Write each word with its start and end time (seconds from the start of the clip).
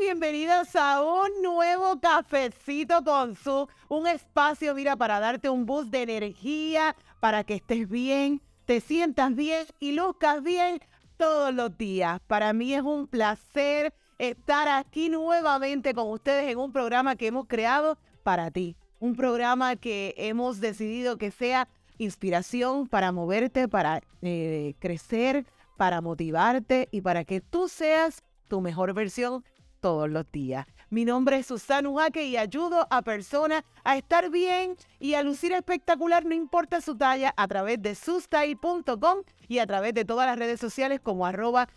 bienvenidos 0.00 0.76
a 0.76 1.02
un 1.02 1.42
nuevo 1.42 1.98
cafecito 2.00 3.02
con 3.02 3.34
su, 3.34 3.68
un 3.88 4.06
espacio, 4.06 4.74
mira, 4.74 4.94
para 4.96 5.18
darte 5.18 5.48
un 5.48 5.66
boost 5.66 5.90
de 5.90 6.02
energía, 6.02 6.94
para 7.18 7.42
que 7.42 7.54
estés 7.54 7.88
bien, 7.88 8.40
te 8.64 8.80
sientas 8.80 9.34
bien 9.34 9.66
y 9.80 9.92
luzcas 9.92 10.42
bien 10.42 10.80
todos 11.16 11.52
los 11.52 11.76
días. 11.76 12.20
Para 12.28 12.52
mí 12.52 12.74
es 12.74 12.82
un 12.82 13.08
placer 13.08 13.92
estar 14.18 14.68
aquí 14.68 15.08
nuevamente 15.08 15.94
con 15.94 16.10
ustedes 16.10 16.50
en 16.50 16.58
un 16.58 16.72
programa 16.72 17.16
que 17.16 17.26
hemos 17.26 17.46
creado 17.46 17.98
para 18.22 18.52
ti. 18.52 18.76
Un 19.00 19.16
programa 19.16 19.74
que 19.74 20.14
hemos 20.16 20.60
decidido 20.60 21.18
que 21.18 21.32
sea 21.32 21.68
inspiración 21.98 22.86
para 22.86 23.10
moverte, 23.10 23.66
para 23.66 24.00
eh, 24.22 24.74
crecer, 24.78 25.44
para 25.76 26.00
motivarte 26.00 26.88
y 26.92 27.00
para 27.00 27.24
que 27.24 27.40
tú 27.40 27.68
seas 27.68 28.22
tu 28.46 28.60
mejor 28.60 28.94
versión 28.94 29.44
todos 29.80 30.08
los 30.08 30.30
días. 30.30 30.66
Mi 30.90 31.04
nombre 31.04 31.38
es 31.38 31.46
Susana 31.46 31.88
Ujaque 31.88 32.24
y 32.24 32.36
ayudo 32.36 32.86
a 32.90 33.02
personas 33.02 33.62
a 33.84 33.96
estar 33.98 34.30
bien 34.30 34.74
y 34.98 35.14
a 35.14 35.22
lucir 35.22 35.52
espectacular, 35.52 36.24
no 36.24 36.34
importa 36.34 36.80
su 36.80 36.96
talla, 36.96 37.34
a 37.36 37.46
través 37.46 37.82
de 37.82 37.94
sustyle.com 37.94 39.18
y 39.48 39.58
a 39.58 39.66
través 39.66 39.92
de 39.92 40.04
todas 40.06 40.26
las 40.26 40.38
redes 40.38 40.60
sociales 40.60 41.00
como 41.00 41.26
arroba 41.26 41.68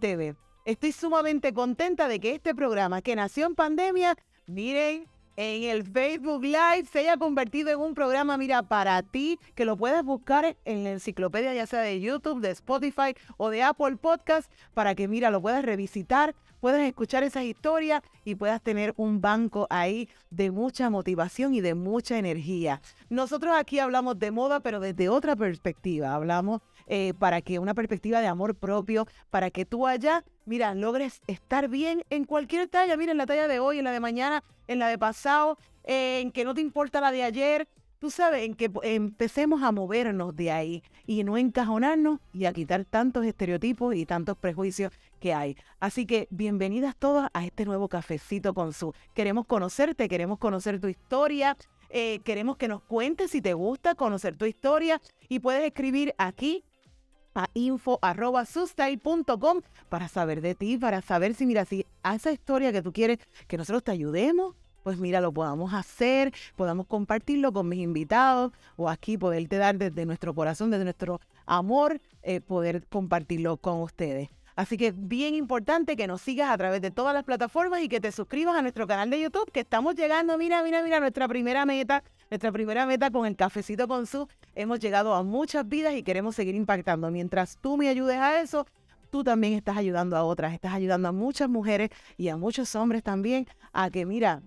TV. 0.00 0.34
Estoy 0.64 0.92
sumamente 0.92 1.52
contenta 1.52 2.08
de 2.08 2.18
que 2.18 2.34
este 2.34 2.54
programa 2.54 3.02
que 3.02 3.14
nació 3.14 3.46
en 3.46 3.54
pandemia, 3.54 4.16
miren, 4.46 5.06
en 5.36 5.64
el 5.64 5.84
Facebook 5.84 6.42
Live 6.42 6.86
se 6.90 7.00
haya 7.00 7.16
convertido 7.16 7.70
en 7.70 7.80
un 7.80 7.94
programa, 7.94 8.36
mira, 8.36 8.62
para 8.62 9.02
ti, 9.02 9.38
que 9.54 9.64
lo 9.64 9.76
puedes 9.76 10.04
buscar 10.04 10.56
en 10.64 10.84
la 10.84 10.92
enciclopedia, 10.92 11.52
ya 11.54 11.66
sea 11.66 11.80
de 11.80 12.00
YouTube, 12.00 12.40
de 12.40 12.50
Spotify 12.50 13.16
o 13.36 13.50
de 13.50 13.62
Apple 13.62 13.96
Podcast, 13.96 14.50
para 14.74 14.94
que, 14.94 15.08
mira, 15.08 15.30
lo 15.30 15.42
puedas 15.42 15.64
revisitar, 15.64 16.36
puedas 16.64 16.80
escuchar 16.80 17.22
esas 17.24 17.44
historias 17.44 18.00
y 18.24 18.36
puedas 18.36 18.62
tener 18.62 18.94
un 18.96 19.20
banco 19.20 19.66
ahí 19.68 20.08
de 20.30 20.50
mucha 20.50 20.88
motivación 20.88 21.52
y 21.52 21.60
de 21.60 21.74
mucha 21.74 22.16
energía. 22.16 22.80
Nosotros 23.10 23.54
aquí 23.54 23.80
hablamos 23.80 24.18
de 24.18 24.30
moda, 24.30 24.60
pero 24.60 24.80
desde 24.80 25.10
otra 25.10 25.36
perspectiva. 25.36 26.14
Hablamos 26.14 26.62
eh, 26.86 27.12
para 27.18 27.42
que 27.42 27.58
una 27.58 27.74
perspectiva 27.74 28.22
de 28.22 28.28
amor 28.28 28.54
propio, 28.54 29.06
para 29.28 29.50
que 29.50 29.66
tú 29.66 29.86
allá, 29.86 30.24
mira, 30.46 30.74
logres 30.74 31.20
estar 31.26 31.68
bien 31.68 32.02
en 32.08 32.24
cualquier 32.24 32.66
talla. 32.66 32.96
Mira, 32.96 33.12
en 33.12 33.18
la 33.18 33.26
talla 33.26 33.46
de 33.46 33.58
hoy, 33.58 33.76
en 33.76 33.84
la 33.84 33.92
de 33.92 34.00
mañana, 34.00 34.42
en 34.66 34.78
la 34.78 34.88
de 34.88 34.96
pasado, 34.96 35.58
en 35.82 36.32
que 36.32 36.46
no 36.46 36.54
te 36.54 36.62
importa 36.62 37.02
la 37.02 37.12
de 37.12 37.24
ayer 37.24 37.68
tú 38.04 38.10
sabes, 38.10 38.44
en 38.44 38.52
que 38.54 38.70
empecemos 38.82 39.62
a 39.62 39.72
movernos 39.72 40.36
de 40.36 40.50
ahí 40.50 40.82
y 41.06 41.24
no 41.24 41.38
encajonarnos 41.38 42.20
y 42.34 42.44
a 42.44 42.52
quitar 42.52 42.84
tantos 42.84 43.24
estereotipos 43.24 43.94
y 43.94 44.04
tantos 44.04 44.36
prejuicios 44.36 44.92
hay. 45.32 45.56
Así 45.80 46.04
que 46.04 46.28
bienvenidas 46.30 46.96
todas 46.96 47.30
a 47.32 47.44
este 47.44 47.64
nuevo 47.64 47.88
cafecito 47.88 48.52
con 48.52 48.72
su. 48.72 48.92
Queremos 49.14 49.46
conocerte, 49.46 50.08
queremos 50.08 50.38
conocer 50.38 50.80
tu 50.80 50.88
historia, 50.88 51.56
eh, 51.88 52.18
queremos 52.24 52.56
que 52.56 52.68
nos 52.68 52.82
cuentes 52.82 53.30
si 53.30 53.40
te 53.40 53.54
gusta 53.54 53.94
conocer 53.94 54.36
tu 54.36 54.44
historia 54.44 55.00
y 55.28 55.38
puedes 55.38 55.64
escribir 55.64 56.14
aquí 56.18 56.64
a 57.34 57.48
info.sustain.com 57.54 59.60
para 59.88 60.08
saber 60.08 60.40
de 60.40 60.54
ti, 60.54 60.76
para 60.76 61.02
saber 61.02 61.34
si, 61.34 61.46
mira, 61.46 61.64
si 61.64 61.86
a 62.02 62.16
esa 62.16 62.32
historia 62.32 62.72
que 62.72 62.82
tú 62.82 62.92
quieres 62.92 63.18
que 63.46 63.56
nosotros 63.56 63.82
te 63.82 63.92
ayudemos, 63.92 64.54
pues 64.82 64.98
mira, 64.98 65.20
lo 65.20 65.32
podamos 65.32 65.72
hacer, 65.72 66.32
podamos 66.56 66.86
compartirlo 66.86 67.52
con 67.52 67.68
mis 67.68 67.80
invitados 67.80 68.52
o 68.76 68.90
aquí 68.90 69.16
poderte 69.16 69.56
dar 69.56 69.78
desde 69.78 70.04
nuestro 70.04 70.34
corazón, 70.34 70.70
desde 70.70 70.84
nuestro 70.84 71.20
amor, 71.46 72.00
eh, 72.22 72.40
poder 72.40 72.86
compartirlo 72.88 73.56
con 73.56 73.80
ustedes. 73.80 74.28
Así 74.56 74.76
que 74.76 74.92
bien 74.92 75.34
importante 75.34 75.96
que 75.96 76.06
nos 76.06 76.20
sigas 76.22 76.50
a 76.50 76.56
través 76.56 76.80
de 76.80 76.90
todas 76.90 77.12
las 77.12 77.24
plataformas 77.24 77.82
y 77.82 77.88
que 77.88 78.00
te 78.00 78.12
suscribas 78.12 78.56
a 78.56 78.62
nuestro 78.62 78.86
canal 78.86 79.10
de 79.10 79.20
YouTube, 79.20 79.50
que 79.50 79.60
estamos 79.60 79.96
llegando, 79.96 80.38
mira, 80.38 80.62
mira, 80.62 80.82
mira, 80.82 81.00
nuestra 81.00 81.26
primera 81.26 81.66
meta, 81.66 82.04
nuestra 82.30 82.52
primera 82.52 82.86
meta 82.86 83.10
con 83.10 83.26
el 83.26 83.34
cafecito 83.34 83.88
con 83.88 84.06
su. 84.06 84.28
Hemos 84.54 84.78
llegado 84.78 85.14
a 85.14 85.24
muchas 85.24 85.68
vidas 85.68 85.94
y 85.94 86.04
queremos 86.04 86.36
seguir 86.36 86.54
impactando. 86.54 87.10
Mientras 87.10 87.58
tú 87.60 87.76
me 87.76 87.88
ayudes 87.88 88.18
a 88.18 88.40
eso, 88.40 88.66
tú 89.10 89.24
también 89.24 89.54
estás 89.54 89.76
ayudando 89.76 90.16
a 90.16 90.22
otras, 90.22 90.52
estás 90.52 90.72
ayudando 90.72 91.08
a 91.08 91.12
muchas 91.12 91.48
mujeres 91.48 91.90
y 92.16 92.28
a 92.28 92.36
muchos 92.36 92.74
hombres 92.76 93.02
también 93.02 93.46
a 93.72 93.90
que, 93.90 94.06
mira, 94.06 94.42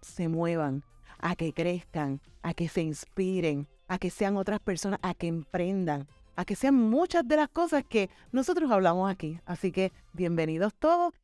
se 0.00 0.28
muevan, 0.28 0.84
a 1.18 1.36
que 1.36 1.52
crezcan, 1.52 2.20
a 2.42 2.54
que 2.54 2.68
se 2.68 2.80
inspiren, 2.80 3.68
a 3.88 3.98
que 3.98 4.08
sean 4.08 4.36
otras 4.36 4.60
personas, 4.60 5.00
a 5.02 5.14
que 5.14 5.26
emprendan, 5.26 6.06
a 6.36 6.44
que 6.44 6.56
sean 6.56 6.74
muchas 6.74 7.26
de 7.26 7.36
las 7.36 7.48
cosas 7.48 7.84
que 7.84 8.10
nosotros 8.32 8.70
hablamos 8.70 9.10
aquí. 9.10 9.40
Así 9.44 9.72
que 9.72 9.92
bienvenidos 10.12 10.74
todos. 10.74 11.14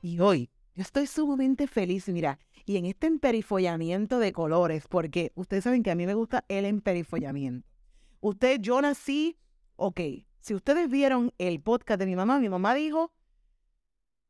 Y 0.00 0.20
hoy 0.20 0.50
yo 0.74 0.82
estoy 0.82 1.06
sumamente 1.06 1.66
feliz, 1.66 2.08
mira, 2.08 2.38
y 2.64 2.76
en 2.76 2.86
este 2.86 3.08
emperifollamiento 3.08 4.18
de 4.18 4.32
colores, 4.32 4.86
porque 4.88 5.32
ustedes 5.34 5.64
saben 5.64 5.82
que 5.82 5.90
a 5.90 5.94
mí 5.94 6.06
me 6.06 6.14
gusta 6.14 6.44
el 6.48 6.64
emperifollamiento. 6.64 7.66
Usted, 8.20 8.60
yo 8.60 8.80
nací, 8.80 9.36
ok, 9.76 10.00
si 10.40 10.54
ustedes 10.54 10.88
vieron 10.88 11.32
el 11.38 11.60
podcast 11.60 11.98
de 11.98 12.06
mi 12.06 12.14
mamá, 12.14 12.38
mi 12.38 12.48
mamá 12.48 12.74
dijo 12.74 13.12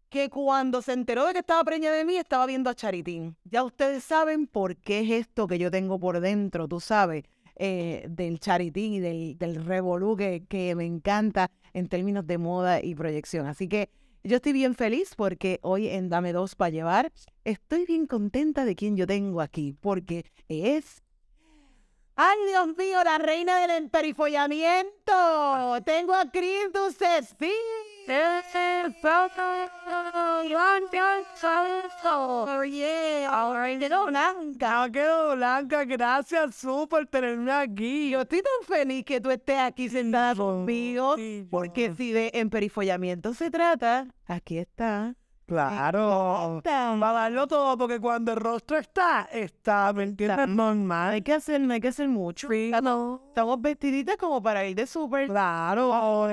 que 0.09 0.31
cuando 0.31 0.83
se 0.83 0.93
enteró 0.93 1.27
de 1.27 1.33
que 1.33 1.39
estaba 1.41 1.65
preñada 1.65 1.97
de 1.97 2.05
mí, 2.05 2.17
estaba 2.17 2.47
viendo 2.47 2.71
a 2.71 2.75
Charitín. 2.75 3.37
Ya 3.45 3.65
ustedes 3.65 4.05
saben 4.05 4.47
por 4.47 4.77
qué 4.77 5.01
es 5.01 5.11
esto 5.11 5.47
que 5.47 5.59
yo 5.59 5.71
tengo 5.71 5.99
por 5.99 6.21
dentro, 6.21 6.69
tú 6.69 6.81
sabes, 6.81 7.25
eh, 7.57 8.07
del 8.09 8.41
Charitín 8.41 8.95
y 8.95 9.01
del, 9.01 9.39
del 9.39 9.65
revolú 9.65 10.17
que, 10.17 10.45
que 10.49 10.75
me 10.75 10.85
encanta 10.85 11.51
en 11.73 11.89
términos 11.89 12.27
de 12.27 12.39
moda 12.39 12.83
y 12.83 12.95
proyección. 12.95 13.47
Así 13.47 13.69
que 13.69 13.91
yo 14.25 14.37
estoy 14.37 14.53
bien 14.53 14.75
feliz 14.75 15.15
porque 15.17 15.59
hoy 15.63 15.89
en 15.89 16.09
Dame 16.09 16.33
Dos 16.33 16.55
para 16.55 16.71
Llevar 16.71 17.13
estoy 17.45 17.85
bien 17.85 18.07
contenta 18.07 18.65
de 18.65 18.77
quien 18.77 18.97
yo 18.97 19.07
tengo 19.07 19.41
aquí, 19.41 19.75
porque 19.81 20.25
es 20.49 21.03
¡Ay, 22.21 22.37
Dios 22.49 22.77
mío, 22.77 23.05
la 23.05 23.19
reina 23.19 23.61
del 23.61 23.71
emperifollamiento! 23.71 25.81
Tengo 25.85 26.15
a 26.15 26.29
Cris 26.33 26.73
sí. 28.09 28.95
Blanca, 34.07 34.89
qué 34.91 35.07
blanca, 35.35 35.85
gracias 35.85 36.55
su 36.55 36.87
por 36.89 37.05
tenerme 37.07 37.53
aquí. 37.53 38.11
Yo 38.11 38.23
estoy 38.23 38.41
tan 38.41 38.67
feliz 38.67 39.05
que 39.05 39.21
tú 39.21 39.31
estés 39.31 39.59
aquí 39.59 39.91
sentada 39.91 40.35
conmigo, 40.35 41.17
porque 41.51 41.95
si 41.95 42.13
de 42.13 42.31
emperifollamiento 42.33 43.35
se 43.35 43.51
trata, 43.51 44.07
aquí 44.27 44.57
está 44.59 45.15
Claro. 45.49 46.61
Va 46.67 47.11
a 47.11 47.13
darlo 47.13 47.47
todo 47.47 47.79
porque 47.79 47.99
cuando 47.99 48.33
el 48.33 48.39
rostro 48.39 48.77
está, 48.77 49.27
está, 49.33 49.95
¿me 49.95 50.03
entiendes? 50.03 50.47
Normal. 50.47 51.13
Hay 51.13 51.23
que 51.23 51.33
hacer, 51.33 51.59
no 51.59 51.73
hay 51.73 51.81
que 51.81 51.89
hacer 51.89 52.07
mucho. 52.07 52.49
Sí, 52.51 52.71
no. 52.83 53.23
Estamos 53.29 53.61
vestiditas 53.63 54.19
como 54.19 54.43
para 54.43 54.67
ir 54.67 54.77
de 54.77 54.87
súper. 54.87 55.27
Claro. 55.29 56.29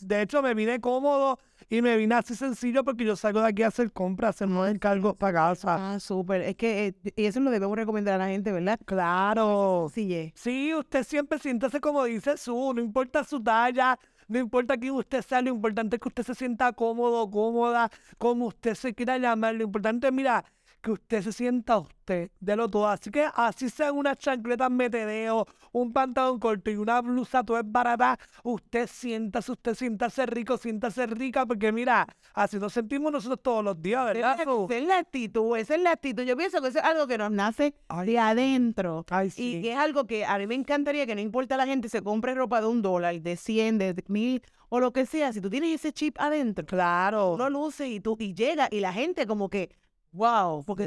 De 0.00 0.22
hecho, 0.22 0.42
me 0.42 0.52
vine 0.54 0.80
cómodo 0.80 1.38
y 1.70 1.80
me 1.80 1.96
vine 1.96 2.16
así 2.16 2.34
sencillo 2.34 2.82
porque 2.82 3.04
yo 3.04 3.14
salgo 3.14 3.40
de 3.40 3.48
aquí 3.48 3.62
a 3.62 3.68
hacer 3.68 3.92
compras, 3.92 4.30
hacer 4.36 4.48
unos 4.48 4.68
encargos 4.68 5.14
para 5.14 5.32
casa. 5.32 5.94
Ah, 5.94 6.00
súper. 6.00 6.42
Es 6.42 6.56
que 6.56 6.88
eh, 6.88 7.12
y 7.14 7.26
eso 7.26 7.38
lo 7.38 7.52
debemos 7.52 7.76
recomendar 7.76 8.14
a 8.14 8.18
la 8.18 8.30
gente, 8.30 8.50
¿verdad? 8.50 8.80
Claro. 8.84 9.88
Sí, 9.94 10.32
sí, 10.34 10.74
usted 10.74 11.04
siempre 11.04 11.38
siéntase 11.38 11.80
como 11.80 12.02
dice 12.02 12.36
su, 12.36 12.72
no 12.74 12.80
importa 12.80 13.22
su 13.22 13.40
talla, 13.40 13.96
no 14.28 14.38
importa 14.38 14.76
quién 14.76 14.92
usted 14.94 15.22
sea, 15.22 15.42
lo 15.42 15.50
importante 15.50 15.96
es 15.96 16.02
que 16.02 16.08
usted 16.08 16.22
se 16.24 16.34
sienta 16.34 16.72
cómodo, 16.72 17.30
cómoda, 17.30 17.90
como 18.18 18.46
usted 18.46 18.74
se 18.74 18.94
quiera 18.94 19.18
llamar. 19.18 19.54
Lo 19.54 19.64
importante 19.64 20.08
es, 20.08 20.12
mira, 20.12 20.44
que 20.86 20.92
usted 20.92 21.20
se 21.20 21.32
sienta 21.32 21.78
usted 21.78 22.30
de 22.38 22.54
lo 22.54 22.70
todo. 22.70 22.86
Así 22.86 23.10
que 23.10 23.26
así 23.34 23.68
sean 23.68 23.96
unas 23.96 24.16
chancletas 24.18 24.70
metedeo, 24.70 25.44
un 25.72 25.92
pantalón 25.92 26.38
corto 26.38 26.70
y 26.70 26.76
una 26.76 27.00
blusa 27.00 27.42
todo 27.42 27.58
es 27.58 27.64
barata, 27.66 28.16
usted 28.44 28.86
siéntase, 28.86 29.50
usted 29.50 29.74
siéntase 29.74 30.26
rico, 30.26 30.56
siéntase 30.56 31.06
rica, 31.06 31.44
porque 31.44 31.72
mira, 31.72 32.06
así 32.34 32.60
nos 32.60 32.72
sentimos 32.72 33.10
nosotros 33.10 33.40
todos 33.42 33.64
los 33.64 33.82
días, 33.82 34.04
¿verdad? 34.04 34.38
Esa 34.40 34.76
es 34.76 34.84
la 34.84 34.98
actitud, 34.98 35.56
esa 35.56 35.74
es 35.74 35.80
la 35.82 35.90
actitud. 35.90 36.22
Yo 36.22 36.36
pienso 36.36 36.62
que 36.62 36.68
eso 36.68 36.78
es 36.78 36.84
algo 36.84 37.08
que 37.08 37.18
nos 37.18 37.32
nace 37.32 37.74
de 38.04 38.18
adentro. 38.20 39.04
Y 39.36 39.62
que 39.62 39.72
es 39.72 39.78
algo 39.78 40.06
que 40.06 40.24
a 40.24 40.38
mí 40.38 40.46
me 40.46 40.54
encantaría 40.54 41.04
que 41.04 41.16
no 41.16 41.20
importa 41.20 41.56
la 41.56 41.66
gente 41.66 41.88
se 41.88 42.00
compre 42.00 42.32
ropa 42.36 42.60
de 42.60 42.68
un 42.68 42.80
dólar, 42.80 43.20
de 43.20 43.36
100, 43.36 43.78
de 43.78 44.04
mil 44.06 44.40
o 44.68 44.78
lo 44.78 44.92
que 44.92 45.04
sea. 45.04 45.32
Si 45.32 45.40
tú 45.40 45.50
tienes 45.50 45.74
ese 45.74 45.92
chip 45.92 46.16
adentro, 46.20 46.64
claro, 46.64 47.36
lo 47.36 47.50
luce 47.50 47.88
y 47.88 47.98
tú 47.98 48.16
y 48.20 48.34
llega 48.34 48.68
y 48.70 48.78
la 48.78 48.92
gente 48.92 49.26
como 49.26 49.48
que 49.48 49.74
Wow, 50.16 50.64
porque 50.64 50.86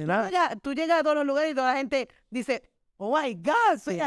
tú 0.62 0.74
llegas, 0.74 1.00
a 1.00 1.04
todos 1.04 1.16
los 1.16 1.26
lugares 1.26 1.52
y 1.52 1.56
toda 1.56 1.72
la 1.72 1.78
gente 1.78 2.10
dice, 2.30 2.64
oh 2.98 3.16
my 3.16 3.36
God, 3.36 3.78
sí, 3.78 4.00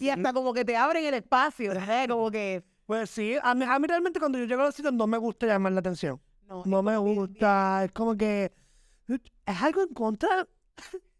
y 0.00 0.08
hasta 0.08 0.32
como 0.32 0.54
que 0.54 0.64
te 0.64 0.76
abren 0.76 1.04
el 1.04 1.14
espacio, 1.14 1.72
como 2.08 2.30
que... 2.30 2.62
Pues 2.86 3.10
sí, 3.10 3.36
a 3.42 3.54
mí, 3.54 3.64
realmente 3.86 4.20
cuando 4.20 4.38
yo 4.38 4.44
llego 4.44 4.60
a 4.60 4.66
los 4.66 4.74
sitios 4.74 4.92
no 4.92 5.06
me 5.06 5.16
gusta 5.16 5.46
llamar 5.46 5.72
la 5.72 5.80
atención. 5.80 6.20
No, 6.66 6.82
me 6.82 6.96
gusta, 6.98 7.84
es 7.84 7.92
como 7.92 8.14
que 8.14 8.52
es 9.08 9.62
algo 9.62 9.82
en 9.82 9.94
contra 9.94 10.46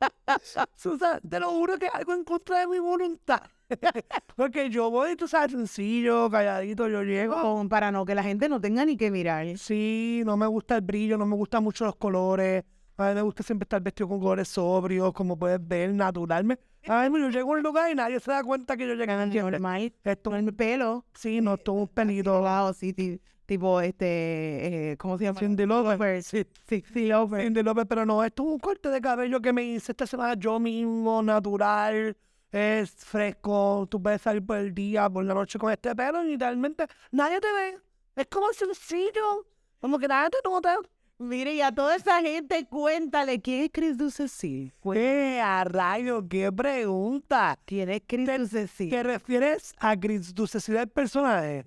Susan, 0.76 1.20
te 1.28 1.40
lo 1.40 1.50
juro 1.50 1.78
que 1.78 1.88
algo 1.88 2.12
en 2.14 2.24
contra 2.24 2.60
de 2.60 2.66
mi 2.66 2.78
voluntad. 2.78 3.42
Porque 4.36 4.70
yo 4.70 4.90
voy, 4.90 5.16
tú 5.16 5.26
sabes, 5.28 5.52
sencillo, 5.52 6.30
calladito, 6.30 6.88
yo 6.88 7.02
llego. 7.02 7.68
Para 7.68 7.90
no 7.90 8.04
que 8.04 8.14
la 8.14 8.22
gente 8.22 8.48
no 8.48 8.60
tenga 8.60 8.84
ni 8.84 8.96
que 8.96 9.10
mirar. 9.10 9.56
Sí, 9.58 10.22
no 10.24 10.36
me 10.36 10.46
gusta 10.46 10.76
el 10.76 10.82
brillo, 10.82 11.16
no 11.18 11.26
me 11.26 11.36
gustan 11.36 11.62
mucho 11.64 11.84
los 11.84 11.96
colores. 11.96 12.64
A 12.98 13.08
mí 13.08 13.14
me 13.14 13.22
gusta 13.22 13.42
siempre 13.42 13.64
estar 13.64 13.82
vestido 13.82 14.08
con 14.08 14.20
colores 14.20 14.48
sobrios, 14.48 15.12
como 15.12 15.38
puedes 15.38 15.58
ver, 15.66 15.92
naturalmente. 15.92 16.62
A 16.88 17.08
mí 17.10 17.20
yo 17.20 17.28
llego 17.30 17.52
a 17.52 17.56
un 17.56 17.62
lugar 17.62 17.90
y 17.90 17.94
nadie 17.94 18.20
se 18.20 18.30
da 18.30 18.42
cuenta 18.44 18.76
que 18.76 18.86
yo 18.86 18.94
llegué. 18.94 19.12
¿entiendes? 19.12 19.52
Normal. 19.60 19.92
Esto, 20.04 20.30
Con 20.30 20.46
el 20.48 20.54
pelo. 20.54 21.04
sí, 21.14 21.40
no, 21.40 21.54
esto 21.54 21.72
es 21.74 21.78
un 21.82 21.88
pelito. 21.88 22.40
Wow, 22.40 22.72
sí, 22.72 22.92
ti- 22.92 23.20
tipo 23.44 23.80
este, 23.80 24.92
eh, 24.92 24.96
¿cómo 24.96 25.18
se 25.18 25.24
llama? 25.24 25.38
Cindy 25.40 25.66
Lauper. 25.66 26.22
Sí, 26.22 26.46
sí, 26.68 26.84
sí, 26.92 27.08
Lauper. 27.08 27.42
Cindy 27.42 27.62
López, 27.62 27.84
pero 27.88 28.06
no, 28.06 28.22
esto 28.24 28.44
es 28.44 28.48
un 28.50 28.58
corte 28.58 28.88
de 28.88 29.00
cabello 29.00 29.40
que 29.40 29.52
me 29.52 29.62
hice 29.64 29.92
esta 29.92 30.06
semana 30.06 30.34
yo 30.34 30.58
mismo, 30.58 31.22
natural, 31.22 32.16
es 32.56 32.90
fresco, 32.90 33.86
tú 33.90 34.02
puedes 34.02 34.22
salir 34.22 34.44
por 34.44 34.56
el 34.56 34.74
día, 34.74 35.10
por 35.10 35.22
la 35.24 35.34
noche 35.34 35.58
con 35.58 35.70
este 35.70 35.94
pelo 35.94 36.24
y 36.24 36.28
literalmente 36.28 36.86
nadie 37.10 37.38
te 37.38 37.52
ve. 37.52 37.78
Es 38.16 38.26
como 38.28 38.50
sencillo, 38.54 39.46
como 39.78 39.98
que 39.98 40.08
nadie 40.08 40.30
te 40.30 40.38
nota. 40.48 40.78
Mire, 41.18 41.54
y 41.54 41.60
a 41.60 41.70
toda 41.70 41.96
esa 41.96 42.20
gente, 42.22 42.66
cuéntale, 42.66 43.40
¿quién 43.42 43.64
es 43.64 43.70
Chris 43.72 43.98
Duceci? 43.98 44.72
¡Qué 44.82 45.38
a 45.42 45.64
rayo! 45.64 46.26
¡Qué 46.26 46.50
pregunta! 46.50 47.58
¿Quién 47.66 47.90
es 47.90 48.02
Chris 48.06 48.26
Duceci? 48.26 48.88
¿Te 48.88 49.02
refieres 49.02 49.74
a 49.78 49.94
Chris 49.94 50.34
Duceci 50.34 50.72
del 50.72 50.88
personaje? 50.88 51.66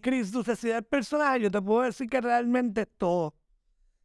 Chris 0.00 0.30
Duceci 0.30 0.68
del 0.68 0.84
personaje, 0.84 1.40
yo 1.40 1.50
te 1.50 1.60
puedo 1.60 1.82
decir 1.82 2.08
que 2.08 2.20
realmente 2.20 2.82
es 2.82 2.88
todo. 2.96 3.34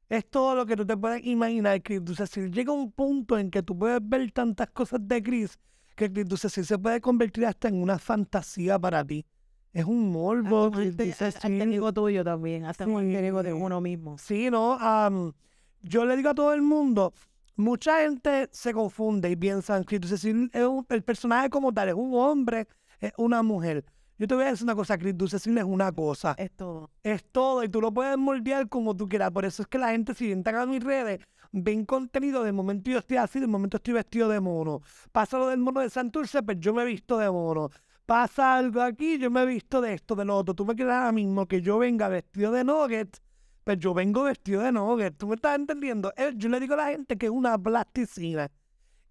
Es 0.09 0.27
todo 0.27 0.56
lo 0.56 0.65
que 0.65 0.75
tú 0.75 0.86
te 0.86 0.97
puedes 0.97 1.24
imaginar, 1.25 1.81
Chris 1.83 2.03
Duceci. 2.03 2.50
Llega 2.50 2.71
un 2.71 2.91
punto 2.91 3.38
en 3.38 3.51
que 3.51 3.62
tú 3.62 3.77
puedes 3.77 4.00
ver 4.01 4.31
tantas 4.31 4.69
cosas 4.71 5.00
de 5.03 5.21
Chris 5.21 5.59
que 5.95 6.11
Chris 6.11 6.25
Duceci 6.27 6.63
se 6.63 6.77
puede 6.77 6.99
convertir 7.01 7.45
hasta 7.45 7.67
en 7.67 7.81
una 7.81 7.97
fantasía 7.99 8.79
para 8.79 9.03
ti. 9.05 9.25
Es 9.71 9.85
un 9.85 10.11
morbo. 10.11 10.71
Alter 10.73 11.71
ego 11.73 11.91
tuyo 11.93 12.23
también, 12.23 12.65
hasta 12.65 12.85
un 12.85 13.03
ego 13.11 13.41
de 13.41 13.53
uno 13.53 13.81
mismo. 13.81 14.17
Sí, 14.17 14.49
¿no? 14.51 14.73
Am, 14.79 15.33
yo 15.81 16.05
le 16.05 16.15
digo 16.15 16.29
a 16.29 16.35
todo 16.35 16.53
el 16.53 16.61
mundo, 16.61 17.13
mucha 17.55 18.01
gente 18.01 18.49
se 18.51 18.73
confunde 18.73 19.29
y 19.31 19.35
piensan 19.35 19.83
que 19.83 19.99
Ducecil 19.99 20.49
es 20.53 20.63
un- 20.65 20.85
el 20.89 21.03
personaje 21.03 21.49
como 21.49 21.73
tal, 21.73 21.89
es 21.89 21.95
un 21.95 22.13
hombre, 22.15 22.67
es 22.99 23.11
una 23.17 23.41
mujer. 23.43 23.83
Yo 24.19 24.27
te 24.27 24.35
voy 24.35 24.43
a 24.45 24.51
decir 24.51 24.63
una 24.63 24.75
cosa, 24.75 24.95
Chris 24.97 25.17
Ducecil 25.17 25.57
es 25.57 25.63
una 25.63 25.91
cosa, 25.91 26.35
Es 26.37 26.51
todo. 26.51 26.91
es 27.01 27.23
todo 27.31 27.63
y 27.63 27.69
tú 27.69 27.81
lo 27.81 27.91
puedes 27.91 28.15
moldear 28.17 28.69
como 28.69 28.95
tú 28.95 29.09
quieras. 29.09 29.31
Por 29.31 29.43
eso 29.43 29.63
es 29.63 29.67
que 29.67 29.79
la 29.79 29.89
gente, 29.89 30.13
si 30.13 30.31
entran 30.31 30.55
a 30.55 30.65
mis 30.67 30.83
redes, 30.83 31.19
ven 31.53 31.85
contenido, 31.85 32.44
de 32.44 32.51
momento 32.51 32.91
yo 32.91 32.97
estoy 33.00 33.17
así, 33.17 33.39
de 33.39 33.47
momento 33.47 33.77
estoy 33.77 33.94
vestido 33.94 34.27
de 34.27 34.39
mono. 34.39 34.81
Pasa 35.11 35.38
lo 35.38 35.47
del 35.47 35.59
mono 35.59 35.79
de 35.81 35.89
Santurce, 35.89 36.44
pues 36.44 36.59
yo 36.59 36.73
me 36.73 36.81
he 36.83 36.85
visto 36.85 37.17
de 37.17 37.29
mono. 37.31 37.69
Pasa 38.05 38.55
algo 38.57 38.81
aquí, 38.81 39.17
yo 39.17 39.31
me 39.31 39.44
he 39.44 39.45
visto 39.45 39.79
de 39.79 39.94
esto, 39.94 40.15
de 40.15 40.25
lo 40.25 40.35
otro. 40.38 40.53
Tú 40.55 40.65
me 40.65 40.75
quieres 40.75 40.94
ahora 40.94 41.11
mismo 41.11 41.47
que 41.47 41.61
yo 41.61 41.77
venga 41.77 42.09
vestido 42.09 42.51
de 42.51 42.63
nuggets, 42.63 43.21
pues 43.63 43.79
yo 43.79 43.94
vengo 43.94 44.23
vestido 44.23 44.61
de 44.61 44.71
nuggets. 44.71 45.17
¿Tú 45.17 45.27
me 45.27 45.35
estás 45.35 45.55
entendiendo? 45.57 46.11
Eh, 46.17 46.33
Yo 46.35 46.50
le 46.50 46.59
digo 46.59 46.73
a 46.73 46.77
la 46.77 46.88
gente 46.88 47.17
que 47.17 47.27
es 47.27 47.31
una 47.31 47.57
plasticina. 47.57 48.51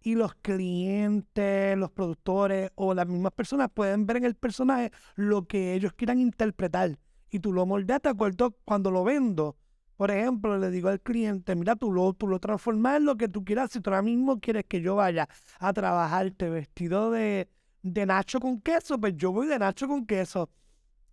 Y 0.04 0.16
los 0.16 0.34
clientes, 0.34 1.78
los 1.78 1.92
productores 1.92 2.72
o 2.74 2.92
las 2.92 3.06
mismas 3.06 3.32
personas 3.32 3.70
pueden 3.72 4.04
ver 4.04 4.16
en 4.16 4.24
el 4.24 4.34
personaje 4.34 4.90
lo 5.14 5.46
que 5.46 5.74
ellos 5.74 5.92
quieran 5.92 6.18
interpretar. 6.18 6.98
Y 7.30 7.38
tú 7.38 7.52
lo 7.52 7.64
moldeas 7.66 8.02
de 8.02 8.10
acuerdo 8.10 8.56
cuando 8.64 8.90
lo 8.90 9.04
vendo. 9.04 9.56
Por 10.02 10.10
ejemplo, 10.10 10.58
le 10.58 10.72
digo 10.72 10.88
al 10.88 11.00
cliente, 11.00 11.54
mira, 11.54 11.76
tú 11.76 11.92
lo, 11.92 12.12
tú 12.12 12.26
lo 12.26 12.40
transformas 12.40 12.96
en 12.96 13.04
lo 13.04 13.16
que 13.16 13.28
tú 13.28 13.44
quieras. 13.44 13.70
Si 13.70 13.80
tú 13.80 13.90
ahora 13.90 14.02
mismo 14.02 14.40
quieres 14.40 14.64
que 14.64 14.80
yo 14.80 14.96
vaya 14.96 15.28
a 15.60 15.72
trabajarte 15.72 16.50
vestido 16.50 17.12
de, 17.12 17.48
de 17.84 18.04
nacho 18.06 18.40
con 18.40 18.60
queso, 18.60 18.98
pues 18.98 19.14
yo 19.16 19.30
voy 19.30 19.46
de 19.46 19.60
nacho 19.60 19.86
con 19.86 20.04
queso. 20.04 20.50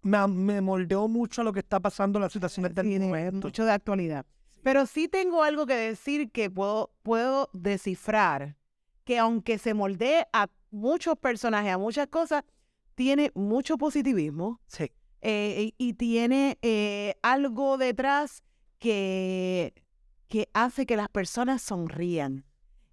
Me, 0.02 0.26
me 0.28 0.60
moldeo 0.62 1.08
mucho 1.08 1.42
a 1.42 1.44
lo 1.44 1.54
que 1.54 1.60
está 1.60 1.80
pasando 1.80 2.18
en 2.18 2.24
las 2.24 2.34
situaciones 2.34 2.74
del 2.74 2.88
Tiene 2.88 3.06
momento. 3.06 3.46
mucho 3.50 3.64
de 3.64 3.74
actualidad. 3.74 4.26
Pero 4.64 4.88
sí 4.88 5.08
tengo 5.08 5.44
algo 5.44 5.68
que 5.68 5.76
decir 5.76 6.32
que 6.32 6.50
puedo, 6.50 6.90
puedo 7.04 7.52
descifrar, 7.54 8.58
que 9.04 9.20
aunque 9.20 9.60
se 9.60 9.76
moldee 9.76 10.26
a 10.34 10.48
muchos 10.72 11.16
personajes, 11.20 11.72
a 11.74 11.78
muchas 11.78 12.08
cosas, 12.08 12.44
tiene 12.96 13.32
mucho 13.36 13.78
positivismo 13.78 14.60
Sí. 14.66 14.92
eh, 15.22 15.74
y 15.78 15.90
y 15.90 15.94
tiene 15.94 16.58
eh, 16.64 17.14
algo 17.22 17.78
detrás 17.78 18.42
que, 18.80 19.74
que 20.28 20.50
hace 20.54 20.86
que 20.86 20.96
las 20.96 21.10
personas 21.10 21.62
sonrían. 21.62 22.46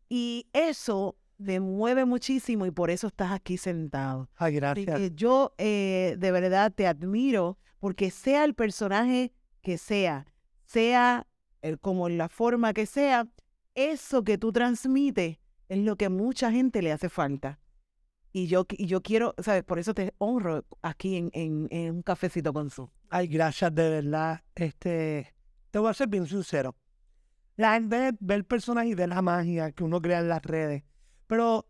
Y 0.09 0.47
eso 0.53 1.17
me 1.39 1.61
mueve 1.61 2.05
muchísimo 2.05 2.67
y 2.67 2.71
por 2.71 2.91
eso 2.91 3.09
estás 3.09 3.33
aquí 3.33 3.57
sentado. 3.57 4.29
Ay, 4.37 4.55
gracias. 4.55 4.99
que 4.99 5.13
yo 5.15 5.55
eh, 5.59 6.17
de 6.19 6.33
verdad 6.33 6.73
te 6.73 6.87
admiro 6.87 7.59
porque 7.79 8.11
sea 8.11 8.45
el 8.45 8.55
personaje 8.55 9.33
que 9.63 9.79
sea, 9.79 10.27
sea 10.65 11.27
el, 11.63 11.79
como 11.79 12.09
la 12.09 12.29
forma 12.29 12.73
que 12.73 12.87
sea, 12.87 13.29
eso 13.75 14.25
que 14.25 14.39
tú 14.39 14.53
transmites 14.53 15.39
es 15.69 15.79
lo 15.79 15.97
que 15.97 16.07
a 16.07 16.11
mucha 16.11 16.51
gente 16.51 16.83
le 16.83 16.93
hace 16.93 17.09
falta. 17.09 17.61
Y 18.33 18.49
yo, 18.49 18.67
y 18.71 18.87
yo 18.87 19.03
quiero, 19.03 19.35
¿sabes? 19.39 19.65
Por 19.65 19.79
eso 19.79 19.95
te 19.95 20.13
honro 20.19 20.65
aquí 20.83 21.17
en, 21.17 21.31
en, 21.33 21.69
en 21.71 21.95
un 21.97 22.03
cafecito 22.03 22.53
con 22.53 22.69
su. 22.71 22.91
Ay, 23.09 23.29
gracias, 23.29 23.75
de 23.75 23.89
verdad. 23.89 24.43
Este, 24.55 25.35
te 25.77 25.81
voy 25.81 25.91
a 25.91 25.93
ser 25.93 26.09
bien 26.09 26.27
sincero. 26.27 26.75
La 27.57 27.75
gente 27.75 28.13
ve 28.19 28.35
el 28.35 28.47
personaje 28.47 28.89
y 28.89 28.95
ve 28.95 29.07
la 29.07 29.21
magia 29.21 29.73
que 29.73 29.85
uno 29.85 30.01
crea 30.01 30.21
en 30.21 30.29
las 30.31 30.43
redes. 30.43 30.85
Pero 31.27 31.67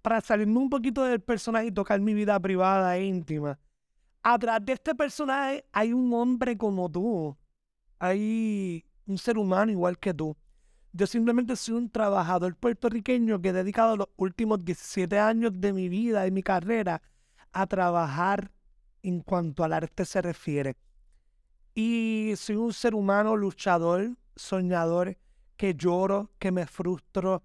para 0.00 0.22
salirme 0.22 0.56
un 0.56 0.70
poquito 0.70 1.04
del 1.04 1.20
personaje 1.20 1.66
y 1.66 1.70
tocar 1.70 2.00
mi 2.00 2.14
vida 2.14 2.40
privada 2.40 2.96
e 2.96 3.04
íntima, 3.04 3.58
atrás 4.22 4.64
de 4.64 4.72
este 4.72 4.94
personaje 4.94 5.66
hay 5.70 5.92
un 5.92 6.14
hombre 6.14 6.56
como 6.56 6.90
tú. 6.90 7.36
Hay 7.98 8.86
un 9.04 9.18
ser 9.18 9.36
humano 9.36 9.70
igual 9.70 9.98
que 9.98 10.14
tú. 10.14 10.34
Yo 10.94 11.06
simplemente 11.06 11.54
soy 11.54 11.74
un 11.74 11.90
trabajador 11.90 12.56
puertorriqueño 12.56 13.42
que 13.42 13.50
he 13.50 13.52
dedicado 13.52 13.98
los 13.98 14.08
últimos 14.16 14.64
17 14.64 15.18
años 15.18 15.52
de 15.60 15.74
mi 15.74 15.90
vida 15.90 16.26
y 16.26 16.30
mi 16.30 16.42
carrera 16.42 17.02
a 17.52 17.66
trabajar 17.66 18.50
en 19.02 19.20
cuanto 19.20 19.62
al 19.62 19.74
arte 19.74 20.06
se 20.06 20.22
refiere. 20.22 20.74
Y 21.74 22.34
soy 22.36 22.56
un 22.56 22.72
ser 22.72 22.94
humano 22.94 23.36
luchador, 23.36 24.16
soñador, 24.36 25.16
que 25.56 25.74
lloro, 25.74 26.30
que 26.38 26.50
me 26.52 26.66
frustro, 26.66 27.42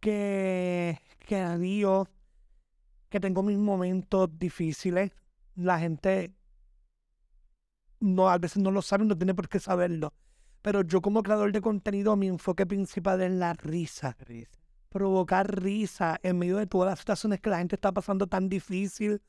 que, 0.00 0.98
que 1.26 1.56
río, 1.56 2.08
que 3.08 3.20
tengo 3.20 3.42
mis 3.42 3.58
momentos 3.58 4.30
difíciles. 4.38 5.12
La 5.54 5.78
gente 5.78 6.32
no, 8.00 8.28
a 8.28 8.38
veces 8.38 8.62
no 8.62 8.70
lo 8.70 8.82
sabe, 8.82 9.04
no 9.04 9.16
tiene 9.16 9.34
por 9.34 9.48
qué 9.48 9.60
saberlo. 9.60 10.14
Pero 10.62 10.82
yo 10.82 11.00
como 11.00 11.22
creador 11.22 11.52
de 11.52 11.60
contenido, 11.60 12.16
mi 12.16 12.28
enfoque 12.28 12.66
principal 12.66 13.20
es 13.22 13.32
la 13.32 13.52
risa. 13.54 14.16
Provocar 14.88 15.62
risa 15.62 16.18
en 16.22 16.38
medio 16.38 16.56
de 16.56 16.66
todas 16.66 16.90
las 16.90 16.98
situaciones 17.00 17.40
que 17.40 17.50
la 17.50 17.58
gente 17.58 17.76
está 17.76 17.92
pasando 17.92 18.26
tan 18.26 18.48
difícil. 18.48 19.20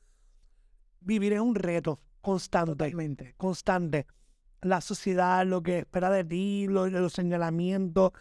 Vivir 1.00 1.34
es 1.34 1.40
un 1.40 1.54
reto 1.54 2.00
constante 2.20 2.72
Totalmente. 2.72 3.34
constante. 3.36 4.06
La 4.62 4.80
sociedad, 4.80 5.46
lo 5.46 5.62
que 5.62 5.78
espera 5.80 6.10
de 6.10 6.24
ti, 6.24 6.66
lo- 6.68 6.86
los 6.88 7.12
señalamientos. 7.12 8.12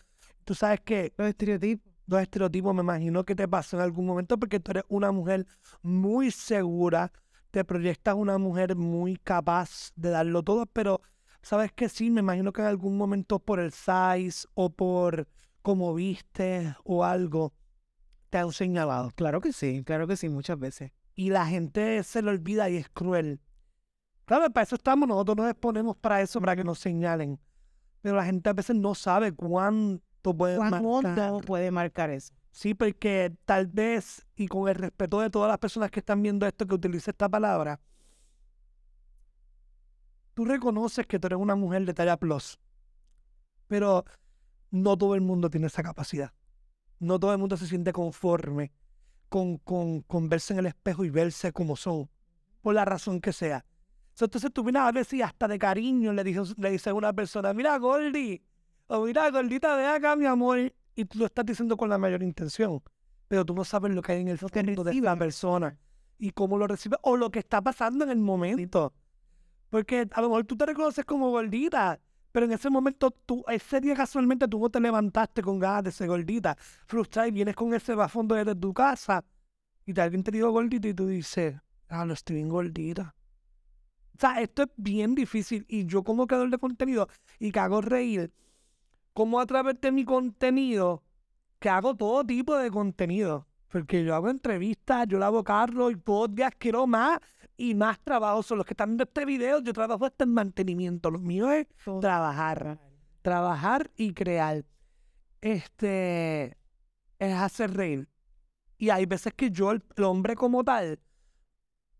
Tú 0.45 0.55
sabes 0.55 0.79
que 0.81 1.13
Los 1.17 1.27
estereotipos. 1.29 1.85
los 2.07 2.21
estereotipos 2.21 2.73
me 2.73 2.81
imagino 2.81 3.23
que 3.23 3.35
te 3.35 3.47
pasó 3.47 3.77
en 3.77 3.83
algún 3.83 4.05
momento 4.07 4.37
porque 4.39 4.59
tú 4.59 4.71
eres 4.71 4.83
una 4.87 5.11
mujer 5.11 5.45
muy 5.83 6.31
segura, 6.31 7.11
te 7.51 7.63
proyectas 7.63 8.15
una 8.15 8.37
mujer 8.39 8.75
muy 8.75 9.15
capaz 9.17 9.91
de 9.95 10.09
darlo 10.09 10.41
todo, 10.41 10.65
pero 10.65 11.01
sabes 11.43 11.71
que 11.71 11.87
sí, 11.87 12.09
me 12.09 12.21
imagino 12.21 12.51
que 12.51 12.61
en 12.61 12.67
algún 12.67 12.97
momento 12.97 13.37
por 13.39 13.59
el 13.59 13.71
size 13.71 14.47
o 14.55 14.71
por 14.71 15.27
cómo 15.61 15.93
viste 15.93 16.73
o 16.83 17.03
algo 17.03 17.53
te 18.31 18.37
han 18.39 18.51
señalado. 18.51 19.11
Claro 19.15 19.39
que 19.41 19.53
sí, 19.53 19.83
claro 19.85 20.07
que 20.07 20.17
sí, 20.17 20.29
muchas 20.29 20.57
veces. 20.59 20.91
y 21.15 21.29
la 21.31 21.45
gente 21.45 22.01
se 22.03 22.21
le 22.21 22.29
olvida 22.31 22.69
y 22.69 22.77
es 22.77 22.89
cruel. 22.89 23.39
Claro, 24.29 24.47
para 24.51 24.61
eso 24.63 24.75
estamos, 24.75 25.09
nosotros 25.09 25.37
nos 25.37 25.49
exponemos 25.49 25.97
para 25.97 26.21
eso, 26.21 26.39
para 26.39 26.55
que 26.55 26.63
nos 26.63 26.77
señalen. 26.77 27.39
Pero 28.03 28.15
la 28.15 28.23
gente 28.23 28.47
a 28.47 28.53
veces 28.53 28.75
no 28.75 28.93
sabe 28.93 29.33
cuánto 29.33 30.37
puede 30.37 30.57
¿Cuán 30.57 30.69
marcar. 30.69 31.31
hondo 31.31 31.39
puede 31.47 31.71
marcar 31.71 32.11
eso? 32.11 32.35
Sí, 32.51 32.75
porque 32.75 33.35
tal 33.45 33.65
vez, 33.65 34.27
y 34.35 34.47
con 34.47 34.69
el 34.69 34.75
respeto 34.75 35.19
de 35.19 35.31
todas 35.31 35.49
las 35.49 35.57
personas 35.57 35.89
que 35.89 36.01
están 36.01 36.21
viendo 36.21 36.45
esto, 36.45 36.67
que 36.67 36.75
utilice 36.75 37.09
esta 37.09 37.27
palabra, 37.27 37.79
tú 40.35 40.45
reconoces 40.45 41.07
que 41.07 41.17
tú 41.17 41.25
eres 41.25 41.39
una 41.39 41.55
mujer 41.55 41.83
de 41.87 41.95
talla 41.95 42.15
plus, 42.15 42.59
pero 43.67 44.05
no 44.69 44.95
todo 44.95 45.15
el 45.15 45.21
mundo 45.21 45.49
tiene 45.49 45.65
esa 45.65 45.81
capacidad. 45.81 46.31
No 46.99 47.19
todo 47.19 47.31
el 47.31 47.39
mundo 47.39 47.57
se 47.57 47.65
siente 47.65 47.91
conforme 47.91 48.73
con, 49.27 49.57
con, 49.57 50.03
con 50.03 50.29
verse 50.29 50.53
en 50.53 50.59
el 50.59 50.67
espejo 50.67 51.03
y 51.03 51.09
verse 51.09 51.51
como 51.51 51.75
son, 51.75 52.11
por 52.61 52.75
la 52.75 52.85
razón 52.85 53.21
que 53.21 53.33
sea. 53.33 53.65
Entonces 54.25 54.51
tú 54.53 54.63
miras 54.63 54.87
a 54.87 54.91
ver 54.91 55.05
si 55.05 55.21
hasta 55.21 55.47
de 55.47 55.57
cariño 55.59 56.13
le 56.13 56.23
dices, 56.23 56.55
le 56.57 56.71
dices 56.71 56.87
a 56.87 56.93
una 56.93 57.13
persona, 57.13 57.53
mira 57.53 57.77
Gordy, 57.77 58.41
o 58.87 59.05
mira 59.05 59.29
Gordita, 59.29 59.75
ven 59.75 59.87
acá 59.87 60.15
mi 60.15 60.25
amor, 60.25 60.73
y 60.95 61.05
tú 61.05 61.19
lo 61.19 61.25
estás 61.25 61.45
diciendo 61.45 61.77
con 61.77 61.89
la 61.89 61.97
mayor 61.97 62.23
intención, 62.23 62.81
pero 63.27 63.45
tú 63.45 63.53
no 63.53 63.63
sabes 63.63 63.93
lo 63.93 64.01
que 64.01 64.11
hay 64.13 64.21
en 64.21 64.27
el 64.27 64.37
fondo 64.37 64.83
de 64.83 64.91
esa 64.91 65.15
persona 65.15 65.77
y 66.17 66.31
cómo 66.31 66.57
lo 66.57 66.67
recibe 66.67 66.97
o 67.01 67.15
lo 67.15 67.31
que 67.31 67.39
está 67.39 67.61
pasando 67.61 68.03
en 68.03 68.11
el 68.11 68.19
momento. 68.19 68.93
Porque 69.69 70.07
a 70.11 70.21
lo 70.21 70.29
mejor 70.29 70.45
tú 70.45 70.57
te 70.57 70.65
reconoces 70.65 71.05
como 71.05 71.29
gordita, 71.29 71.99
pero 72.31 72.45
en 72.45 72.51
ese 72.51 72.69
momento, 72.69 73.11
tú, 73.11 73.43
ese 73.47 73.79
día 73.79 73.95
casualmente 73.95 74.47
tú 74.47 74.59
no 74.59 74.69
te 74.69 74.79
levantaste 74.79 75.41
con 75.41 75.59
ganas 75.59 75.85
de 75.85 75.91
ser 75.91 76.07
gordita, 76.07 76.57
frustrada 76.85 77.27
y 77.27 77.31
vienes 77.31 77.55
con 77.55 77.73
ese 77.73 77.95
bafón 77.95 78.27
desde 78.27 78.55
tu 78.55 78.73
casa 78.73 79.23
y 79.85 79.93
te 79.93 80.01
alguien 80.01 80.23
te 80.23 80.31
dijo 80.31 80.51
gordita 80.51 80.87
y 80.87 80.93
tú 80.93 81.07
dices, 81.07 81.55
ah, 81.87 82.05
lo 82.05 82.13
estoy 82.13 82.35
bien 82.35 82.49
gordita. 82.49 83.15
O 84.19 84.21
sea, 84.21 84.41
esto 84.41 84.63
es 84.63 84.69
bien 84.75 85.15
difícil 85.15 85.65
y 85.69 85.85
yo 85.85 86.03
como 86.03 86.27
creador 86.27 86.49
de 86.49 86.57
contenido 86.57 87.07
y 87.39 87.53
que 87.53 87.59
hago 87.61 87.79
reír, 87.79 88.33
como 89.13 89.39
a 89.39 89.45
través 89.45 89.79
de 89.79 89.93
mi 89.93 90.03
contenido, 90.03 91.01
que 91.57 91.69
hago 91.69 91.95
todo 91.95 92.25
tipo 92.25 92.53
de 92.57 92.69
contenido. 92.69 93.47
Porque 93.69 94.03
yo 94.03 94.13
hago 94.13 94.29
entrevistas, 94.29 95.07
yo 95.07 95.19
lavo 95.19 95.41
carros 95.41 95.93
y 95.93 95.95
podcast, 95.95 96.53
quiero 96.59 96.85
más 96.85 97.19
y 97.55 97.75
más 97.75 97.97
trabajo. 98.01 98.43
Son 98.43 98.57
los 98.57 98.67
que 98.67 98.73
están 98.73 98.89
viendo 98.89 99.05
este 99.05 99.23
video, 99.23 99.61
yo 99.61 99.71
trabajo 99.71 100.05
hasta 100.05 100.25
en 100.25 100.33
mantenimiento. 100.33 101.09
Lo 101.11 101.19
mío 101.19 101.49
es 101.49 101.67
trabajar, 102.01 102.77
trabajar 103.21 103.89
y 103.95 104.13
crear. 104.13 104.65
Este 105.39 106.57
es 107.19 107.33
hacer 107.35 107.73
reír. 107.73 108.09
Y 108.77 108.89
hay 108.89 109.05
veces 109.05 109.33
que 109.33 109.49
yo, 109.49 109.71
el, 109.71 109.81
el 109.95 110.03
hombre 110.03 110.35
como 110.35 110.61
tal, 110.65 110.99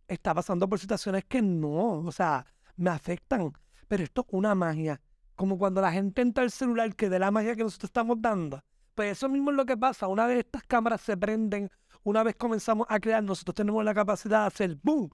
está 0.10 0.34
pasando 0.34 0.68
por 0.68 0.80
situaciones 0.80 1.24
que 1.26 1.42
no, 1.42 2.00
o 2.00 2.12
sea, 2.12 2.46
me 2.76 2.90
afectan. 2.90 3.54
Pero 3.88 4.04
esto 4.04 4.26
es 4.28 4.28
una 4.32 4.56
magia. 4.56 5.02
Como 5.36 5.58
cuando 5.58 5.82
la 5.82 5.92
gente 5.92 6.22
entra 6.22 6.44
al 6.44 6.52
celular 6.52 6.96
que 6.96 7.10
de 7.10 7.20
la 7.20 7.32
magia 7.32 7.56
que 7.56 7.64
nosotros 7.64 7.90
estamos 7.90 8.18
dando. 8.22 8.62
Pues 8.96 9.14
eso 9.14 9.30
mismo 9.30 9.52
es 9.52 9.58
lo 9.58 9.66
que 9.66 9.78
pasa. 9.78 10.08
Una 10.08 10.26
vez 10.26 10.40
estas 10.40 10.64
cámaras 10.64 11.02
se 11.02 11.16
prenden, 11.16 11.72
una 12.04 12.24
vez 12.24 12.36
comenzamos 12.36 12.86
a 12.90 13.00
crear, 13.00 13.24
nosotros 13.24 13.56
tenemos 13.56 13.84
la 13.86 13.94
capacidad 13.94 14.42
de 14.42 14.48
hacer 14.48 14.78
boom. 14.84 15.10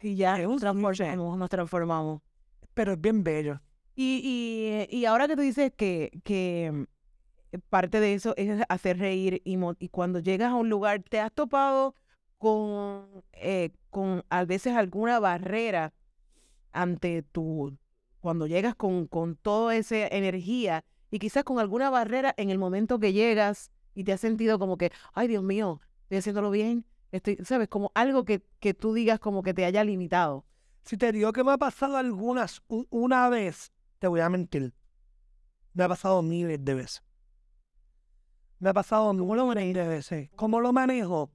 Y 0.00 0.16
ya 0.16 0.38
nos 0.38 0.60
transformamos, 0.60 1.38
nos 1.38 1.48
transformamos. 1.48 2.22
Pero 2.74 2.92
es 2.92 3.00
bien 3.00 3.22
bello. 3.22 3.60
Y, 3.94 4.88
y, 4.90 4.96
y 4.96 5.04
ahora 5.04 5.28
que 5.28 5.36
tú 5.36 5.42
dices 5.42 5.72
que, 5.76 6.10
que 6.24 6.86
mm, 7.52 7.58
parte 7.68 8.00
de 8.00 8.14
eso 8.14 8.34
es 8.36 8.62
hacer 8.68 8.98
reír 8.98 9.42
y, 9.44 9.58
y 9.78 9.88
cuando 9.88 10.20
llegas 10.20 10.52
a 10.52 10.54
un 10.54 10.68
lugar, 10.68 11.02
¿te 11.02 11.20
has 11.20 11.32
topado 11.32 11.94
con, 12.40 13.22
eh, 13.34 13.70
con 13.90 14.24
a 14.30 14.46
veces 14.46 14.74
alguna 14.74 15.20
barrera 15.20 15.92
ante 16.72 17.22
tu, 17.22 17.76
cuando 18.20 18.46
llegas 18.46 18.74
con, 18.74 19.06
con 19.06 19.36
toda 19.36 19.76
esa 19.76 20.06
energía 20.06 20.82
y 21.10 21.18
quizás 21.18 21.44
con 21.44 21.58
alguna 21.58 21.90
barrera 21.90 22.34
en 22.38 22.48
el 22.48 22.58
momento 22.58 22.98
que 22.98 23.12
llegas 23.12 23.70
y 23.94 24.04
te 24.04 24.14
has 24.14 24.20
sentido 24.22 24.58
como 24.58 24.78
que, 24.78 24.90
ay 25.12 25.28
Dios 25.28 25.42
mío, 25.42 25.82
estoy 26.04 26.16
haciéndolo 26.16 26.50
bien, 26.50 26.86
estoy, 27.12 27.36
¿sabes? 27.44 27.68
Como 27.68 27.92
algo 27.94 28.24
que, 28.24 28.42
que 28.58 28.72
tú 28.72 28.94
digas 28.94 29.20
como 29.20 29.42
que 29.42 29.52
te 29.52 29.66
haya 29.66 29.84
limitado. 29.84 30.46
Si 30.82 30.96
te 30.96 31.12
digo 31.12 31.34
que 31.34 31.44
me 31.44 31.52
ha 31.52 31.58
pasado 31.58 31.98
algunas, 31.98 32.62
una 32.88 33.28
vez, 33.28 33.70
te 33.98 34.08
voy 34.08 34.20
a 34.20 34.30
mentir. 34.30 34.72
Me 35.74 35.84
ha 35.84 35.88
pasado 35.88 36.22
miles 36.22 36.64
de 36.64 36.74
veces. 36.74 37.02
Me 38.60 38.70
ha 38.70 38.72
pasado 38.72 39.12
miles 39.12 39.74
de 39.74 39.86
veces. 39.86 40.30
¿Cómo 40.36 40.58
lo 40.60 40.72
manejo? 40.72 41.30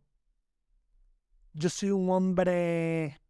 Yo 1.58 1.70
soy 1.70 1.90
un 1.92 2.10
hombre 2.10 3.22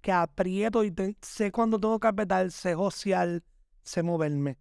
que 0.00 0.10
aprieto 0.10 0.82
y 0.82 0.92
sé 1.22 1.52
cuando 1.52 1.78
tengo 1.78 2.00
que 2.00 2.08
apretar, 2.08 2.50
sé 2.50 2.74
social, 2.74 3.44
sé 3.84 4.02
moverme. 4.02 4.58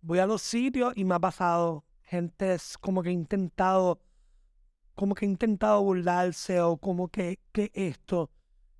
Voy 0.00 0.20
a 0.20 0.26
los 0.26 0.40
sitios 0.40 0.94
y 0.96 1.04
me 1.04 1.16
ha 1.16 1.18
pasado 1.18 1.84
gente 2.02 2.56
como 2.80 3.02
que 3.02 3.10
ha 3.10 3.12
intentado, 3.12 4.00
como 4.94 5.14
que 5.14 5.26
ha 5.26 5.28
intentado 5.28 5.82
burlarse 5.82 6.62
o 6.62 6.78
como 6.78 7.08
que, 7.08 7.40
que 7.52 7.70
esto 7.74 8.30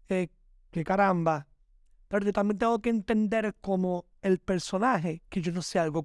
eh, 0.09 0.29
que 0.71 0.85
caramba. 0.85 1.47
Pero 2.09 2.25
yo 2.25 2.33
también 2.33 2.57
tengo 2.57 2.79
que 2.81 2.89
entender 2.89 3.55
como 3.61 4.07
el 4.23 4.39
personaje 4.39 5.21
que 5.29 5.43
yo 5.43 5.53
no 5.53 5.61
sé 5.61 5.79
algo. 5.79 6.03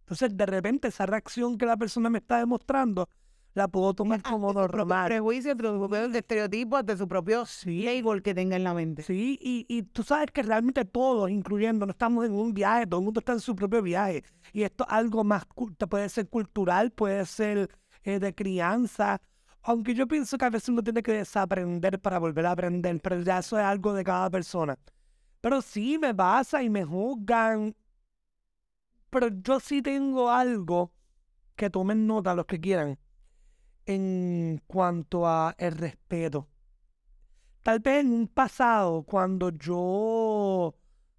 Entonces, 0.00 0.34
de 0.34 0.46
repente, 0.46 0.88
esa 0.88 1.04
reacción 1.04 1.58
que 1.58 1.66
la 1.66 1.76
persona 1.76 2.08
me 2.08 2.18
está 2.18 2.38
demostrando, 2.38 3.10
la 3.54 3.68
puedo 3.68 3.94
tomar 3.94 4.24
como 4.24 4.52
su 4.54 4.66
propio 4.66 4.92
normal. 4.94 5.04
prejuicio, 5.04 5.52
ante 5.52 5.64
su 5.66 5.78
propio 5.78 6.04
estereotipo, 6.06 6.76
ante 6.76 6.96
su 6.96 7.08
propio 7.08 7.46
Sí, 7.46 7.80
label 7.82 8.22
que 8.22 8.34
tenga 8.34 8.56
en 8.56 8.64
la 8.64 8.74
mente. 8.74 9.06
sí, 9.06 9.38
y, 9.42 9.66
y 9.68 9.82
tú 9.84 10.02
sabes 10.02 10.28
que 10.32 10.42
realmente 10.42 10.84
todos, 10.84 11.30
incluyendo, 11.30 11.86
no 11.86 11.92
estamos 11.92 12.26
en 12.26 12.32
un 12.32 12.52
viaje, 12.54 12.86
todo 12.86 13.00
el 13.00 13.04
mundo 13.04 13.20
está 13.20 13.32
en 13.32 13.40
su 13.40 13.54
propio 13.56 13.82
viaje. 13.82 14.24
Y 14.52 14.62
esto 14.62 14.84
es 14.86 14.92
algo 14.92 15.24
más, 15.24 15.44
puede 15.88 16.08
ser 16.08 16.28
cultural, 16.28 16.90
puede 16.92 17.24
ser 17.26 17.70
eh, 18.04 18.18
de 18.20 18.34
crianza, 18.34 19.20
aunque 19.62 19.94
yo 19.94 20.06
pienso 20.08 20.38
que 20.38 20.44
a 20.46 20.50
veces 20.50 20.68
uno 20.70 20.82
tiene 20.82 21.02
que 21.02 21.12
desaprender 21.12 22.00
para 22.00 22.18
volver 22.18 22.46
a 22.46 22.52
aprender, 22.52 23.00
pero 23.00 23.20
ya 23.22 23.38
eso 23.38 23.58
es 23.58 23.64
algo 23.64 23.92
de 23.94 24.04
cada 24.04 24.30
persona. 24.30 24.78
Pero 25.40 25.62
sí 25.62 25.98
me 25.98 26.14
pasa 26.14 26.62
y 26.62 26.70
me 26.70 26.84
juzgan. 26.84 27.74
Pero 29.10 29.28
yo 29.28 29.60
sí 29.60 29.82
tengo 29.82 30.30
algo 30.30 30.92
que 31.56 31.70
tomen 31.70 32.06
nota 32.06 32.34
los 32.34 32.46
que 32.46 32.60
quieran 32.60 32.98
en 33.86 34.62
cuanto 34.66 35.26
a 35.26 35.54
el 35.58 35.72
respeto. 35.72 36.48
Tal 37.62 37.80
vez 37.80 38.00
en 38.00 38.12
un 38.12 38.28
pasado, 38.28 39.02
cuando 39.02 39.50
yo 39.50 40.74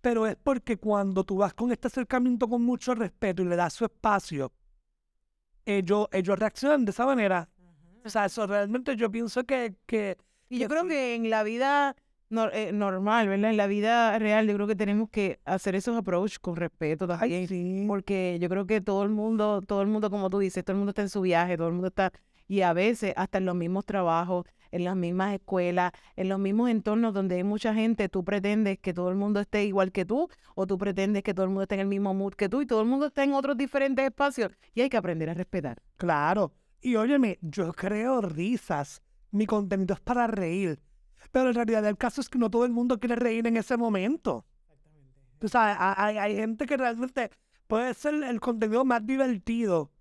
Pero 0.00 0.26
es 0.26 0.36
porque 0.36 0.78
cuando 0.78 1.24
tú 1.24 1.36
vas 1.36 1.52
con 1.54 1.70
este 1.70 1.86
acercamiento 1.86 2.48
con 2.48 2.62
mucho 2.62 2.94
respeto 2.94 3.42
y 3.42 3.44
le 3.44 3.56
das 3.56 3.74
su 3.74 3.84
espacio, 3.84 4.52
ellos, 5.64 6.08
ellos 6.12 6.38
reaccionan 6.38 6.84
de 6.84 6.90
esa 6.90 7.06
manera. 7.06 7.48
O 8.04 8.10
sea, 8.10 8.26
eso 8.26 8.46
realmente 8.46 8.96
yo 8.96 9.10
pienso 9.10 9.44
que, 9.44 9.74
que 9.86 10.16
Y 10.48 10.58
yo 10.58 10.68
que 10.68 10.74
creo 10.74 10.86
que 10.86 11.14
en 11.14 11.30
la 11.30 11.42
vida 11.42 11.94
nor- 12.30 12.50
eh, 12.52 12.72
normal, 12.72 13.28
¿verdad? 13.28 13.50
En 13.50 13.56
la 13.56 13.66
vida 13.66 14.18
real, 14.18 14.46
yo 14.46 14.54
creo 14.54 14.66
que 14.66 14.76
tenemos 14.76 15.08
que 15.10 15.40
hacer 15.44 15.74
esos 15.74 15.96
approach 15.96 16.38
con 16.40 16.56
respeto 16.56 17.06
ay, 17.18 17.18
también. 17.18 17.48
sí, 17.48 17.84
Porque 17.86 18.38
yo 18.40 18.48
creo 18.48 18.66
que 18.66 18.80
todo 18.80 19.02
el 19.04 19.10
mundo, 19.10 19.62
todo 19.62 19.82
el 19.82 19.88
mundo, 19.88 20.10
como 20.10 20.30
tú 20.30 20.38
dices, 20.38 20.64
todo 20.64 20.72
el 20.74 20.78
mundo 20.78 20.90
está 20.90 21.02
en 21.02 21.08
su 21.10 21.20
viaje, 21.20 21.56
todo 21.56 21.68
el 21.68 21.74
mundo 21.74 21.88
está. 21.88 22.12
Y 22.48 22.62
a 22.62 22.72
veces 22.72 23.12
hasta 23.16 23.38
en 23.38 23.46
los 23.46 23.54
mismos 23.54 23.86
trabajos, 23.86 24.46
en 24.72 24.84
las 24.84 24.96
mismas 24.96 25.34
escuelas, 25.34 25.92
en 26.16 26.28
los 26.28 26.38
mismos 26.38 26.70
entornos 26.70 27.14
donde 27.14 27.36
hay 27.36 27.44
mucha 27.44 27.72
gente, 27.74 28.08
tú 28.08 28.24
pretendes 28.24 28.78
que 28.78 28.92
todo 28.94 29.10
el 29.10 29.16
mundo 29.16 29.40
esté 29.40 29.64
igual 29.64 29.92
que 29.92 30.04
tú 30.04 30.28
o 30.54 30.66
tú 30.66 30.76
pretendes 30.78 31.22
que 31.22 31.34
todo 31.34 31.44
el 31.44 31.50
mundo 31.50 31.62
esté 31.62 31.74
en 31.76 31.82
el 31.82 31.86
mismo 31.86 32.14
mood 32.14 32.34
que 32.34 32.48
tú 32.48 32.60
y 32.62 32.66
todo 32.66 32.80
el 32.80 32.88
mundo 32.88 33.06
está 33.06 33.22
en 33.24 33.34
otros 33.34 33.56
diferentes 33.56 34.04
espacios 34.04 34.50
y 34.74 34.80
hay 34.80 34.88
que 34.88 34.96
aprender 34.96 35.30
a 35.30 35.34
respetar. 35.34 35.82
Claro. 35.96 36.52
Y 36.82 36.96
óyeme, 36.96 37.38
yo 37.42 37.72
creo 37.72 38.20
risas. 38.20 39.02
Mi 39.30 39.46
contenido 39.46 39.94
es 39.94 40.00
para 40.00 40.26
reír. 40.26 40.80
Pero 41.30 41.48
en 41.48 41.54
realidad 41.54 41.86
el 41.86 41.96
caso 41.96 42.20
es 42.20 42.28
que 42.28 42.38
no 42.38 42.50
todo 42.50 42.64
el 42.64 42.72
mundo 42.72 42.98
quiere 43.00 43.16
reír 43.16 43.46
en 43.46 43.56
ese 43.56 43.76
momento. 43.76 44.44
O 45.42 45.48
sea, 45.48 45.94
hay, 45.96 46.18
hay 46.18 46.36
gente 46.36 46.66
que 46.66 46.76
realmente 46.76 47.30
puede 47.66 47.94
ser 47.94 48.14
el 48.22 48.40
contenido 48.40 48.84
más 48.84 49.04
divertido. 49.06 49.92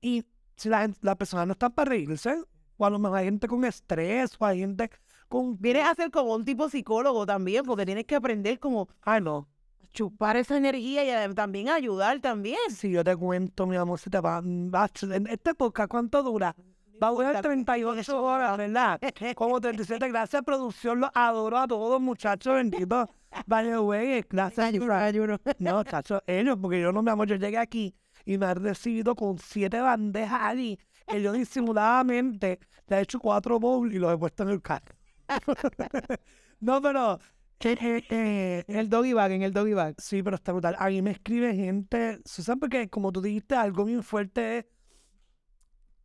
Y 0.00 0.24
si 0.56 0.68
la, 0.68 0.82
gente- 0.82 0.98
la 1.02 1.16
persona 1.16 1.46
no 1.46 1.52
está 1.52 1.70
para 1.70 1.90
reírse, 1.90 2.42
o 2.76 2.86
a 2.86 2.90
lo 2.90 2.98
mejor 2.98 3.18
hay 3.18 3.26
gente 3.26 3.48
con 3.48 3.64
estrés, 3.64 4.32
o 4.38 4.44
hay 4.46 4.60
gente 4.60 4.90
con... 5.28 5.58
Vienes 5.60 5.84
a 5.86 5.94
ser 5.94 6.10
como 6.10 6.34
un 6.34 6.44
tipo 6.44 6.68
psicólogo 6.68 7.24
también, 7.26 7.64
porque 7.64 7.86
tienes 7.86 8.04
que 8.06 8.16
aprender 8.16 8.58
como 8.58 8.88
Ay, 9.02 9.20
no. 9.22 9.48
Chupar 9.92 10.36
esa 10.36 10.56
energía 10.56 11.04
y 11.30 11.34
también 11.34 11.68
ayudar 11.68 12.20
también. 12.20 12.58
Si 12.70 12.90
yo 12.90 13.04
te 13.04 13.14
cuento, 13.16 13.66
mi 13.66 13.76
amor, 13.76 13.98
se 13.98 14.10
te 14.10 14.20
va... 14.20 14.40
va- 14.42 14.90
En 15.14 15.26
esta 15.26 15.50
época, 15.50 15.86
¿cuánto 15.88 16.22
dura? 16.22 16.54
Va 17.02 17.08
a 17.08 17.10
durar 17.10 17.32
38 17.42 18.22
horas, 18.22 18.56
¿verdad? 18.56 19.00
Como 19.34 19.60
37, 19.60 20.08
gracias 20.08 20.42
producción, 20.42 21.00
los 21.00 21.10
adoro 21.14 21.58
a 21.58 21.66
todos, 21.66 22.00
muchachos, 22.00 22.54
benditos. 22.54 23.08
Vaya, 23.46 23.78
güey, 23.78 24.24
gracias. 24.28 24.66
Ayuno. 25.02 25.38
No, 25.58 25.82
chacho, 25.84 26.22
ellos, 26.26 26.56
porque 26.60 26.80
yo 26.80 26.92
no, 26.92 27.02
mi 27.02 27.10
amor, 27.10 27.26
yo 27.26 27.36
llegué 27.36 27.58
aquí 27.58 27.94
y 28.24 28.38
me 28.38 28.46
han 28.46 28.62
recibido 28.62 29.16
con 29.16 29.38
siete 29.38 29.80
bandejas 29.80 30.42
allí, 30.42 30.78
que 31.08 31.20
yo 31.20 31.32
disimuladamente 31.32 32.60
le 32.86 32.96
he 32.98 33.00
hecho 33.00 33.18
cuatro 33.18 33.58
bowls 33.58 33.92
y 33.94 33.98
los 33.98 34.12
he 34.14 34.18
puesto 34.18 34.44
en 34.44 34.50
el 34.50 34.62
carro. 34.62 34.94
no, 36.60 36.80
pero... 36.80 37.18
En 37.64 38.64
el 38.66 38.88
doggy 38.88 39.12
bag, 39.12 39.32
en 39.32 39.42
el 39.42 39.52
doggy 39.52 39.74
bag. 39.74 39.94
Sí, 39.98 40.22
pero 40.22 40.36
está 40.36 40.52
brutal. 40.52 40.76
A 40.78 40.88
mí 40.88 41.00
me 41.02 41.12
escribe 41.12 41.54
gente, 41.54 42.20
Susan, 42.24 42.58
porque 42.58 42.88
como 42.88 43.12
tú 43.12 43.20
dijiste, 43.22 43.54
algo 43.54 43.84
bien 43.84 44.02
fuerte 44.02 44.58
es 44.58 44.66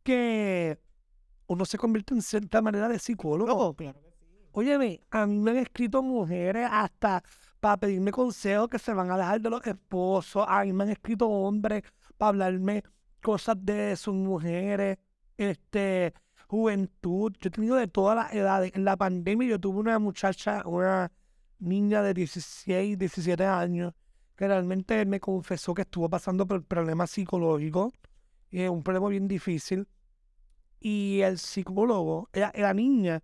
que 0.02 0.78
uno 1.46 1.64
se 1.64 1.78
convierte 1.78 2.14
en 2.14 2.22
cierta 2.22 2.62
manera 2.62 2.88
de 2.88 2.98
psicólogo. 2.98 3.52
Oh, 3.52 3.74
claro. 3.74 4.00
Óyeme, 4.52 5.00
a 5.10 5.26
mí 5.26 5.38
me 5.38 5.50
han 5.52 5.56
escrito 5.58 6.02
mujeres 6.02 6.68
hasta 6.70 7.22
para 7.60 7.76
pedirme 7.76 8.10
consejos 8.10 8.68
que 8.68 8.78
se 8.78 8.92
van 8.92 9.10
a 9.10 9.16
dejar 9.16 9.40
de 9.40 9.50
los 9.50 9.66
esposos. 9.66 10.44
A 10.48 10.64
mí 10.64 10.72
me 10.72 10.84
han 10.84 10.90
escrito 10.90 11.28
hombres 11.28 11.82
para 12.16 12.30
hablarme 12.30 12.82
cosas 13.22 13.56
de 13.60 13.96
sus 13.96 14.14
mujeres, 14.14 14.98
este, 15.36 16.14
juventud. 16.46 17.32
Yo 17.40 17.48
he 17.48 17.50
tenido 17.50 17.76
de 17.76 17.88
todas 17.88 18.16
las 18.16 18.34
edades. 18.34 18.72
En 18.74 18.84
la 18.84 18.96
pandemia 18.96 19.48
yo 19.48 19.60
tuve 19.60 19.80
una 19.80 19.98
muchacha, 19.98 20.62
una 20.66 21.10
niña 21.58 22.02
de 22.02 22.14
16, 22.14 22.98
17 22.98 23.44
años, 23.44 23.94
que 24.36 24.46
realmente 24.46 25.04
me 25.06 25.20
confesó 25.20 25.74
que 25.74 25.82
estuvo 25.82 26.08
pasando 26.08 26.46
por 26.46 26.64
problemas 26.64 27.10
psicológicos, 27.10 27.92
eh, 28.50 28.68
un 28.68 28.82
problema 28.82 29.08
bien 29.08 29.28
difícil. 29.28 29.88
Y 30.80 31.20
el 31.22 31.38
psicólogo, 31.38 32.28
la, 32.32 32.52
la 32.54 32.72
niña, 32.72 33.22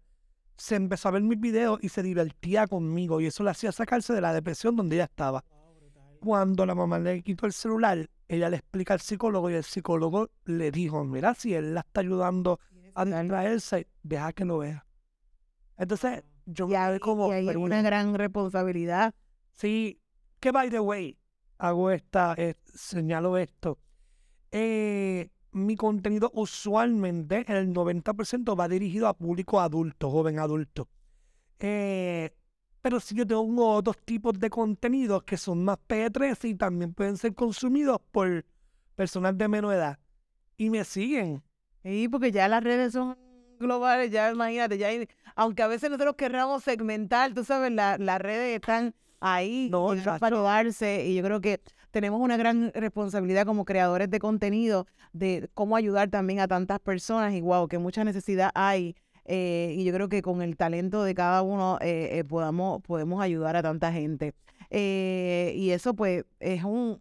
se 0.57 0.77
empezó 0.77 1.09
a 1.09 1.13
ver 1.13 1.23
mis 1.23 1.41
videos 1.41 1.79
y 1.83 1.89
se 1.89 2.03
divertía 2.03 2.67
conmigo 2.67 3.21
y 3.21 3.27
eso 3.27 3.43
le 3.45 3.51
hacía 3.51 3.73
sacarse 3.73 4.13
de 4.13 4.21
la 4.21 4.33
depresión 4.33 4.77
donde 4.77 4.97
ella 4.97 5.05
estaba. 5.05 5.45
Cuando 6.21 6.65
la 6.65 6.75
mamá 6.75 6.99
le 6.99 7.23
quitó 7.23 7.47
el 7.47 7.53
celular, 7.53 8.09
ella 8.29 8.49
le 8.49 8.57
explica 8.57 8.95
al 8.95 9.01
psicólogo 9.01 9.51
y 9.51 9.55
el 9.55 9.65
psicólogo 9.65 10.31
le 10.45 10.71
dijo, 10.71 11.05
mira, 11.05 11.35
si 11.35 11.55
él 11.55 11.75
la 11.75 11.81
está 11.81 12.01
ayudando 12.01 12.61
a 12.95 13.05
distraerse, 13.05 13.89
deja 14.03 14.33
que 14.33 14.45
lo 14.45 14.59
vea. 14.59 14.87
Entonces, 15.77 16.23
yo 16.47 16.69
Y 16.69 16.73
quedé 16.73 17.01
como, 17.01 17.29
y 17.33 17.37
hay 17.37 17.47
"Pero 17.47 17.61
una 17.61 17.83
gran 17.83 18.15
responsabilidad. 18.15 19.15
Sí, 19.53 20.01
que 20.41 20.51
by 20.53 20.71
the 20.71 20.81
way, 20.81 21.19
hago 21.59 21.91
esta, 21.91 22.35
eh, 22.37 22.55
señalo 22.75 23.39
esto. 23.39 23.79
Eh, 24.51 25.31
mi 25.53 25.77
contenido 25.77 26.31
usualmente, 26.35 27.45
el 27.49 27.73
90% 27.73 28.57
va 28.57 28.69
dirigido 28.69 29.09
a 29.09 29.15
público 29.17 29.61
adulto, 29.61 30.11
joven 30.11 30.39
adulto. 30.39 30.89
Eh, 31.61 32.35
pero 32.83 33.01
sí 33.01 33.15
yo 33.15 33.27
tengo 33.27 33.73
otros 33.73 33.97
tipos 34.05 34.39
de 34.39 34.51
contenidos 34.51 35.23
que 35.23 35.37
son 35.37 35.65
más 35.65 35.79
P13 35.89 36.49
y 36.51 36.55
también 36.55 36.93
pueden 36.93 37.17
ser 37.17 37.35
consumidos 37.35 38.01
por 38.11 38.45
personas 38.95 39.39
de 39.39 39.49
menor 39.49 39.75
edad. 39.75 39.99
Y 40.57 40.71
me 40.71 40.85
siguen. 40.85 41.43
Sí, 41.83 42.09
porque 42.09 42.31
ya 42.31 42.49
las 42.49 42.63
redes 42.63 42.93
son 42.93 43.17
globales, 43.59 44.11
ya 44.11 44.31
imagínate, 44.31 44.79
ya 44.79 44.89
hay- 44.89 45.09
aunque 45.37 45.63
a 45.63 45.67
veces 45.69 45.91
nosotros 45.91 46.17
querramos 46.17 46.63
segmentar, 46.65 47.33
tú 47.35 47.45
sabes, 47.45 47.73
la- 47.73 47.99
las 47.99 48.21
redes 48.21 48.55
están 48.57 48.95
ahí 49.21 49.69
No, 49.71 49.89
para 50.21 50.37
ayudarse 50.37 51.07
y 51.07 51.15
yo 51.15 51.23
creo 51.23 51.41
que 51.41 51.61
tenemos 51.91 52.21
una 52.21 52.37
gran 52.37 52.73
responsabilidad 52.75 53.47
como 53.47 53.65
creadores 53.65 54.11
de 54.11 54.19
contenido 54.19 54.87
de 55.13 55.49
cómo 55.55 55.77
ayudar 55.77 56.09
también 56.11 56.41
a 56.41 56.49
tantas 56.49 56.81
personas 56.81 57.33
y 57.35 57.41
wow, 57.41 57.69
que 57.69 57.79
mucha 57.79 58.05
necesidad 58.05 58.51
hay 58.55 58.97
eh, 59.27 59.73
y 59.77 59.85
yo 59.85 59.93
creo 59.95 60.09
que 60.11 60.21
con 60.21 60.43
el 60.43 60.57
talento 60.57 61.03
de 61.03 61.15
cada 61.15 61.41
uno 61.43 61.79
eh, 61.81 62.11
eh, 62.19 62.25
podamos, 62.25 62.83
podemos 62.83 63.23
ayudar 63.23 63.57
a 63.57 63.63
tanta 63.63 63.91
gente. 63.91 64.35
Y 64.71 65.71
eso 65.71 65.95
pues 65.95 66.25
es 66.41 66.65
un, 66.65 67.01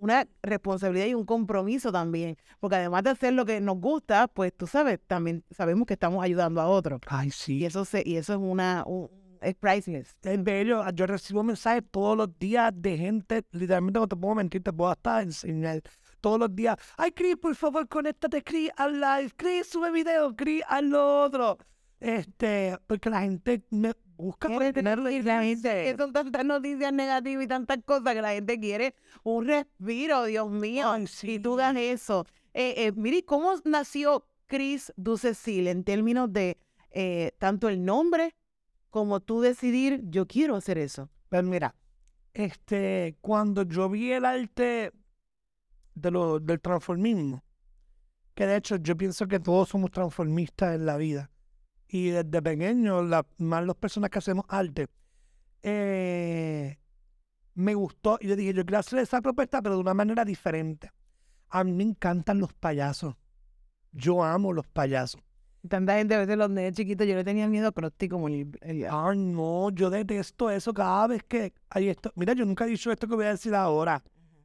una 0.00 0.26
responsabilidad 0.42 1.06
y 1.06 1.14
un 1.14 1.24
compromiso 1.26 1.92
también, 1.92 2.36
porque 2.58 2.76
además 2.76 3.02
de 3.04 3.10
hacer 3.10 3.32
lo 3.34 3.44
que 3.44 3.60
nos 3.60 3.78
gusta, 3.78 4.26
pues 4.28 4.52
tú 4.56 4.66
sabes, 4.66 4.98
también 5.06 5.44
sabemos 5.50 5.86
que 5.86 5.94
estamos 5.94 6.24
ayudando 6.24 6.60
a 6.60 6.68
otros. 6.68 7.00
Ay, 7.06 7.28
Y 7.28 7.30
sí. 7.30 7.64
eso 7.64 7.84
se, 7.84 8.02
y 8.04 8.16
eso 8.16 8.32
es 8.34 8.38
una 8.40 8.82
un- 8.86 9.08
es 9.42 9.54
priceless. 9.54 10.14
Es 10.22 10.42
bello. 10.44 10.84
Yo 10.90 11.06
recibo 11.06 11.42
mensajes 11.42 11.82
todos 11.90 12.14
los 12.16 12.38
días 12.38 12.72
de 12.74 12.98
gente, 12.98 13.42
literalmente 13.52 13.98
no 13.98 14.06
te 14.06 14.14
puedo 14.16 14.34
mentir, 14.34 14.62
te 14.62 14.72
puedo 14.72 14.90
hasta 14.90 15.22
enseñar. 15.22 15.80
Todos 16.20 16.38
los 16.38 16.54
días, 16.54 16.76
ay, 16.98 17.12
Chris, 17.12 17.36
por 17.36 17.54
favor, 17.54 17.88
conéctate, 17.88 18.42
Chris, 18.42 18.70
al 18.76 19.00
live. 19.00 19.30
Chris, 19.36 19.66
sube 19.68 19.90
video, 19.92 20.36
Chris, 20.36 20.62
haz 20.68 20.82
lo 20.82 21.22
otro. 21.22 21.56
Este, 21.98 22.76
porque 22.86 23.08
la 23.10 23.20
gente 23.22 23.62
me 23.70 23.94
busca 24.20 24.48
tenerlo 24.72 25.10
y 25.10 25.22
la 25.22 25.42
gente, 25.42 25.84
que 25.84 25.96
son 25.96 26.12
tantas 26.12 26.44
noticias 26.44 26.92
negativas 26.92 27.44
y 27.44 27.48
tantas 27.48 27.78
cosas 27.84 28.14
que 28.14 28.22
la 28.22 28.32
gente 28.32 28.58
quiere 28.60 28.94
un 29.22 29.46
respiro, 29.46 30.24
Dios 30.24 30.50
mío. 30.50 30.90
Ay, 30.90 31.06
Y 31.22 31.38
tú 31.38 31.56
das 31.56 31.76
eso. 31.76 32.26
Eh, 32.54 32.74
eh, 32.76 32.92
mire, 32.92 33.24
¿cómo 33.24 33.54
nació 33.64 34.24
Chris 34.46 34.92
Ducecil 34.96 35.68
en 35.68 35.84
términos 35.84 36.32
de 36.32 36.58
eh, 36.90 37.32
tanto 37.38 37.68
el 37.68 37.84
nombre 37.84 38.34
como 38.90 39.20
tú 39.20 39.40
decidir, 39.40 40.02
yo 40.04 40.26
quiero 40.26 40.56
hacer 40.56 40.78
eso? 40.78 41.08
Pues 41.28 41.44
mira, 41.44 41.74
este, 42.34 43.16
cuando 43.20 43.62
yo 43.62 43.88
vi 43.88 44.12
el 44.12 44.24
arte 44.24 44.92
de 45.94 46.10
lo, 46.10 46.40
del 46.40 46.60
transformismo, 46.60 47.44
que 48.34 48.46
de 48.46 48.56
hecho 48.56 48.76
yo 48.76 48.96
pienso 48.96 49.28
que 49.28 49.38
todos 49.38 49.68
somos 49.68 49.90
transformistas 49.90 50.74
en 50.74 50.86
la 50.86 50.96
vida, 50.96 51.30
y 51.90 52.10
desde 52.10 52.40
pequeño, 52.42 53.02
la, 53.02 53.26
más 53.38 53.66
las 53.66 53.76
personas 53.76 54.10
que 54.10 54.18
hacemos 54.18 54.44
arte, 54.48 54.86
eh, 55.62 56.78
me 57.54 57.74
gustó 57.74 58.18
y 58.20 58.28
yo 58.28 58.36
dije, 58.36 58.54
yo 58.54 58.64
quiero 58.64 58.78
hacer 58.78 59.00
esa 59.00 59.20
propuesta, 59.20 59.60
pero 59.60 59.74
de 59.74 59.80
una 59.80 59.94
manera 59.94 60.24
diferente. 60.24 60.90
A 61.50 61.64
mí 61.64 61.72
me 61.72 61.82
encantan 61.82 62.38
los 62.38 62.52
payasos. 62.54 63.14
Yo 63.92 64.22
amo 64.22 64.52
los 64.52 64.66
payasos. 64.68 65.20
Tanta 65.68 65.98
gente, 65.98 66.14
a 66.14 66.18
veces 66.20 66.38
los 66.38 66.48
nenes 66.48 66.74
chiquitos, 66.74 67.06
yo 67.06 67.14
le 67.16 67.24
tenía 67.24 67.46
miedo 67.48 67.68
a 67.68 67.72
Krusty 67.72 68.08
como 68.08 68.28
el, 68.28 68.56
el- 68.62 68.86
Ay, 68.90 69.18
no, 69.18 69.70
yo 69.70 69.90
detesto 69.90 70.48
eso 70.50 70.72
cada 70.72 71.08
vez 71.08 71.22
que 71.24 71.52
hay 71.68 71.88
esto. 71.88 72.12
Mira, 72.14 72.32
yo 72.32 72.46
nunca 72.46 72.64
he 72.64 72.68
dicho 72.68 72.90
esto 72.90 73.06
que 73.06 73.14
voy 73.16 73.26
a 73.26 73.30
decir 73.30 73.54
ahora. 73.54 74.02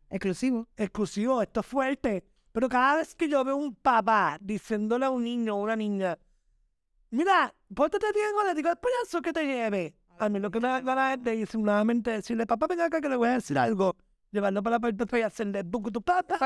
exclusivo. 0.10 0.68
exclusivo, 0.76 1.42
esto 1.42 1.60
es 1.62 1.66
fuerte. 1.66 2.26
Pero 2.52 2.68
cada 2.70 2.98
vez 2.98 3.16
que 3.16 3.30
yo 3.30 3.44
veo 3.46 3.56
un 3.56 3.76
papá 3.76 4.38
diciéndole 4.42 5.06
a 5.06 5.10
un 5.10 5.24
niño 5.24 5.56
o 5.56 5.62
una 5.62 5.76
niña, 5.76 6.18
mira, 7.16 7.54
pórtate 7.74 8.06
bien 8.14 8.56
digo 8.56 8.70
al 8.70 8.78
payaso 8.78 9.22
que 9.22 9.34
te 9.34 9.46
lleve. 9.46 9.96
A 10.20 10.30
mí 10.30 10.40
lo 10.40 10.50
que 10.50 10.60
me 10.60 10.68
da 10.68 10.82
ganas 10.82 11.18
es 11.18 11.24
de 11.24 11.32
disimuladamente 11.36 12.12
decirle, 12.12 12.46
papá, 12.46 12.68
ven 12.68 12.82
acá 12.82 13.02
que 13.02 13.10
le 13.10 13.16
voy 13.18 13.30
a 13.30 13.34
decir 13.34 13.58
algo. 13.58 13.96
Llevarlo 14.32 14.62
para 14.64 14.76
la 14.76 14.80
puerta 14.80 15.20
y 15.20 15.22
hacerle 15.22 15.64
bucu 15.64 15.92
tu 15.92 16.02
papá. 16.02 16.38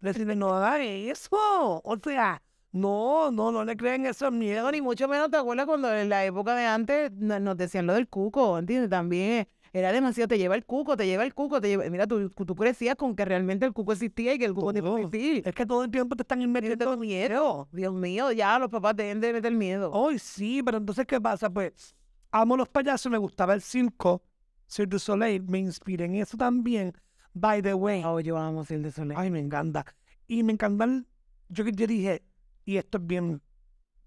Decirle, 0.00 0.34
no 0.36 0.54
haga 0.54 0.82
eso. 0.82 1.80
O 1.84 1.96
sea, 2.02 2.42
no, 2.72 3.30
no, 3.30 3.52
no 3.52 3.64
le 3.64 3.76
creen 3.76 4.06
esos 4.06 4.32
miedos. 4.32 4.70
Ni 4.72 4.80
mucho 4.80 5.08
menos 5.08 5.30
te 5.30 5.36
acuerdas 5.36 5.66
cuando 5.66 5.92
en 5.94 6.08
la 6.08 6.24
época 6.24 6.54
de 6.54 6.66
antes 6.66 7.12
no- 7.12 7.40
nos 7.40 7.56
decían 7.56 7.86
lo 7.86 7.94
del 7.94 8.08
cuco, 8.08 8.58
¿entiendes? 8.58 8.90
También 8.90 9.48
era 9.72 9.92
demasiado, 9.92 10.28
te 10.28 10.38
lleva 10.38 10.54
el 10.54 10.64
cuco, 10.64 10.96
te 10.96 11.06
lleva 11.06 11.24
el 11.24 11.34
cuco, 11.34 11.60
te 11.60 11.68
lleva... 11.68 11.88
Mira, 11.90 12.06
tú, 12.06 12.30
tú 12.30 12.54
crecías 12.54 12.96
con 12.96 13.14
que 13.14 13.24
realmente 13.24 13.66
el 13.66 13.72
cuco 13.72 13.92
existía 13.92 14.34
y 14.34 14.38
que 14.38 14.44
el 14.46 14.54
cuco 14.54 14.72
te 14.72 14.78
iba 14.78 15.00
existir. 15.00 15.42
Es 15.46 15.54
que 15.54 15.66
todo 15.66 15.84
el 15.84 15.90
tiempo 15.90 16.16
te 16.16 16.22
están 16.22 16.50
metiendo 16.50 16.96
miedo. 16.96 17.68
Dios 17.72 17.92
mío, 17.94 18.32
ya 18.32 18.58
los 18.58 18.68
papás 18.68 18.96
deben 18.96 19.20
de 19.20 19.32
meter 19.32 19.52
miedo. 19.52 19.90
Hoy 19.92 20.18
sí, 20.18 20.62
pero 20.62 20.78
entonces, 20.78 21.06
¿qué 21.06 21.20
pasa? 21.20 21.50
Pues, 21.50 21.94
amo 22.30 22.56
los 22.56 22.68
payasos, 22.68 23.10
me 23.10 23.18
gustaba 23.18 23.54
el 23.54 23.62
circo, 23.62 24.22
Cirque 24.66 24.90
du 24.90 24.98
Soleil, 24.98 25.42
me 25.48 25.58
inspiré 25.58 26.04
en 26.04 26.14
eso 26.16 26.36
también. 26.36 26.92
By 27.34 27.62
the 27.62 27.74
way, 27.74 28.02
Oh, 28.04 28.20
yo 28.20 28.36
amo 28.36 28.64
el 28.68 28.82
de 28.82 28.90
Soleil. 28.90 29.18
ay, 29.18 29.30
me 29.30 29.40
encanta. 29.40 29.84
Y 30.26 30.42
me 30.42 30.52
encantan, 30.52 31.06
yo, 31.48 31.64
yo 31.64 31.86
dije, 31.86 32.22
y 32.64 32.76
esto 32.76 32.98
es 32.98 33.06
bien 33.06 33.40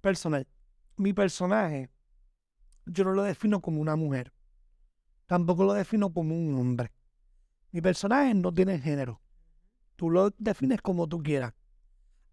personal. 0.01 0.47
Mi 0.97 1.13
personaje, 1.13 1.89
yo 2.85 3.03
no 3.03 3.13
lo 3.13 3.23
defino 3.23 3.61
como 3.61 3.81
una 3.81 3.95
mujer. 3.95 4.31
Tampoco 5.31 5.63
lo 5.63 5.71
defino 5.71 6.11
como 6.11 6.35
un 6.35 6.59
hombre. 6.59 6.91
Mi 7.71 7.79
personaje 7.79 8.33
no 8.33 8.53
tiene 8.53 8.77
género. 8.79 9.21
Tú 9.95 10.09
lo 10.09 10.31
defines 10.31 10.81
como 10.81 11.07
tú 11.07 11.23
quieras. 11.23 11.53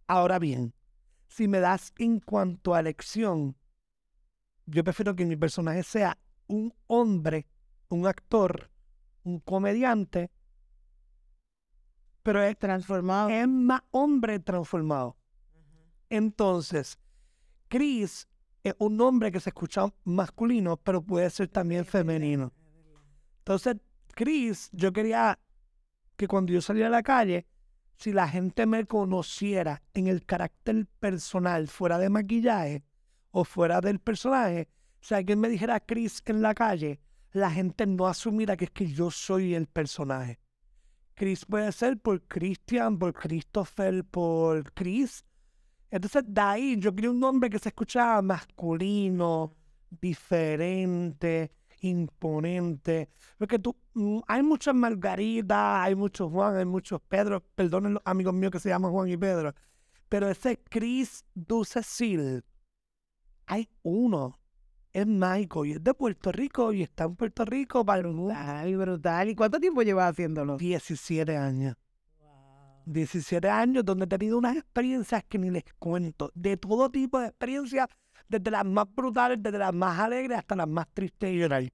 Ahora 0.08 0.40
bien, 0.40 0.74
si 1.28 1.46
me 1.46 1.60
das 1.60 1.92
en 1.98 2.18
cuanto 2.18 2.74
a 2.74 2.80
elección, 2.80 3.56
yo 4.66 4.82
prefiero 4.82 5.14
que 5.14 5.26
mi 5.26 5.36
personaje 5.36 5.84
sea 5.84 6.18
un 6.48 6.74
hombre, 6.88 7.46
un 7.88 8.04
actor, 8.04 8.68
un 9.22 9.38
comediante, 9.38 10.32
pero 12.24 12.42
es, 12.42 12.58
Transformado. 12.58 13.28
es 13.28 13.46
más 13.46 13.82
hombre 13.92 14.40
transformado. 14.40 15.16
Entonces, 16.10 16.98
Chris 17.68 18.26
es 18.64 18.74
un 18.80 19.00
hombre 19.00 19.30
que 19.30 19.38
se 19.38 19.50
escucha 19.50 19.86
masculino, 20.02 20.76
pero 20.78 21.00
puede 21.00 21.30
ser 21.30 21.46
también 21.46 21.84
femenino. 21.84 22.52
Entonces, 23.48 23.76
Chris, 24.14 24.68
yo 24.74 24.92
quería 24.92 25.38
que 26.18 26.28
cuando 26.28 26.52
yo 26.52 26.60
saliera 26.60 26.88
a 26.88 26.90
la 26.90 27.02
calle, 27.02 27.46
si 27.96 28.12
la 28.12 28.28
gente 28.28 28.66
me 28.66 28.84
conociera 28.84 29.82
en 29.94 30.06
el 30.06 30.26
carácter 30.26 30.86
personal, 31.00 31.66
fuera 31.66 31.96
de 31.98 32.10
maquillaje 32.10 32.84
o 33.30 33.44
fuera 33.44 33.80
del 33.80 34.00
personaje, 34.00 34.68
si 35.00 35.14
alguien 35.14 35.40
me 35.40 35.48
dijera 35.48 35.80
Chris 35.80 36.20
en 36.26 36.42
la 36.42 36.52
calle, 36.52 37.00
la 37.32 37.50
gente 37.50 37.86
no 37.86 38.06
asumirá 38.06 38.54
que 38.54 38.66
es 38.66 38.70
que 38.70 38.86
yo 38.86 39.10
soy 39.10 39.54
el 39.54 39.66
personaje. 39.66 40.38
Chris 41.14 41.46
puede 41.46 41.72
ser 41.72 41.98
por 41.98 42.20
Christian, 42.28 42.98
por 42.98 43.14
Christopher, 43.14 44.04
por 44.04 44.74
Chris. 44.74 45.24
Entonces, 45.90 46.22
de 46.26 46.40
ahí 46.42 46.76
yo 46.78 46.94
quería 46.94 47.12
un 47.12 47.20
nombre 47.20 47.48
que 47.48 47.58
se 47.58 47.70
escuchaba 47.70 48.20
masculino, 48.20 49.54
diferente, 49.88 51.50
imponente. 51.80 53.08
Porque 53.38 53.58
tú, 53.58 53.76
mm, 53.94 54.20
hay 54.26 54.42
muchas 54.42 54.74
Margaritas, 54.74 55.84
hay 55.84 55.94
muchos 55.94 56.30
Juan, 56.30 56.56
hay 56.56 56.64
muchos 56.64 57.00
Pedro, 57.08 57.42
perdonen 57.54 57.94
los 57.94 58.02
amigos 58.04 58.34
míos 58.34 58.52
que 58.52 58.60
se 58.60 58.68
llaman 58.68 58.92
Juan 58.92 59.08
y 59.08 59.16
Pedro. 59.16 59.54
Pero 60.08 60.28
ese 60.28 60.58
Chris 60.58 61.24
Ducecil, 61.34 62.44
hay 63.46 63.68
uno. 63.82 64.38
Es 64.92 65.06
Michael 65.06 65.66
y 65.66 65.72
es 65.72 65.84
de 65.84 65.94
Puerto 65.94 66.32
Rico 66.32 66.72
y 66.72 66.82
está 66.82 67.04
en 67.04 67.14
Puerto 67.14 67.44
Rico 67.44 67.84
para 67.84 68.08
un 68.08 68.30
Ay, 68.34 68.74
brutal. 68.74 69.28
¿Y 69.28 69.34
cuánto 69.34 69.60
tiempo 69.60 69.82
llevas 69.82 70.10
haciéndolo? 70.10 70.56
17 70.56 71.36
años. 71.36 71.76
17 72.86 73.48
años 73.48 73.84
donde 73.84 74.06
he 74.06 74.08
tenido 74.08 74.38
unas 74.38 74.56
experiencias 74.56 75.22
que 75.28 75.38
ni 75.38 75.50
les 75.50 75.64
cuento. 75.78 76.32
De 76.34 76.56
todo 76.56 76.90
tipo 76.90 77.20
de 77.20 77.28
experiencias, 77.28 77.86
desde 78.28 78.50
las 78.50 78.64
más 78.64 78.86
brutales, 78.94 79.42
desde 79.42 79.58
las 79.58 79.74
más 79.74 79.98
alegres 79.98 80.38
hasta 80.38 80.56
las 80.56 80.68
más 80.68 80.86
tristes 80.94 81.30
y 81.32 81.38
llorar. 81.38 81.64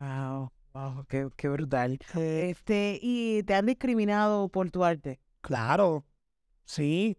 Wow, 0.00 0.50
wow, 0.74 1.04
qué, 1.08 1.28
qué 1.36 1.48
brutal. 1.48 1.98
Eh, 2.14 2.50
Este, 2.50 2.98
¿y 3.02 3.42
te 3.44 3.54
han 3.54 3.66
discriminado 3.66 4.48
por 4.48 4.70
tu 4.70 4.84
arte? 4.84 5.20
claro, 5.40 6.04
sí. 6.64 7.16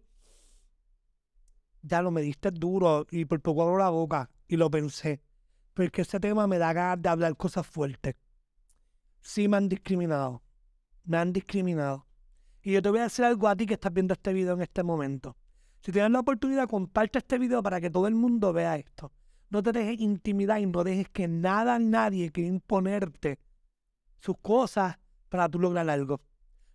Ya 1.82 2.02
lo 2.02 2.10
me 2.10 2.22
diste 2.22 2.50
duro 2.50 3.06
y 3.10 3.24
por 3.24 3.40
poco 3.40 3.62
abro 3.62 3.78
la 3.78 3.90
boca 3.90 4.30
y 4.48 4.56
lo 4.56 4.70
pensé. 4.70 5.22
Porque 5.74 6.02
ese 6.02 6.20
tema 6.20 6.46
me 6.46 6.58
da 6.58 6.72
ganas 6.72 7.02
de 7.02 7.08
hablar 7.08 7.36
cosas 7.36 7.66
fuertes. 7.66 8.16
Sí 9.22 9.48
me 9.48 9.56
han 9.56 9.68
discriminado. 9.68 10.42
Me 11.04 11.16
han 11.18 11.32
discriminado. 11.32 12.06
Y 12.62 12.72
yo 12.72 12.82
te 12.82 12.90
voy 12.90 13.00
a 13.00 13.04
decir 13.04 13.24
algo 13.24 13.48
a 13.48 13.56
ti 13.56 13.66
que 13.66 13.74
estás 13.74 13.92
viendo 13.92 14.14
este 14.14 14.32
video 14.32 14.54
en 14.54 14.62
este 14.62 14.82
momento. 14.82 15.36
Si 15.82 15.92
tienes 15.92 16.10
la 16.10 16.20
oportunidad, 16.20 16.68
comparte 16.68 17.18
este 17.18 17.38
video 17.38 17.62
para 17.62 17.80
que 17.80 17.88
todo 17.88 18.06
el 18.06 18.14
mundo 18.14 18.52
vea 18.52 18.76
esto. 18.76 19.12
No 19.48 19.62
te 19.62 19.72
dejes 19.72 19.98
intimidar 19.98 20.60
y 20.60 20.66
no 20.66 20.84
dejes 20.84 21.08
que 21.08 21.26
nada, 21.26 21.78
nadie 21.78 22.30
quiera 22.30 22.50
imponerte 22.50 23.38
sus 24.18 24.36
cosas 24.38 24.98
para 25.30 25.48
tú 25.48 25.58
lograr 25.58 25.88
algo. 25.88 26.20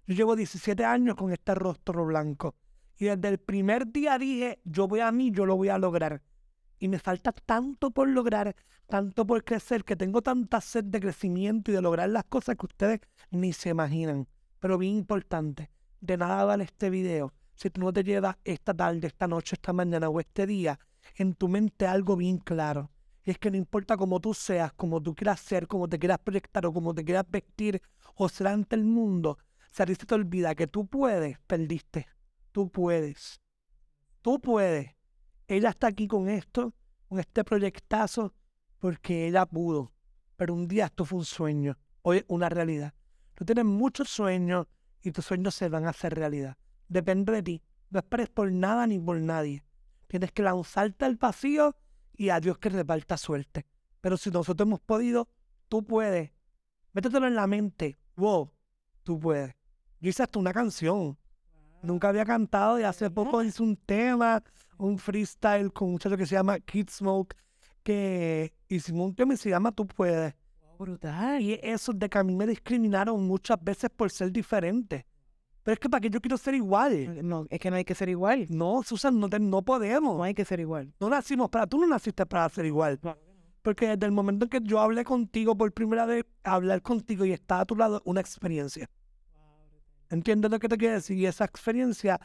Yo 0.08 0.16
llevo 0.16 0.36
17 0.36 0.84
años 0.84 1.16
con 1.16 1.32
este 1.32 1.54
rostro 1.54 2.04
blanco. 2.06 2.56
Y 2.98 3.06
desde 3.06 3.28
el 3.28 3.38
primer 3.38 3.92
día 3.92 4.18
dije, 4.18 4.60
yo 4.64 4.88
voy 4.88 5.02
a 5.02 5.12
mí, 5.12 5.30
yo 5.32 5.46
lo 5.46 5.56
voy 5.56 5.70
a 5.70 5.78
lograr. 5.78 6.24
Y 6.80 6.88
me 6.88 6.98
falta 6.98 7.32
tanto 7.32 7.92
por 7.92 8.10
lograr, 8.10 8.56
tanto 8.88 9.28
por 9.28 9.44
crecer, 9.44 9.84
que 9.84 9.96
tengo 9.96 10.24
tanta 10.24 10.62
sed 10.62 10.86
de 10.86 11.00
crecimiento 11.00 11.70
y 11.70 11.76
de 11.76 11.82
lograr 11.82 12.10
las 12.10 12.24
cosas 12.24 12.56
que 12.56 12.66
ustedes 12.66 13.02
ni 13.30 13.54
se 13.54 13.70
imaginan. 13.70 14.28
Pero 14.60 14.80
bien 14.80 14.96
importante, 14.96 15.70
de 16.02 16.18
nada 16.18 16.44
vale 16.44 16.64
este 16.64 16.90
video 16.90 17.34
si 17.56 17.70
tú 17.70 17.82
no 17.82 17.92
te 17.92 18.04
llevas 18.04 18.38
esta 18.44 18.74
tarde, 18.74 19.08
esta 19.08 19.28
noche, 19.28 19.56
esta 19.56 19.74
mañana 19.74 20.10
o 20.10 20.20
este 20.20 20.46
día 20.46 20.80
en 21.16 21.34
tu 21.34 21.48
mente 21.48 21.88
algo 21.88 22.16
bien 22.16 22.38
claro. 22.38 22.92
Y 23.24 23.32
es 23.32 23.40
que 23.40 23.50
no 23.50 23.58
importa 23.58 23.98
cómo 23.98 24.20
tú 24.20 24.34
seas, 24.34 24.72
cómo 24.74 25.02
tú 25.02 25.16
quieras 25.16 25.40
ser, 25.40 25.68
cómo 25.68 25.88
te 25.88 25.98
quieras 25.98 26.20
proyectar 26.20 26.66
o 26.66 26.74
cómo 26.74 26.94
te 26.94 27.04
quieras 27.04 27.26
vestir 27.30 27.82
o 28.16 28.30
ser 28.30 28.48
ante 28.48 28.76
el 28.76 28.86
mundo, 28.86 29.38
si 29.72 29.84
a 29.84 29.86
ti 29.86 29.96
se 29.96 30.06
te 30.06 30.16
olvida 30.16 30.56
que 30.56 30.68
tú 30.68 30.88
puedes, 30.88 31.38
perdiste. 31.48 32.08
Tú 32.52 32.70
puedes. 32.70 33.42
Tú 34.22 34.40
puedes. 34.40 34.96
Ella 35.48 35.70
está 35.70 35.88
aquí 35.88 36.08
con 36.08 36.30
esto, 36.30 36.74
con 37.10 37.20
este 37.20 37.44
proyectazo, 37.44 38.34
porque 38.80 39.28
ella 39.28 39.46
pudo. 39.46 39.92
Pero 40.38 40.54
un 40.54 40.68
día 40.68 40.86
esto 40.86 41.04
fue 41.04 41.20
un 41.20 41.26
sueño, 41.26 41.78
hoy 42.04 42.24
una 42.28 42.48
realidad. 42.48 42.94
Tú 43.34 43.44
tienes 43.44 43.66
muchos 43.66 44.10
sueños 44.10 44.68
y 45.02 45.12
tus 45.12 45.26
sueños 45.26 45.56
se 45.56 45.68
van 45.68 45.86
a 45.86 45.90
hacer 45.90 46.16
realidad. 46.16 46.58
Depende 46.88 47.32
de 47.32 47.44
ti. 47.44 47.64
No 47.90 48.00
esperes 48.00 48.30
por 48.30 48.52
nada 48.52 48.88
ni 48.88 49.00
por 49.00 49.18
nadie. 49.18 49.64
Tienes 50.08 50.32
que 50.32 50.44
lanzarte 50.44 51.06
al 51.06 51.16
vacío 51.16 51.76
y 52.14 52.30
a 52.30 52.40
Dios 52.40 52.58
que 52.58 52.70
reparta 52.70 53.18
suerte. 53.18 53.66
Pero 54.02 54.18
si 54.18 54.30
nosotros 54.30 54.68
hemos 54.68 54.80
podido, 54.82 55.28
tú 55.68 55.84
puedes. 55.84 56.32
Métetelo 56.94 57.28
en 57.28 57.36
la 57.36 57.48
mente. 57.48 57.98
Wow, 58.16 58.52
tú 59.04 59.20
puedes. 59.20 59.56
Yo 60.00 60.10
hice 60.10 60.24
hasta 60.24 60.40
una 60.40 60.54
canción. 60.54 61.18
Nunca 61.82 62.10
había 62.10 62.26
cantado 62.26 62.80
y 62.80 62.84
hace 62.84 63.10
poco 63.10 63.44
hice 63.44 63.62
un 63.62 63.76
tema, 63.76 64.44
un 64.78 64.98
freestyle 64.98 65.72
con 65.72 65.88
un 65.88 65.94
muchacho 65.94 66.18
que 66.18 66.26
se 66.26 66.36
llama 66.36 66.60
Kid 66.60 66.90
Smoke, 66.90 67.36
que 67.84 68.54
hicimos 68.68 69.08
un 69.08 69.16
tema 69.16 69.34
y 69.34 69.38
se 69.38 69.50
llama 69.50 69.72
Tú 69.72 69.86
puedes. 69.86 70.34
Brutal. 70.78 71.42
Y 71.42 71.60
eso 71.62 71.94
de 71.94 72.10
que 72.10 72.18
a 72.18 72.24
mí 72.24 72.36
me 72.36 72.48
discriminaron 72.48 73.26
muchas 73.26 73.64
veces 73.64 73.90
por 73.90 74.12
ser 74.12 74.32
diferente. 74.32 75.06
Pero 75.66 75.74
es 75.74 75.80
que 75.80 75.90
para 75.90 76.00
qué 76.02 76.12
yo 76.12 76.22
quiero 76.22 76.38
ser 76.38 76.54
igual. 76.54 77.28
No, 77.28 77.48
es 77.50 77.60
que 77.60 77.72
no 77.72 77.76
hay 77.76 77.84
que 77.84 77.96
ser 77.96 78.08
igual. 78.08 78.46
No, 78.50 78.84
Susan, 78.84 79.20
no, 79.20 79.28
te- 79.28 79.40
no 79.40 79.64
podemos. 79.64 80.16
No 80.16 80.22
hay 80.22 80.36
que 80.36 80.46
ser 80.46 80.60
igual. 80.60 80.94
No 81.00 81.10
nacimos 81.10 81.50
para, 81.50 81.66
tú 81.66 81.80
no 81.80 81.88
naciste 81.88 82.24
para 82.28 82.48
ser 82.50 82.66
igual. 82.68 83.00
Porque 83.64 83.88
desde 83.88 84.06
el 84.06 84.12
momento 84.12 84.46
en 84.46 84.50
que 84.52 84.60
yo 84.62 84.80
hablé 84.80 85.04
contigo 85.04 85.58
por 85.58 85.72
primera 85.74 86.06
vez, 86.06 86.24
hablar 86.44 86.84
contigo 86.84 87.26
y 87.26 87.32
estar 87.32 87.62
a 87.62 87.66
tu 87.66 87.76
lado 87.76 88.00
una 88.06 88.22
experiencia. 88.22 88.88
¿Entiendes 90.12 90.52
lo 90.52 90.60
que 90.60 90.70
te 90.70 90.78
quiero 90.78 90.94
decir? 90.94 91.18
Y 91.18 91.26
esa 91.26 91.46
experiencia 91.46 92.22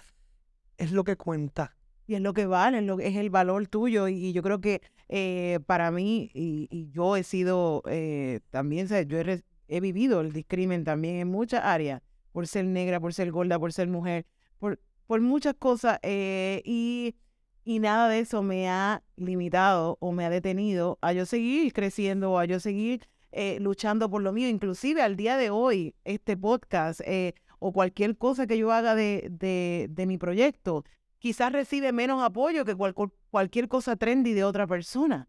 es 0.76 0.92
lo 0.92 1.03
que 1.03 1.16
cuenta. 1.16 1.74
Y 2.07 2.16
es 2.16 2.20
lo 2.20 2.35
que 2.35 2.44
vale, 2.44 2.79
es, 2.81 2.85
lo, 2.85 2.98
es 3.00 3.16
el 3.16 3.31
valor 3.31 3.66
tuyo. 3.68 4.07
Y, 4.07 4.16
y 4.26 4.33
yo 4.35 4.42
creo 4.42 4.61
que 4.61 4.83
eh, 5.09 5.61
para 5.64 5.90
mí, 5.90 6.31
y, 6.35 6.68
y 6.70 6.90
yo 6.90 7.16
he 7.16 7.22
sido 7.22 7.83
eh, 7.87 8.40
también, 8.50 8.87
¿sabes? 8.88 9.07
yo 9.09 9.18
he, 9.18 9.42
he 9.68 9.81
vivido 9.81 10.20
el 10.20 10.33
discrimen 10.33 10.85
también 10.85 11.16
en 11.16 11.29
muchas 11.29 11.64
áreas, 11.64 12.03
por 12.33 12.47
ser 12.47 12.64
negra, 12.64 13.01
por 13.01 13.12
ser 13.14 13.31
gorda, 13.31 13.59
por 13.59 13.73
ser 13.73 13.88
mujer, 13.88 14.27
por, 14.59 14.81
por 15.07 15.21
muchas 15.21 15.55
cosas. 15.55 15.99
eh, 16.03 16.62
y, 16.64 17.16
y 17.64 17.79
nada 17.79 18.09
de 18.09 18.21
eso 18.21 18.43
me 18.43 18.69
ha 18.69 19.03
limitado 19.16 19.97
o 20.01 20.12
me 20.12 20.25
ha 20.25 20.31
detenido 20.31 20.99
a 21.03 21.12
yo 21.12 21.27
seguir 21.27 21.73
creciendo 21.73 22.33
o 22.33 22.38
a 22.38 22.45
yo 22.47 22.59
seguir 22.61 23.07
eh, 23.33 23.59
luchando 23.61 24.11
por 24.11 24.23
lo 24.23 24.33
mío. 24.33 24.49
Inclusive 24.49 25.03
al 25.03 25.16
día 25.16 25.37
de 25.37 25.51
hoy, 25.51 25.95
este 26.05 26.37
podcast 26.37 27.01
eh, 27.05 27.35
o 27.59 27.73
cualquier 27.73 28.16
cosa 28.16 28.47
que 28.47 28.57
yo 28.59 28.73
haga 28.73 28.95
de, 28.95 29.29
de, 29.31 29.88
de 29.90 30.07
mi 30.07 30.16
proyecto, 30.19 30.85
quizás 31.19 31.53
recibe 31.53 31.93
menos 31.93 32.23
apoyo 32.23 32.64
que 32.64 32.75
cual- 32.75 32.95
cual- 32.95 33.12
cualquier 33.31 33.69
cosa 33.69 33.97
trendy 33.97 34.33
de 34.33 34.45
otra 34.45 34.66
persona. 34.66 35.29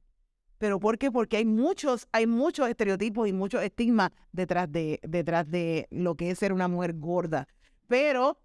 ¿Pero 0.62 0.80
por 0.80 1.00
qué? 1.00 1.10
Porque 1.10 1.38
hay 1.38 1.45
muchos, 1.45 2.08
hay 2.12 2.28
muchos 2.28 2.69
estereotipos 2.69 3.28
y 3.28 3.34
muchos 3.34 3.63
estigmas 3.63 4.12
detrás 4.32 4.71
de, 4.71 5.00
detrás 5.02 5.50
de 5.50 5.88
lo 5.89 6.13
que 6.13 6.30
es 6.30 6.38
ser 6.38 6.54
una 6.54 6.67
mujer 6.67 6.93
gorda. 6.93 7.47
Pero 7.88 8.38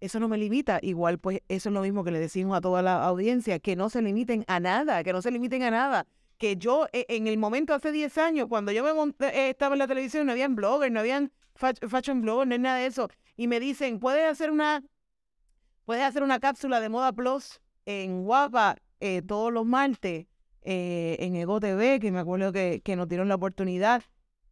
eso 0.00 0.18
no 0.20 0.26
me 0.26 0.38
limita. 0.38 0.78
Igual, 0.80 1.18
pues, 1.18 1.42
eso 1.48 1.68
es 1.68 1.72
lo 1.74 1.82
mismo 1.82 2.02
que 2.02 2.12
le 2.12 2.18
decimos 2.18 2.56
a 2.56 2.62
toda 2.62 2.80
la 2.80 3.04
audiencia, 3.04 3.58
que 3.58 3.76
no 3.76 3.90
se 3.90 4.00
limiten 4.00 4.46
a 4.48 4.58
nada, 4.58 5.04
que 5.04 5.12
no 5.12 5.20
se 5.20 5.30
limiten 5.30 5.62
a 5.64 5.70
nada. 5.70 6.06
Que 6.38 6.56
yo, 6.56 6.86
e- 6.94 7.04
en 7.10 7.26
el 7.26 7.36
momento 7.36 7.74
hace 7.74 7.92
10 7.92 8.16
años, 8.16 8.46
cuando 8.48 8.72
yo 8.72 8.82
me 8.82 8.94
monté, 8.94 9.26
eh, 9.26 9.50
estaba 9.50 9.74
en 9.74 9.80
la 9.80 9.86
televisión, 9.86 10.24
no 10.24 10.32
habían 10.32 10.54
bloggers, 10.56 10.90
no 10.90 11.00
habían 11.00 11.30
fashion 11.56 12.22
bloggers, 12.22 12.48
no 12.48 12.54
hay 12.54 12.60
nada 12.60 12.78
de 12.78 12.86
eso. 12.86 13.10
Y 13.36 13.48
me 13.48 13.60
dicen, 13.60 14.00
¿puedes 14.00 14.24
hacer 14.24 14.50
una, 14.50 14.82
puedes 15.84 16.04
hacer 16.04 16.22
una 16.22 16.40
cápsula 16.40 16.80
de 16.80 16.88
Moda 16.88 17.12
Plus 17.12 17.60
en 17.84 18.24
Guapa 18.24 18.76
eh, 19.00 19.20
todos 19.20 19.52
los 19.52 19.66
martes 19.66 20.26
eh, 20.64 21.16
en 21.20 21.36
Ego 21.36 21.60
TV, 21.60 22.00
que 22.00 22.10
me 22.10 22.18
acuerdo 22.18 22.52
que, 22.52 22.80
que 22.84 22.96
nos 22.96 23.08
dieron 23.08 23.28
la 23.28 23.36
oportunidad. 23.36 24.02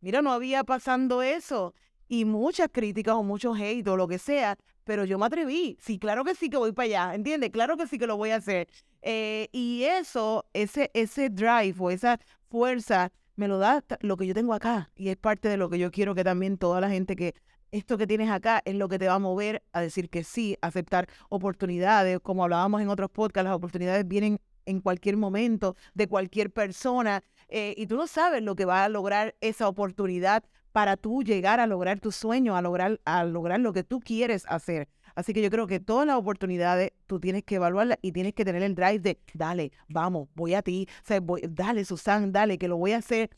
Mira, 0.00 0.22
no 0.22 0.32
había 0.32 0.64
pasando 0.64 1.22
eso. 1.22 1.74
y 2.08 2.24
muchas 2.26 2.68
críticas 2.70 3.14
o 3.14 3.22
mucho 3.22 3.54
hate 3.54 3.88
o 3.88 3.96
lo 3.96 4.06
que 4.06 4.18
sea, 4.18 4.58
pero 4.84 5.04
yo 5.06 5.18
me 5.18 5.26
atreví. 5.26 5.78
Sí, 5.80 5.98
claro 5.98 6.24
que 6.24 6.34
sí 6.34 6.50
que 6.50 6.58
voy 6.58 6.72
para 6.72 6.84
allá, 6.86 7.14
¿entiendes? 7.14 7.50
Claro 7.50 7.76
que 7.76 7.86
sí 7.86 7.98
que 7.98 8.06
lo 8.06 8.16
voy 8.18 8.30
a 8.30 8.36
hacer. 8.36 8.68
Eh, 9.00 9.48
y 9.52 9.84
eso, 9.84 10.44
ese, 10.52 10.90
ese 10.94 11.30
drive 11.30 11.74
o 11.78 11.90
esa 11.90 12.20
fuerza 12.50 13.10
me 13.36 13.48
lo 13.48 13.58
da 13.58 13.82
lo 14.00 14.16
que 14.16 14.26
yo 14.26 14.34
tengo 14.34 14.52
acá 14.54 14.90
y 14.94 15.08
es 15.08 15.16
parte 15.16 15.48
de 15.48 15.56
lo 15.56 15.70
que 15.70 15.78
yo 15.78 15.90
quiero 15.90 16.14
que 16.14 16.22
también 16.22 16.58
toda 16.58 16.80
la 16.80 16.90
gente 16.90 17.16
que 17.16 17.34
esto 17.72 17.96
que 17.96 18.06
tienes 18.06 18.30
acá 18.30 18.60
es 18.66 18.74
lo 18.74 18.88
que 18.88 18.98
te 18.98 19.08
va 19.08 19.14
a 19.14 19.18
mover 19.18 19.62
a 19.72 19.80
decir 19.80 20.10
que 20.10 20.24
sí, 20.24 20.58
aceptar 20.60 21.08
oportunidades, 21.30 22.20
como 22.20 22.44
hablábamos 22.44 22.82
en 22.82 22.90
otros 22.90 23.10
podcasts, 23.10 23.46
las 23.46 23.56
oportunidades 23.56 24.06
vienen 24.06 24.38
en 24.66 24.80
cualquier 24.80 25.16
momento 25.16 25.76
de 25.94 26.08
cualquier 26.08 26.50
persona 26.52 27.22
eh, 27.48 27.74
y 27.76 27.86
tú 27.86 27.96
no 27.96 28.06
sabes 28.06 28.42
lo 28.42 28.56
que 28.56 28.64
va 28.64 28.84
a 28.84 28.88
lograr 28.88 29.34
esa 29.40 29.68
oportunidad 29.68 30.44
para 30.72 30.96
tú 30.96 31.22
llegar 31.22 31.60
a 31.60 31.66
lograr 31.66 32.00
tu 32.00 32.10
sueño, 32.10 32.56
a 32.56 32.62
lograr, 32.62 33.00
a 33.04 33.24
lograr 33.24 33.60
lo 33.60 33.72
que 33.72 33.84
tú 33.84 34.00
quieres 34.00 34.44
hacer. 34.48 34.88
Así 35.14 35.34
que 35.34 35.42
yo 35.42 35.50
creo 35.50 35.66
que 35.66 35.78
todas 35.78 36.06
las 36.06 36.16
oportunidades 36.16 36.92
tú 37.06 37.20
tienes 37.20 37.44
que 37.44 37.56
evaluarlas 37.56 37.98
y 38.00 38.12
tienes 38.12 38.32
que 38.32 38.44
tener 38.44 38.62
el 38.62 38.74
drive 38.74 38.98
de, 39.00 39.20
dale, 39.34 39.72
vamos, 39.88 40.28
voy 40.34 40.54
a 40.54 40.62
ti, 40.62 40.88
o 41.10 41.36
dale, 41.48 41.84
Susan, 41.84 42.32
dale, 42.32 42.56
que 42.56 42.68
lo 42.68 42.78
voy 42.78 42.92
a 42.92 42.98
hacer. 42.98 43.30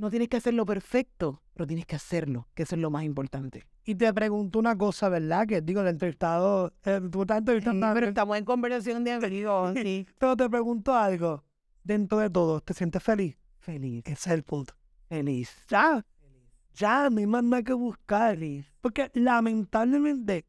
No 0.00 0.08
tienes 0.08 0.28
que 0.28 0.38
hacerlo 0.38 0.64
perfecto, 0.64 1.42
pero 1.52 1.66
tienes 1.66 1.84
que 1.84 1.94
hacerlo, 1.94 2.48
que 2.54 2.62
eso 2.62 2.74
es 2.74 2.80
lo 2.80 2.88
más 2.88 3.04
importante. 3.04 3.66
Y 3.84 3.96
te 3.96 4.10
pregunto 4.14 4.58
una 4.58 4.74
cosa, 4.78 5.10
¿verdad? 5.10 5.46
Que 5.46 5.60
digo, 5.60 5.82
el 5.82 5.88
entrevistado, 5.88 6.72
eh, 6.84 7.02
tú 7.12 7.20
estás 7.20 7.36
entrevistando 7.36 7.86
pero 7.92 8.08
estamos 8.08 8.38
en 8.38 8.46
conversación 8.46 9.04
de 9.04 9.12
amigos, 9.12 9.74
sí. 9.82 10.06
pero 10.16 10.38
te 10.38 10.48
pregunto 10.48 10.94
algo. 10.94 11.44
Dentro 11.84 12.16
de 12.16 12.30
todo, 12.30 12.62
¿te 12.62 12.72
sientes 12.72 13.02
feliz? 13.02 13.36
Feliz. 13.58 14.02
Ese 14.06 14.12
es 14.14 14.26
el 14.28 14.42
punto. 14.42 14.72
Feliz. 15.06 15.54
Ya. 15.68 16.02
Ya, 16.72 17.10
no 17.10 17.18
hay 17.18 17.26
más 17.26 17.44
nada 17.44 17.62
que 17.62 17.74
buscar. 17.74 18.38
Porque 18.80 19.10
lamentablemente, 19.12 20.46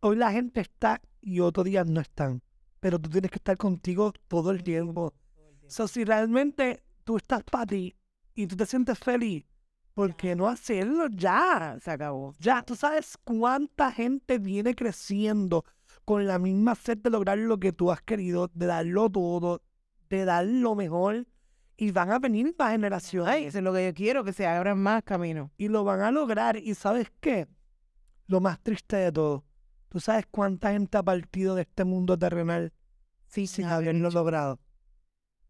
hoy 0.00 0.16
la 0.16 0.32
gente 0.32 0.60
está 0.60 1.00
y 1.20 1.38
otros 1.38 1.66
días 1.66 1.86
no 1.86 2.00
están. 2.00 2.42
Pero 2.80 2.98
tú 2.98 3.10
tienes 3.10 3.30
que 3.30 3.36
estar 3.36 3.56
contigo 3.56 4.12
todo 4.26 4.50
el 4.50 4.64
tiempo. 4.64 5.14
O 5.36 5.70
sea, 5.70 5.86
si 5.86 6.02
realmente 6.02 6.82
tú 7.04 7.16
estás 7.16 7.44
para 7.44 7.66
ti 7.66 7.94
y 8.34 8.46
tú 8.46 8.56
te 8.56 8.66
sientes 8.66 8.98
feliz, 8.98 9.44
¿por 9.94 10.16
qué 10.16 10.34
no 10.34 10.48
hacerlo 10.48 11.08
ya? 11.08 11.78
Se 11.82 11.90
acabó. 11.90 12.34
Ya, 12.38 12.62
tú 12.62 12.74
sabes 12.74 13.18
cuánta 13.24 13.92
gente 13.92 14.38
viene 14.38 14.74
creciendo 14.74 15.64
con 16.04 16.26
la 16.26 16.38
misma 16.38 16.74
sed 16.74 16.98
de 16.98 17.10
lograr 17.10 17.38
lo 17.38 17.58
que 17.58 17.72
tú 17.72 17.90
has 17.90 18.02
querido, 18.02 18.50
de 18.54 18.66
darlo 18.66 19.10
todo, 19.10 19.62
de 20.08 20.24
dar 20.24 20.44
lo 20.46 20.74
mejor. 20.74 21.26
Y 21.76 21.92
van 21.92 22.10
a 22.10 22.18
venir 22.18 22.54
más 22.58 22.72
generaciones. 22.72 23.46
Eso 23.46 23.58
es 23.58 23.64
lo 23.64 23.72
que 23.72 23.86
yo 23.86 23.94
quiero, 23.94 24.22
que 24.22 24.34
se 24.34 24.46
abran 24.46 24.78
más 24.78 25.02
caminos. 25.02 25.50
Y 25.56 25.68
lo 25.68 25.82
van 25.82 26.02
a 26.02 26.10
lograr. 26.10 26.58
¿Y 26.58 26.74
sabes 26.74 27.10
qué? 27.20 27.48
Lo 28.26 28.40
más 28.40 28.60
triste 28.60 28.96
de 28.96 29.12
todo. 29.12 29.44
¿Tú 29.88 29.98
sabes 29.98 30.26
cuánta 30.30 30.72
gente 30.72 30.98
ha 30.98 31.02
partido 31.02 31.54
de 31.54 31.62
este 31.62 31.84
mundo 31.84 32.18
terrenal 32.18 32.72
sí, 33.28 33.46
sin 33.46 33.64
haberlo 33.64 34.10
logrado? 34.10 34.60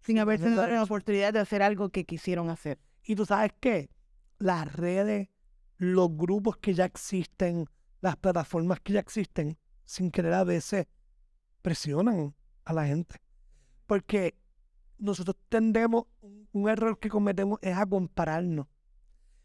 Sin 0.00 0.18
haberse 0.18 0.50
dado 0.50 0.68
la 0.68 0.82
oportunidad 0.82 1.32
de 1.32 1.40
hacer 1.40 1.62
algo 1.62 1.90
que 1.90 2.04
quisieron 2.04 2.50
hacer. 2.50 2.78
Y 3.04 3.14
tú 3.16 3.26
sabes 3.26 3.52
qué? 3.60 3.90
Las 4.38 4.72
redes, 4.72 5.28
los 5.76 6.16
grupos 6.16 6.56
que 6.56 6.74
ya 6.74 6.84
existen, 6.84 7.66
las 8.00 8.16
plataformas 8.16 8.80
que 8.80 8.94
ya 8.94 9.00
existen, 9.00 9.58
sin 9.84 10.10
querer 10.10 10.32
a 10.34 10.44
veces 10.44 10.86
presionan 11.62 12.34
a 12.64 12.72
la 12.72 12.86
gente. 12.86 13.16
Porque 13.86 14.38
nosotros 14.98 15.36
tendemos, 15.48 16.04
un 16.52 16.68
error 16.68 16.98
que 16.98 17.08
cometemos 17.08 17.58
es 17.62 17.76
a 17.76 17.86
compararnos. 17.86 18.66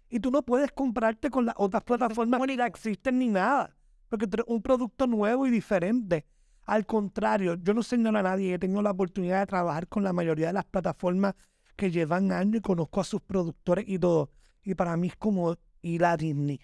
Y 0.10 0.20
tú 0.20 0.32
no 0.32 0.44
puedes 0.44 0.72
compararte 0.72 1.30
con 1.30 1.46
las 1.46 1.56
otras 1.58 1.84
plataformas 1.84 2.40
que 2.42 2.56
ni 2.56 2.64
existen 2.64 3.20
ni 3.20 3.28
nada. 3.28 3.76
Porque 4.10 4.28
tú 4.28 4.44
un 4.48 4.62
producto 4.62 5.08
nuevo 5.08 5.48
y 5.48 5.52
diferente. 5.52 6.26
Al 6.66 6.86
contrario, 6.86 7.56
yo 7.56 7.74
no 7.74 7.84
señalo 7.84 8.20
a 8.20 8.24
nadie. 8.24 8.54
He 8.54 8.60
tenido 8.60 8.82
la 8.82 8.92
oportunidad 8.92 9.40
de 9.40 9.46
trabajar 9.48 9.88
con 9.88 10.04
la 10.04 10.14
mayoría 10.14 10.48
de 10.48 10.54
las 10.54 10.66
plataformas 10.66 11.36
que 11.76 11.92
llevan 11.92 12.32
años 12.32 12.58
y 12.58 12.62
conozco 12.62 13.02
a 13.02 13.04
sus 13.04 13.22
productores 13.22 13.86
y 13.88 14.00
todo. 14.00 14.32
Y 14.64 14.76
para 14.76 14.98
mí 14.98 15.08
es 15.08 15.16
como 15.16 15.56
ir 15.82 16.06
a 16.06 16.18
Disney. 16.18 16.60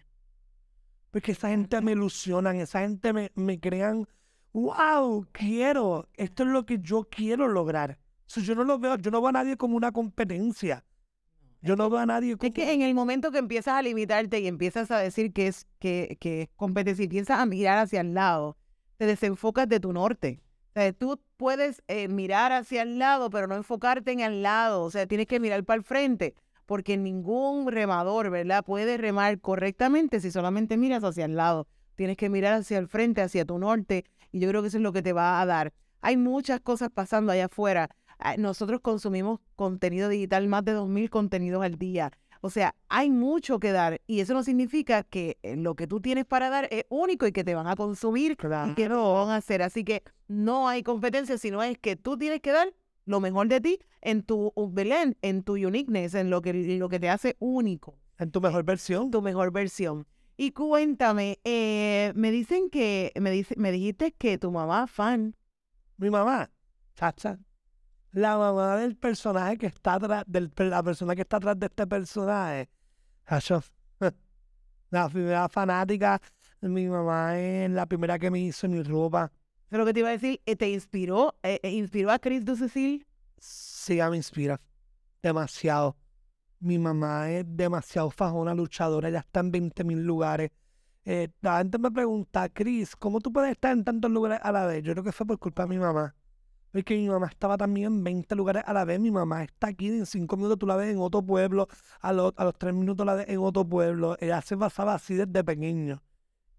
Porque 1.12 1.34
esa 1.34 1.50
gente 1.50 1.82
me 1.82 1.92
ilusionan, 1.92 2.56
esa 2.56 2.82
gente 2.82 3.14
me, 3.14 3.32
me 3.36 3.60
crean, 3.60 4.08
wow, 4.54 5.26
quiero, 5.32 6.08
esto 6.14 6.44
es 6.44 6.50
lo 6.50 6.66
que 6.66 6.80
yo 6.80 7.08
quiero 7.10 7.48
lograr 7.48 8.00
yo 8.40 8.56
no 8.56 8.64
lo 8.64 8.80
veo, 8.80 8.98
yo 8.98 9.12
no 9.12 9.20
veo 9.20 9.30
a 9.30 9.34
nadie 9.34 9.58
como 9.58 9.76
una 9.76 9.92
competencia. 9.92 10.86
Yo 11.62 11.76
no 11.76 11.90
veo 11.90 12.00
a 12.00 12.06
nadie 12.06 12.38
como... 12.38 12.48
Es 12.48 12.54
que 12.54 12.72
en 12.72 12.82
el 12.82 12.96
momento 12.96 13.32
que 13.32 13.38
empiezas 13.38 13.76
a 13.76 13.82
limitarte 13.82 14.40
y 14.40 14.48
empiezas 14.48 14.90
a 14.90 14.98
decir 14.98 15.34
que 15.34 15.48
es, 15.48 15.68
que, 15.80 16.18
que 16.20 16.50
competencia 16.56 17.06
y 17.06 17.08
piensas 17.08 17.40
a 17.40 17.46
mirar 17.46 17.78
hacia 17.78 18.02
el 18.02 18.14
lado, 18.14 18.58
te 19.02 19.08
desenfocas 19.08 19.68
de 19.68 19.80
tu 19.80 19.94
norte. 19.94 20.44
O 20.70 20.74
sea, 20.74 20.94
tú 20.94 21.20
puedes 21.36 21.82
eh, 21.88 22.08
mirar 22.08 22.52
hacia 22.52 22.84
el 22.84 23.00
lado, 23.00 23.32
pero 23.32 23.48
no 23.48 23.56
enfocarte 23.56 24.12
en 24.12 24.20
el 24.20 24.44
lado. 24.44 24.84
O 24.84 24.92
sea, 24.92 25.08
tienes 25.08 25.26
que 25.26 25.40
mirar 25.40 25.64
para 25.64 25.80
el 25.80 25.84
frente, 25.84 26.36
porque 26.68 26.98
ningún 26.98 27.66
remador, 27.72 28.30
¿verdad? 28.30 28.64
Puede 28.64 28.98
remar 28.98 29.40
correctamente 29.40 30.20
si 30.20 30.30
solamente 30.30 30.78
miras 30.78 31.04
hacia 31.04 31.26
el 31.26 31.36
lado. 31.36 31.66
Tienes 31.96 32.16
que 32.16 32.30
mirar 32.30 32.54
hacia 32.54 32.78
el 32.78 32.88
frente, 32.88 33.24
hacia 33.24 33.44
tu 33.44 33.58
norte, 33.58 34.06
y 34.32 34.40
yo 34.40 34.48
creo 34.50 34.62
que 34.62 34.68
eso 34.68 34.78
es 34.78 34.84
lo 34.84 34.94
que 34.94 35.02
te 35.02 35.14
va 35.14 35.42
a 35.42 35.48
dar. 35.48 35.74
Hay 36.02 36.16
muchas 36.16 36.60
cosas 36.60 36.92
pasando 36.94 37.32
allá 37.32 37.46
afuera 37.46 37.90
Ah, 38.24 38.36
nosotros 38.38 38.82
consumimos 38.82 39.40
contenido 39.56 40.08
digital, 40.08 40.48
más 40.48 40.64
de 40.64 40.74
2.000 40.74 41.10
contenidos 41.10 41.64
al 41.64 41.80
día. 41.80 42.12
O 42.44 42.50
sea, 42.50 42.76
hay 42.90 43.12
mucho 43.12 43.60
que 43.60 43.72
dar 43.72 44.02
y 44.08 44.20
eso 44.20 44.34
no 44.34 44.44
significa 44.44 45.04
que 45.04 45.38
eh, 45.44 45.56
lo 45.56 45.76
que 45.76 45.86
tú 45.86 46.02
tienes 46.02 46.26
para 46.26 46.50
dar 46.50 46.68
es 46.72 46.86
único 46.90 47.28
y 47.28 47.32
que 47.32 47.44
te 47.44 47.54
van 47.54 47.68
a 47.68 47.76
consumir 47.76 48.32
y 48.32 48.74
que 48.74 48.90
no 48.90 49.14
van 49.14 49.30
a 49.30 49.36
hacer. 49.36 49.62
Así 49.62 49.84
que 49.84 50.04
no 50.28 50.68
hay 50.68 50.82
competencia, 50.82 51.38
sino 51.38 51.62
es 51.62 51.78
que 51.78 51.96
tú 51.96 52.18
tienes 52.18 52.42
que 52.42 52.52
dar 52.52 52.74
lo 53.06 53.20
mejor 53.20 53.48
de 53.48 53.62
ti 53.62 53.80
en 54.02 54.24
tu 54.24 54.52
Belén, 54.72 55.16
en 55.22 55.44
tu 55.44 55.54
uniqueness, 55.54 56.16
en 56.16 56.32
lo 56.32 56.42
que, 56.42 56.54
lo 56.54 56.90
que 56.90 57.00
te 57.00 57.10
hace 57.10 57.36
único. 57.40 58.00
En 58.18 58.32
tu 58.32 58.42
mejor 58.42 58.64
versión. 58.64 59.12
Tu 59.12 59.22
mejor 59.22 59.52
versión. 59.52 60.08
Y 60.36 60.52
cuéntame, 60.52 61.40
eh, 61.44 62.12
me 62.16 62.32
dicen 62.32 62.72
que, 62.72 63.12
me, 63.20 63.30
dice, 63.30 63.54
me 63.58 63.72
dijiste 63.72 64.14
que 64.14 64.40
tu 64.40 64.52
mamá 64.52 64.88
fan. 64.88 65.36
Mi 65.98 66.10
mamá, 66.10 66.50
chacha, 66.96 67.38
la 68.12 68.38
mamá 68.38 68.78
del 68.78 68.96
personaje 68.96 69.58
que 69.58 69.68
está 69.68 69.96
atrás, 69.96 70.24
de 70.28 70.50
la 70.58 70.84
persona 70.84 71.16
que 71.16 71.22
está 71.22 71.38
atrás 71.38 71.60
de 71.60 71.68
este 71.68 71.88
personaje. 71.88 72.70
La 74.90 75.08
primera 75.08 75.48
fanática, 75.48 76.22
mi 76.60 76.86
mamá 76.88 77.40
es 77.40 77.72
la 77.72 77.86
primera 77.86 78.20
que 78.20 78.30
me 78.30 78.40
hizo 78.40 78.68
mi 78.68 78.84
ropa. 78.84 79.32
Pero 79.70 79.86
que 79.86 79.94
te 79.94 80.02
iba 80.02 80.10
a 80.10 80.12
decir, 80.12 80.42
eh, 80.46 80.58
¿te 80.58 80.70
inspiró? 80.70 81.34
Eh, 81.44 81.62
eh, 81.64 81.72
¿Inspiró 81.72 82.12
a 82.12 82.20
Chris 82.20 82.44
Ducecil? 82.44 83.08
Sí, 83.38 84.00
me 84.10 84.18
inspira. 84.18 84.60
Demasiado. 85.24 85.96
Mi 86.60 86.78
mamá 86.78 87.32
es 87.32 87.46
demasiado 87.48 88.12
fajona, 88.12 88.54
luchadora, 88.54 89.10
ya 89.10 89.20
está 89.20 89.40
en 89.40 89.52
20 89.52 89.84
mil 89.86 90.04
lugares. 90.04 90.52
la 91.06 91.60
gente 91.60 91.78
me 91.80 91.90
pregunta, 91.90 92.50
Chris, 92.50 92.96
¿cómo 92.98 93.22
tú 93.22 93.32
puedes 93.32 93.52
estar 93.52 93.72
en 93.72 93.86
tantos 93.86 94.12
lugares 94.12 94.40
a 94.44 94.52
la 94.52 94.66
vez? 94.66 94.84
Yo 94.84 94.92
creo 94.92 95.06
que 95.06 95.14
fue 95.14 95.26
por 95.26 95.40
culpa 95.40 95.64
de 95.64 95.70
mi 95.70 95.80
mamá. 95.80 96.14
Es 96.74 96.86
que 96.86 96.96
mi 96.96 97.10
mamá 97.10 97.28
estaba 97.28 97.58
también 97.58 97.88
en 97.88 98.04
20 98.04 98.36
lugares 98.36 98.64
a 98.66 98.74
la 98.74 98.86
vez. 98.86 99.00
Mi 99.00 99.12
mamá 99.12 99.44
está 99.44 99.68
aquí, 99.68 99.88
en 99.88 100.06
5 100.06 100.38
minutos 100.38 100.58
tú 100.58 100.66
la 100.66 100.76
ves 100.76 100.94
en 100.94 101.00
otro 101.00 101.22
pueblo, 101.22 101.68
a 102.00 102.14
los, 102.14 102.34
a 102.38 102.46
los 102.46 102.58
3 102.58 102.74
minutos 102.74 103.06
la 103.06 103.16
ves 103.16 103.26
en 103.28 103.40
otro 103.40 103.66
pueblo. 103.66 104.16
Ella 104.20 104.42
se 104.42 104.56
basaba 104.56 104.94
así 104.94 105.16
desde 105.16 105.44
pequeño. 105.44 106.02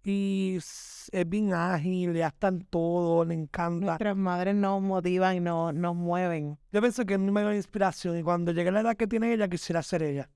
Y 0.04 0.56
es 0.56 1.24
bien 1.26 1.54
ágil, 1.54 2.12
ya 2.14 2.28
está 2.28 2.48
en 2.48 2.64
todo, 2.64 3.24
le 3.24 3.34
encanta. 3.34 3.86
Nuestras 3.86 4.16
madres 4.16 4.54
nos 4.54 4.82
motivan 4.82 5.36
y 5.36 5.40
nos, 5.40 5.72
nos 5.72 5.94
mueven. 5.94 6.58
Yo 6.72 6.80
pienso 6.80 7.06
que 7.06 7.14
es 7.14 7.20
mi 7.20 7.30
mayor 7.30 7.54
inspiración 7.54 8.18
y 8.18 8.22
cuando 8.22 8.52
llegue 8.52 8.72
la 8.72 8.80
edad 8.80 8.96
que 8.96 9.06
tiene 9.06 9.32
ella, 9.32 9.48
quisiera 9.48 9.82
ser 9.82 10.02
ella. 10.02 10.28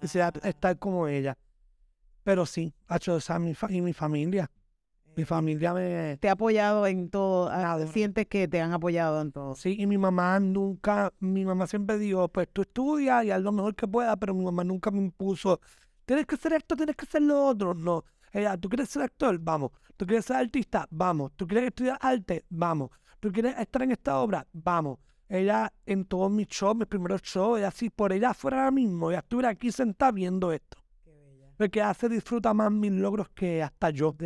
Quisiera 0.00 0.32
estar 0.42 0.78
como 0.78 1.06
ella. 1.06 1.36
Pero 2.24 2.46
sí, 2.46 2.72
ha 2.88 2.96
hecho 2.96 3.16
esa 3.16 3.38
mi, 3.38 3.54
y 3.68 3.80
mi 3.82 3.92
familia. 3.92 4.50
Mi 5.16 5.24
familia 5.24 5.74
me... 5.74 6.16
Te 6.18 6.28
ha 6.28 6.32
apoyado 6.32 6.86
en 6.86 7.10
todo, 7.10 7.48
ah, 7.50 7.78
sientes 7.92 8.26
que 8.26 8.48
te 8.48 8.60
han 8.60 8.72
apoyado 8.72 9.20
en 9.20 9.32
todo. 9.32 9.54
Sí, 9.54 9.76
y 9.78 9.86
mi 9.86 9.98
mamá 9.98 10.38
nunca, 10.40 11.12
mi 11.18 11.44
mamá 11.44 11.66
siempre 11.66 11.98
dijo, 11.98 12.28
pues 12.28 12.48
tú 12.52 12.62
estudias 12.62 13.24
y 13.24 13.30
haz 13.30 13.42
lo 13.42 13.52
mejor 13.52 13.74
que 13.74 13.88
puedas, 13.88 14.16
pero 14.18 14.34
mi 14.34 14.44
mamá 14.44 14.64
nunca 14.64 14.90
me 14.90 14.98
impuso, 14.98 15.60
tienes 16.06 16.26
que 16.26 16.36
hacer 16.36 16.54
esto, 16.54 16.76
tienes 16.76 16.96
que 16.96 17.04
hacer 17.04 17.22
lo 17.22 17.44
otro. 17.44 17.74
No, 17.74 18.04
ella, 18.32 18.56
¿tú 18.56 18.68
quieres 18.68 18.88
ser 18.88 19.02
actor? 19.02 19.38
Vamos. 19.38 19.72
¿Tú 19.96 20.06
quieres 20.06 20.24
ser 20.24 20.36
artista? 20.36 20.86
Vamos. 20.90 21.32
¿Tú 21.36 21.46
quieres 21.46 21.68
estudiar 21.68 21.98
arte? 22.00 22.44
Vamos. 22.48 22.90
¿Tú 23.18 23.30
quieres 23.30 23.58
estar 23.58 23.82
en 23.82 23.90
esta 23.92 24.18
obra? 24.18 24.46
Vamos. 24.52 24.98
Ella 25.28 25.72
en 25.86 26.04
todos 26.06 26.30
mis 26.30 26.48
shows, 26.48 26.76
mis 26.76 26.86
primeros 26.86 27.22
shows, 27.22 27.58
ella 27.58 27.68
así, 27.68 27.90
por 27.90 28.12
ella 28.12 28.34
fuera 28.34 28.58
ahora 28.58 28.70
mismo, 28.72 29.10
ella 29.10 29.20
estuviera 29.20 29.50
aquí 29.50 29.70
sentada 29.70 30.10
viendo 30.10 30.50
esto. 30.50 30.78
Qué 31.04 31.12
bella. 31.12 31.52
Porque 31.56 31.82
hace 31.82 32.08
disfruta 32.08 32.52
más 32.52 32.72
mis 32.72 32.92
logros 32.92 33.28
que 33.28 33.62
hasta 33.62 33.90
yo 33.90 34.16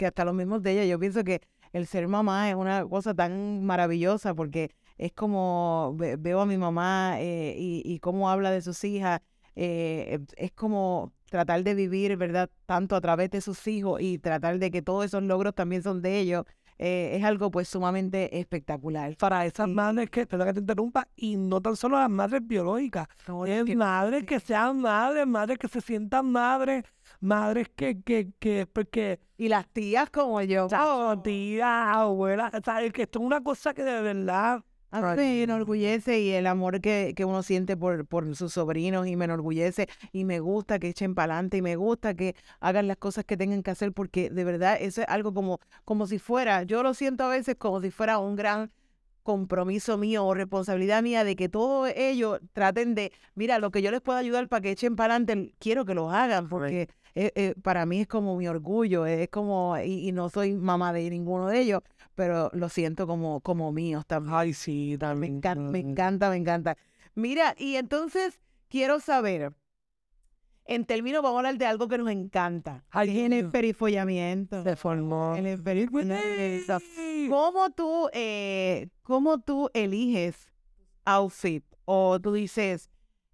que 0.00 0.06
hasta 0.06 0.24
los 0.24 0.34
mismos 0.34 0.62
de 0.62 0.72
ella. 0.72 0.84
Yo 0.86 0.98
pienso 0.98 1.22
que 1.22 1.42
el 1.74 1.86
ser 1.86 2.08
mamá 2.08 2.48
es 2.48 2.56
una 2.56 2.86
cosa 2.86 3.14
tan 3.14 3.64
maravillosa 3.64 4.34
porque 4.34 4.70
es 4.96 5.12
como 5.12 5.94
veo 5.96 6.40
a 6.40 6.46
mi 6.46 6.56
mamá 6.56 7.16
eh, 7.20 7.54
y, 7.58 7.98
cómo 8.00 8.30
habla 8.30 8.50
de 8.50 8.62
sus 8.62 8.82
hijas. 8.84 9.20
Eh, 9.56 10.20
es 10.36 10.52
como 10.52 11.12
tratar 11.28 11.62
de 11.64 11.74
vivir, 11.74 12.16
¿verdad? 12.16 12.48
Tanto 12.64 12.96
a 12.96 13.00
través 13.02 13.30
de 13.30 13.42
sus 13.42 13.66
hijos 13.66 14.00
y 14.00 14.18
tratar 14.18 14.58
de 14.58 14.70
que 14.70 14.80
todos 14.80 15.04
esos 15.04 15.22
logros 15.22 15.54
también 15.54 15.82
son 15.82 16.00
de 16.00 16.18
ellos, 16.18 16.44
eh, 16.82 17.14
es 17.14 17.24
algo 17.24 17.50
pues 17.50 17.68
sumamente 17.68 18.38
espectacular. 18.40 19.14
Para 19.18 19.44
esas 19.44 19.68
madres 19.68 20.08
que, 20.08 20.26
perdón 20.26 20.46
que 20.48 20.54
te 20.54 20.60
interrumpa, 20.60 21.08
y 21.14 21.36
no 21.36 21.60
tan 21.60 21.76
solo 21.76 21.98
las 21.98 22.08
madres 22.08 22.40
biológicas, 22.42 23.06
es 23.46 23.76
madres 23.76 24.24
que 24.24 24.40
sean 24.40 24.80
madres, 24.80 25.26
madres 25.26 25.58
que 25.58 25.68
se 25.68 25.82
sientan 25.82 26.32
madres, 26.32 26.84
madres 27.20 27.68
que, 27.76 28.00
que, 28.02 28.32
que, 28.38 28.66
porque... 28.66 29.20
Y 29.36 29.48
las 29.48 29.68
tías 29.68 30.08
como 30.08 30.40
yo. 30.40 30.68
Oh, 30.78 31.18
tías, 31.22 31.66
abuelas, 31.68 32.52
¿sabes? 32.64 32.92
Que 32.94 33.02
esto 33.02 33.18
es 33.18 33.26
una 33.26 33.42
cosa 33.42 33.74
que 33.74 33.82
de 33.82 34.00
verdad 34.00 34.64
a 34.90 35.00
mí 35.00 35.16
me 35.16 35.42
enorgullece 35.42 36.20
y 36.20 36.30
el 36.30 36.46
amor 36.46 36.80
que, 36.80 37.12
que 37.16 37.24
uno 37.24 37.42
siente 37.42 37.76
por, 37.76 38.06
por 38.06 38.34
sus 38.36 38.52
sobrinos 38.54 39.06
y 39.06 39.16
me 39.16 39.26
enorgullece 39.26 39.88
y 40.12 40.24
me 40.24 40.40
gusta 40.40 40.78
que 40.78 40.88
echen 40.88 41.14
para 41.14 41.34
adelante 41.34 41.58
y 41.58 41.62
me 41.62 41.76
gusta 41.76 42.14
que 42.14 42.34
hagan 42.60 42.88
las 42.88 42.96
cosas 42.96 43.24
que 43.24 43.36
tengan 43.36 43.62
que 43.62 43.70
hacer 43.70 43.92
porque 43.92 44.30
de 44.30 44.44
verdad 44.44 44.76
eso 44.80 45.02
es 45.02 45.08
algo 45.08 45.32
como, 45.32 45.60
como 45.84 46.06
si 46.06 46.18
fuera, 46.18 46.62
yo 46.64 46.82
lo 46.82 46.94
siento 46.94 47.24
a 47.24 47.28
veces 47.28 47.56
como 47.56 47.80
si 47.80 47.90
fuera 47.90 48.18
un 48.18 48.36
gran 48.36 48.70
compromiso 49.22 49.98
mío 49.98 50.24
o 50.24 50.34
responsabilidad 50.34 51.02
mía 51.02 51.24
de 51.24 51.36
que 51.36 51.48
todos 51.48 51.92
ellos 51.94 52.40
traten 52.52 52.94
de, 52.94 53.12
mira, 53.34 53.58
lo 53.58 53.70
que 53.70 53.82
yo 53.82 53.90
les 53.90 54.00
pueda 54.00 54.18
ayudar 54.18 54.48
para 54.48 54.62
que 54.62 54.70
echen 54.72 54.96
para 54.96 55.14
adelante, 55.14 55.54
quiero 55.58 55.84
que 55.84 55.94
lo 55.94 56.10
hagan 56.10 56.48
porque 56.48 56.88
eh, 57.14 57.32
eh, 57.34 57.54
para 57.62 57.86
mí 57.86 58.00
es 58.02 58.06
como 58.06 58.36
mi 58.36 58.48
orgullo, 58.48 59.06
es 59.06 59.28
como, 59.28 59.76
y, 59.78 60.12
no 60.12 60.30
soy 60.30 60.54
mamá 60.54 60.92
de 60.92 61.08
ninguno 61.10 61.48
de 61.48 61.60
ellos, 61.60 61.82
pero 62.20 62.50
lo 62.52 62.68
siento 62.68 63.06
como, 63.06 63.40
como 63.40 63.72
míos 63.72 64.04
también. 64.06 64.34
Ay, 64.36 64.52
sí, 64.52 64.98
también. 65.00 65.32
Me 65.32 65.38
encanta, 65.38 65.70
me 65.70 65.78
encanta, 65.78 66.28
me 66.28 66.36
encanta. 66.36 66.76
Mira, 67.14 67.54
y 67.56 67.76
entonces 67.76 68.42
quiero 68.68 69.00
saber, 69.00 69.54
en 70.66 70.84
términos, 70.84 71.22
vamos 71.22 71.36
a 71.36 71.38
hablar 71.38 71.56
de 71.56 71.64
algo 71.64 71.88
que 71.88 71.96
nos 71.96 72.10
encanta. 72.10 72.84
Ay, 72.90 73.20
en 73.20 73.32
el 73.32 73.48
perifollamiento. 73.48 74.62
Se 74.62 74.76
formó. 74.76 75.34
En 75.34 75.46
el 75.46 75.62
perifollamiento. 75.62 76.76
¿Cómo 77.30 77.70
tú, 77.70 78.10
eh, 78.12 78.88
cómo 79.02 79.40
tú 79.40 79.70
eliges 79.72 80.52
outfit? 81.06 81.64
O 81.86 82.20
tú 82.20 82.34
dices, 82.34 82.90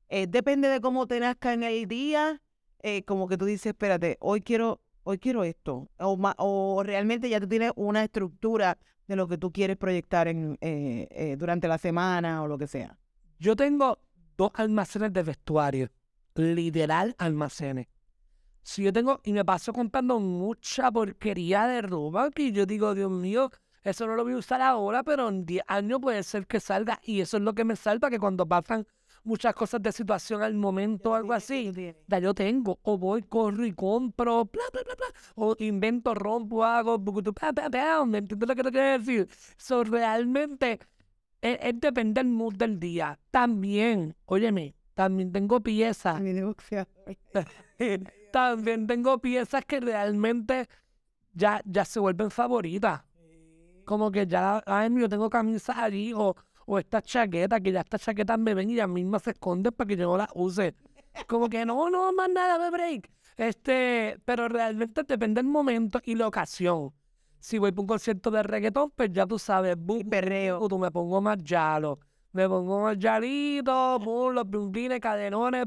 eh, 0.08 0.28
depende 0.28 0.68
de 0.68 0.80
cómo 0.80 1.08
te 1.08 1.18
nazca 1.18 1.52
en 1.52 1.64
el 1.64 1.88
día, 1.88 2.40
eh, 2.84 3.02
como 3.02 3.26
que 3.26 3.36
tú 3.36 3.46
dices, 3.46 3.66
espérate, 3.66 4.16
hoy 4.20 4.42
quiero, 4.42 4.80
hoy 5.06 5.18
quiero 5.18 5.44
esto. 5.44 5.88
O, 5.98 6.18
o 6.38 6.82
realmente 6.82 7.28
ya 7.28 7.40
tú 7.40 7.48
tienes 7.48 7.72
una 7.76 8.02
estructura 8.02 8.76
de 9.06 9.16
lo 9.16 9.28
que 9.28 9.38
tú 9.38 9.52
quieres 9.52 9.76
proyectar 9.76 10.26
en, 10.26 10.58
eh, 10.60 11.06
eh, 11.10 11.36
durante 11.38 11.68
la 11.68 11.78
semana 11.78 12.42
o 12.42 12.48
lo 12.48 12.58
que 12.58 12.66
sea. 12.66 12.98
Yo 13.38 13.54
tengo 13.54 14.00
dos 14.36 14.50
almacenes 14.54 15.12
de 15.12 15.22
vestuario, 15.22 15.90
literal 16.34 17.14
almacenes. 17.18 17.86
Si 18.62 18.82
yo 18.82 18.92
tengo, 18.92 19.20
y 19.22 19.32
me 19.32 19.44
paso 19.44 19.72
comprando 19.72 20.18
mucha 20.18 20.90
porquería 20.90 21.68
de 21.68 21.82
ropa, 21.82 22.30
que 22.32 22.50
yo 22.50 22.66
digo, 22.66 22.94
Dios 22.96 23.10
mío, 23.10 23.52
eso 23.84 24.08
no 24.08 24.16
lo 24.16 24.24
voy 24.24 24.32
a 24.32 24.38
usar 24.38 24.60
ahora, 24.60 25.04
pero 25.04 25.28
en 25.28 25.46
10 25.46 25.62
años 25.68 26.00
puede 26.02 26.24
ser 26.24 26.48
que 26.48 26.58
salga. 26.58 27.00
Y 27.04 27.20
eso 27.20 27.36
es 27.36 27.44
lo 27.44 27.54
que 27.54 27.64
me 27.64 27.76
salva, 27.76 28.10
que 28.10 28.18
cuando 28.18 28.44
pasan 28.44 28.84
muchas 29.26 29.54
cosas 29.54 29.82
de 29.82 29.92
situación 29.92 30.42
al 30.42 30.54
momento, 30.54 31.14
algo 31.14 31.32
así. 31.32 31.72
Ya 32.06 32.18
yo 32.18 32.32
tengo, 32.32 32.78
o 32.82 32.96
voy, 32.96 33.22
corro 33.22 33.66
y 33.66 33.72
compro, 33.72 34.44
bla, 34.44 34.62
bla, 34.72 34.82
bla, 34.84 34.94
bla, 34.94 35.06
o 35.34 35.56
invento, 35.58 36.14
rompo, 36.14 36.64
hago, 36.64 36.98
¿me 36.98 38.18
entiendes 38.18 38.48
lo 38.48 38.54
que 38.54 38.62
te 38.62 38.70
quiero 38.70 38.98
decir? 38.98 39.28
So, 39.56 39.84
realmente, 39.84 40.78
es, 41.42 41.58
es 41.60 41.80
depende 41.80 42.22
del 42.22 42.30
mood 42.30 42.54
del 42.54 42.78
día. 42.78 43.18
También, 43.30 44.14
óyeme, 44.24 44.74
también 44.94 45.32
tengo 45.32 45.60
piezas. 45.60 46.14
también 48.32 48.86
tengo 48.86 49.18
piezas 49.18 49.64
que 49.66 49.80
realmente 49.80 50.68
ya, 51.34 51.60
ya 51.64 51.84
se 51.84 52.00
vuelven 52.00 52.30
favoritas. 52.30 53.02
Como 53.84 54.10
que 54.10 54.26
ya, 54.26 54.62
ay, 54.66 54.90
yo 54.98 55.08
tengo 55.08 55.30
camisas 55.30 55.76
allí 55.76 56.12
o 56.12 56.34
o 56.66 56.78
esta 56.78 57.00
chaqueta, 57.00 57.60
que 57.60 57.72
ya 57.72 57.80
esta 57.80 57.98
chaqueta 57.98 58.36
me 58.36 58.54
ven 58.54 58.70
y 58.70 58.74
ya 58.74 58.86
misma 58.86 59.18
se 59.18 59.30
esconde 59.30 59.72
para 59.72 59.88
que 59.88 59.96
yo 59.96 60.06
no 60.10 60.16
la 60.18 60.28
use. 60.34 60.74
Como 61.26 61.48
que 61.48 61.64
no, 61.64 61.88
no, 61.88 62.12
más 62.12 62.28
nada 62.28 62.62
de 62.62 62.70
break. 62.70 63.10
Este, 63.36 64.20
pero 64.24 64.48
realmente 64.48 65.02
depende 65.04 65.40
del 65.40 65.50
momento 65.50 66.00
y 66.04 66.14
la 66.14 66.26
ocasión. 66.28 66.92
Si 67.38 67.58
voy 67.58 67.70
para 67.70 67.82
un 67.82 67.86
concierto 67.86 68.30
de 68.30 68.42
reggaetón, 68.42 68.90
pues 68.94 69.10
ya 69.12 69.26
tú 69.26 69.38
sabes, 69.38 69.76
boom, 69.78 70.08
perreo, 70.08 70.66
tú 70.68 70.78
me 70.78 70.90
pongo 70.90 71.20
más 71.20 71.38
yalo. 71.42 72.00
Me 72.32 72.48
pongo 72.48 72.82
más 72.82 72.98
yalito, 72.98 73.98
boom, 73.98 74.34
los 74.34 74.48
blumblines, 74.48 75.00
cadenones, 75.00 75.64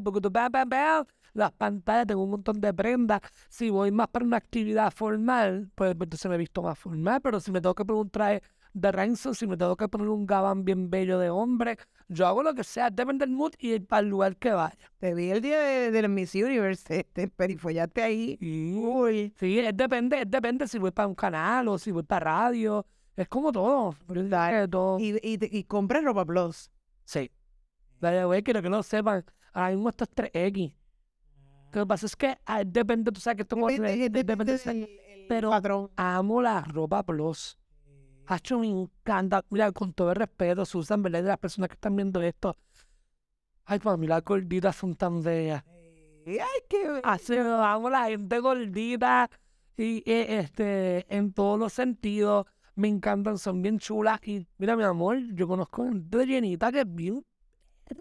las 1.33 1.51
pantallas, 1.51 2.07
tengo 2.07 2.23
un 2.23 2.31
montón 2.31 2.59
de 2.59 2.73
prendas. 2.73 3.21
Si 3.49 3.69
voy 3.69 3.91
más 3.91 4.07
para 4.07 4.25
una 4.25 4.37
actividad 4.37 4.91
formal, 4.91 5.69
pues, 5.75 5.95
pues 5.95 6.07
entonces 6.07 6.29
me 6.29 6.35
he 6.35 6.37
visto 6.39 6.61
más 6.61 6.77
formal, 6.77 7.21
pero 7.21 7.39
si 7.39 7.51
me 7.51 7.61
tengo 7.61 7.75
que 7.75 7.85
poner 7.85 8.01
un 8.01 8.09
traje 8.09 8.41
de 8.73 8.91
Renzo, 8.91 9.33
si 9.33 9.47
me 9.47 9.57
tengo 9.57 9.75
que 9.75 9.87
poner 9.87 10.07
un 10.09 10.25
gabán 10.25 10.63
bien 10.63 10.89
bello 10.89 11.19
de 11.19 11.29
hombre, 11.29 11.77
yo 12.07 12.27
hago 12.27 12.43
lo 12.43 12.53
que 12.53 12.63
sea, 12.63 12.89
depende 12.89 13.25
del 13.25 13.35
mood 13.35 13.53
y 13.59 13.79
para 13.79 14.01
el 14.01 14.09
lugar 14.09 14.37
que 14.37 14.51
vaya. 14.51 14.77
Te 14.99 15.13
vi 15.13 15.31
el 15.31 15.41
día 15.41 15.59
de, 15.59 15.91
de 15.91 16.07
Miss 16.07 16.35
Universe, 16.35 17.03
te 17.03 17.27
perifollaste 17.27 18.01
ahí. 18.01 18.37
Uy. 18.41 19.33
Sí, 19.37 19.59
es 19.59 19.75
depende, 19.75 20.21
es 20.21 20.29
depende 20.29 20.67
si 20.67 20.79
voy 20.79 20.91
para 20.91 21.07
un 21.07 21.15
canal 21.15 21.67
o 21.67 21.77
si 21.77 21.91
voy 21.91 22.03
para 22.03 22.25
radio. 22.25 22.85
Es 23.15 23.27
como 23.27 23.51
todo. 23.51 23.95
todo. 24.69 24.99
¿Y, 24.99 25.17
y, 25.21 25.59
y 25.59 25.63
compras 25.65 26.03
ropa 26.03 26.25
plus? 26.25 26.71
Sí. 27.03 27.29
Dale, 27.99 28.43
quiero 28.43 28.61
que 28.61 28.69
lo 28.69 28.81
sepan. 28.81 29.25
Ahora 29.51 29.71
mismo 29.71 29.89
esto 29.89 30.05
es 30.05 30.09
3X. 30.11 30.75
Lo 31.73 31.81
que 31.81 31.85
pasa 31.85 32.05
es 32.05 32.15
que 32.15 32.37
ah, 32.45 32.63
depende, 32.63 33.11
tú 33.11 33.19
sabes 33.19 33.35
que 33.37 33.41
esto 33.43 33.55
depende, 33.57 34.09
depende, 34.09 34.53
depende, 34.53 35.25
pero 35.27 35.51
patrón. 35.51 35.91
amo 35.95 36.41
la 36.41 36.61
ropa 36.61 37.03
plus. 37.03 37.58
Hacho, 38.31 38.59
me 38.59 38.67
encanta. 38.67 39.43
Mira, 39.49 39.71
con 39.71 39.91
todo 39.91 40.11
el 40.11 40.15
respeto, 40.15 40.63
Susan, 40.63 41.01
¿verdad? 41.01 41.23
De 41.23 41.29
las 41.29 41.39
personas 41.39 41.67
que 41.67 41.73
están 41.73 41.95
viendo 41.95 42.21
esto. 42.21 42.55
Ay, 43.65 43.79
para 43.79 43.97
mí 43.97 44.05
las 44.05 44.23
gorditas 44.23 44.75
son 44.75 44.95
tan 44.95 45.23
bellas. 45.23 45.63
Ay, 46.27 46.37
qué 46.69 47.01
Así 47.03 47.35
vamos 47.35 47.91
la 47.91 48.05
gente 48.05 48.39
gordita. 48.39 49.31
Y 49.75 50.03
eh, 50.05 50.39
este, 50.41 51.05
en 51.09 51.33
todos 51.33 51.57
los 51.57 51.73
sentidos. 51.73 52.45
Me 52.75 52.87
encantan, 52.87 53.39
son 53.39 53.63
bien 53.63 53.79
chulas. 53.79 54.19
Y 54.23 54.45
mira, 54.59 54.75
mi 54.75 54.83
amor, 54.83 55.17
yo 55.33 55.47
conozco 55.47 55.85
gente 55.85 56.25
llenita 56.27 56.71
que 56.71 56.81
es 56.81 56.95
bien. 56.95 57.25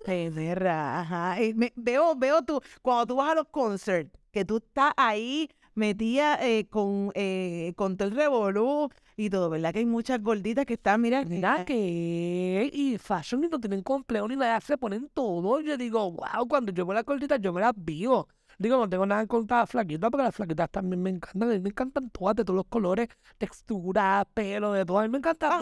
Perra, 0.05 1.01
ajá. 1.01 1.37
veo, 1.75 2.15
veo 2.15 2.43
tú, 2.43 2.61
cuando 2.83 3.07
tú 3.07 3.17
vas 3.17 3.31
a 3.31 3.35
los 3.37 3.49
concerts, 3.49 4.13
que 4.31 4.45
tú 4.45 4.59
estás 4.59 4.93
ahí 4.99 5.49
metía 5.79 6.39
eh, 6.47 6.67
con, 6.69 7.13
eh, 7.15 7.73
con 7.77 7.97
todo 7.97 8.09
el 8.09 8.15
revolú 8.15 8.91
y 9.17 9.31
todo, 9.31 9.49
¿verdad? 9.51 9.73
Que 9.73 9.81
hay 9.81 9.87
muchas 9.87 10.23
gorditas 10.23 10.67
que 10.67 10.75
están, 10.75 11.01
mira, 11.01 11.25
mira 11.25 11.65
que 11.65 12.71
y 12.73 12.99
fashion 12.99 13.45
y 13.45 13.49
no 13.49 13.59
tienen 13.59 13.83
complejo 13.83 14.29
ni 14.29 14.37
nada, 14.37 14.61
se 14.61 14.77
ponen 14.77 15.09
todo. 15.15 15.61
Yo 15.61 15.77
digo, 15.77 16.13
wow, 16.13 16.47
cuando 16.49 16.73
yo 16.73 16.85
veo 16.85 16.95
las 16.95 17.05
gorditas, 17.05 17.41
yo 17.41 17.53
me 17.53 17.61
las 17.61 17.73
vivo. 17.77 18.29
Digo, 18.59 18.77
no 18.77 18.89
tengo 18.89 19.07
nada 19.07 19.21
en 19.21 19.29
contra 19.29 19.59
de 19.59 19.63
las 19.63 19.71
flaquitas, 19.71 20.11
porque 20.11 20.25
las 20.25 20.35
flaquitas 20.35 20.69
también 20.71 21.01
me 21.01 21.11
encantan. 21.11 21.51
A 21.51 21.53
mí 21.55 21.61
me 21.61 21.69
encantan 21.69 22.11
todas, 22.11 22.35
de 22.37 22.45
todos 22.45 22.57
los 22.57 22.67
colores, 22.67 23.09
textura, 23.39 24.27
pelo, 24.35 24.73
de 24.73 24.85
todo. 24.85 24.99
A 24.99 25.03
mí 25.03 25.09
me 25.09 25.19
encanta 25.19 25.49
ah. 25.53 25.59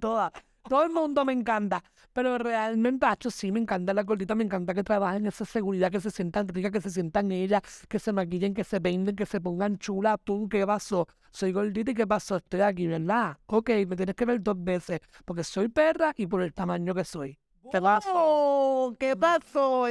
todas. 0.00 0.32
Todo 0.68 0.84
el 0.84 0.90
mundo 0.90 1.24
me 1.24 1.32
encanta. 1.32 1.82
Pero 2.12 2.36
realmente, 2.36 3.06
hecho 3.10 3.30
sí, 3.30 3.50
me 3.52 3.60
encanta 3.60 3.94
la 3.94 4.02
gordita, 4.02 4.34
me 4.34 4.44
encanta 4.44 4.74
que 4.74 4.82
trabajen 4.84 5.26
esa 5.26 5.44
seguridad, 5.44 5.90
que 5.90 6.00
se 6.00 6.10
sientan 6.10 6.48
ricas, 6.48 6.72
que 6.72 6.80
se 6.80 6.90
sientan 6.90 7.32
ellas, 7.32 7.62
que 7.88 7.98
se 7.98 8.12
maquillen, 8.12 8.54
que 8.54 8.64
se 8.64 8.80
peinen, 8.80 9.16
que 9.16 9.24
se 9.24 9.40
pongan 9.40 9.78
chula. 9.78 10.18
Tú, 10.18 10.48
¿qué 10.48 10.66
pasó? 10.66 11.06
Soy 11.30 11.52
gordita 11.52 11.90
y 11.92 11.94
¿qué 11.94 12.06
pasó? 12.06 12.36
Estoy 12.36 12.60
aquí, 12.60 12.86
¿verdad? 12.86 13.38
Ok, 13.46 13.70
me 13.86 13.96
tienes 13.96 14.14
que 14.14 14.24
ver 14.24 14.42
dos 14.42 14.62
veces, 14.62 15.00
porque 15.24 15.44
soy 15.44 15.68
perra 15.68 16.12
y 16.16 16.26
por 16.26 16.42
el 16.42 16.52
tamaño 16.52 16.94
que 16.94 17.04
soy. 17.04 17.38
¿Qué 17.70 17.80
pasó? 17.80 18.96
¿Qué 18.98 19.16
pasó? 19.16 19.86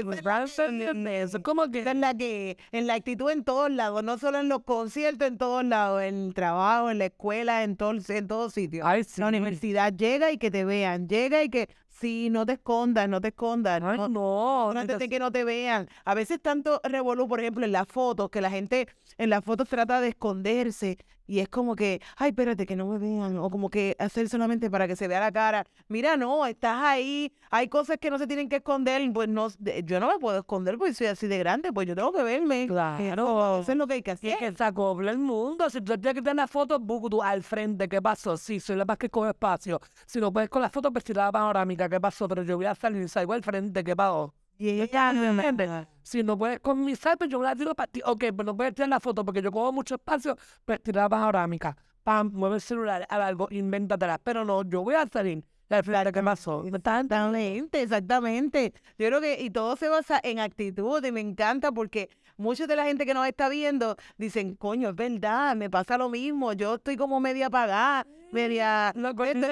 ¿Cómo 1.44 1.72
que? 1.72 1.82
En 1.90 2.02
la 2.02 2.14
que, 2.14 2.58
en 2.72 2.88
la 2.88 2.96
actitud 2.96 3.30
en 3.30 3.44
todos 3.44 3.70
lados, 3.72 4.04
no 4.04 4.18
solo 4.18 4.40
en 4.40 4.50
los 4.50 4.64
conciertos, 4.64 5.28
en 5.28 5.38
todos 5.38 5.64
lados, 5.64 6.02
en 6.02 6.28
el 6.28 6.34
trabajo, 6.34 6.90
en 6.90 6.98
la 6.98 7.06
escuela, 7.06 7.64
en, 7.64 7.78
todo, 7.78 7.94
en 8.08 8.28
todos 8.28 8.54
sitios. 8.54 8.88
La 9.18 9.28
universidad 9.28 9.94
llega 9.94 10.32
y 10.32 10.38
que 10.38 10.52
te 10.52 10.66
vean, 10.66 11.08
llega 11.08 11.44
y 11.44 11.50
que 11.50 11.70
Sí, 12.00 12.30
no 12.30 12.46
te 12.46 12.54
escondas, 12.54 13.10
no 13.10 13.20
te 13.22 13.30
escondas. 13.30 13.82
no, 13.82 14.08
no. 14.08 14.70
Antes 14.70 15.00
de 15.00 15.10
que 15.10 15.18
no 15.18 15.32
te 15.32 15.44
vean. 15.44 15.90
A 16.06 16.14
veces 16.14 16.40
tanto 16.40 16.80
revolú, 16.84 17.28
por 17.28 17.40
ejemplo, 17.40 17.66
en 17.66 17.72
las 17.72 17.88
fotos, 17.88 18.30
que 18.30 18.40
la 18.40 18.52
gente 18.52 18.88
en 19.18 19.32
las 19.32 19.44
fotos 19.44 19.68
trata 19.68 20.00
de 20.00 20.10
esconderse 20.10 21.00
y 21.28 21.40
es 21.40 21.50
como 21.50 21.76
que, 21.76 22.02
ay, 22.16 22.30
espérate 22.30 22.66
que 22.66 22.76
no 22.76 22.88
me 22.88 22.98
vean, 22.98 23.38
o 23.38 23.50
como 23.50 23.70
que 23.70 23.96
hacer 24.00 24.30
solamente 24.30 24.70
para 24.72 24.88
que 24.88 24.96
se 24.96 25.08
vea 25.08 25.20
la 25.20 25.32
cara. 25.32 25.66
Mira, 25.90 26.18
no, 26.18 26.46
estás 26.46 26.82
ahí, 26.82 27.34
hay 27.52 27.68
cosas 27.68 27.98
que 27.98 28.10
no 28.10 28.18
se 28.18 28.26
tienen 28.26 28.50
que 28.50 28.58
esconder, 28.58 29.02
pues 29.14 29.28
no, 29.28 29.50
yo 29.84 30.00
no 30.00 30.08
me 30.08 30.20
puedo 30.20 30.40
esconder 30.40 30.78
porque 30.78 30.94
soy 30.94 31.08
así 31.08 31.28
de 31.28 31.38
grande, 31.38 31.72
pues 31.74 31.88
yo 31.88 31.96
tengo 31.96 32.12
que 32.14 32.24
verme. 32.24 32.68
Claro. 32.68 33.60
Eso 33.60 33.72
es 33.72 33.78
lo 33.78 33.86
que 33.86 33.96
hay 33.96 34.02
que 34.02 34.12
hacer. 34.12 34.34
Y 34.34 34.38
que 34.38 34.52
se 34.54 34.64
acople 34.64 35.12
el 35.12 35.18
mundo. 35.18 35.70
Si 35.70 35.82
tú 35.82 35.94
tienes 35.98 36.14
que 36.14 36.22
tener 36.22 36.38
la 36.38 36.48
foto, 36.48 36.80
tú 36.80 37.22
al 37.22 37.44
frente, 37.44 37.88
¿qué 37.88 38.02
pasó? 38.02 38.38
Sí, 38.38 38.60
soy 38.60 38.78
la 38.78 38.86
más 38.86 38.98
que 38.98 39.10
coge 39.10 39.30
espacio. 39.30 39.80
Si 40.06 40.20
no 40.20 40.32
puedes 40.32 40.50
con 40.50 40.62
la 40.62 40.70
foto, 40.70 40.92
pues 40.92 41.08
la 41.10 41.32
panorámica, 41.32 41.90
¿qué 41.90 42.00
pasó? 42.00 42.28
Pero 42.28 42.44
yo 42.44 42.58
voy 42.58 42.66
a 42.66 42.76
salir, 42.76 43.08
salgo 43.10 43.34
al 43.34 43.44
frente, 43.44 43.84
¿qué 43.84 43.96
pasó? 43.96 44.34
Ya, 44.58 45.14
¿me 45.14 45.28
entiendes? 45.28 45.88
Si 46.08 46.24
no 46.24 46.38
puedes 46.38 46.62
con 46.62 46.86
mi 46.86 46.96
pues 46.96 47.30
yo 47.30 47.42
la 47.42 47.54
tiro 47.54 47.76
para 47.76 47.92
ti. 47.92 48.02
Ok, 48.06 48.24
pues 48.34 48.46
no 48.46 48.56
puedes 48.56 48.74
tirar 48.74 48.88
la 48.88 49.02
foto 49.02 49.26
porque 49.26 49.42
yo 49.42 49.52
cojo 49.52 49.74
mucho 49.74 49.96
espacio, 49.96 50.38
pues 50.64 50.82
tira 50.82 51.02
la 51.02 51.10
panorámica. 51.10 51.76
Pam, 52.02 52.32
mueve 52.34 52.56
el 52.56 52.62
celular, 52.62 53.06
algo, 53.10 53.50
invéntatela. 53.52 54.18
Pero 54.20 54.46
no, 54.46 54.64
yo 54.64 54.84
voy 54.84 54.96
a 54.96 55.06
salir. 55.12 55.44
La 55.68 55.84
frente 55.84 56.14
que 56.14 56.24
pasó. 56.24 56.64
Exactamente, 56.66 57.82
exactamente. 57.82 58.74
Yo 58.98 59.08
creo 59.08 59.20
que, 59.20 59.42
y 59.42 59.50
todo 59.50 59.76
se 59.76 59.90
basa 59.90 60.22
en 60.24 60.40
actitud, 60.40 61.04
y 61.04 61.12
me 61.12 61.20
encanta 61.20 61.74
porque 61.74 62.10
mucha 62.38 62.68
de 62.68 62.78
la 62.78 62.86
gente 62.86 63.06
que 63.06 63.14
nos 63.14 63.28
está 63.28 63.50
viendo 63.50 63.98
dicen, 64.18 64.56
coño, 64.56 64.92
es 64.92 64.96
verdad, 64.96 65.58
me 65.58 65.70
pasa 65.70 65.98
lo 65.98 66.08
mismo, 66.08 66.54
yo 66.54 66.76
estoy 66.76 66.96
como 66.96 67.20
media 67.20 67.48
apagada, 67.48 68.08
media... 68.32 68.94
Gorditos, 68.96 69.52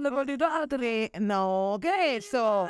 los 0.00 0.12
gorditos, 0.12 0.50
no, 1.18 1.78
¿qué 1.80 2.16
es 2.16 2.26
eso? 2.26 2.68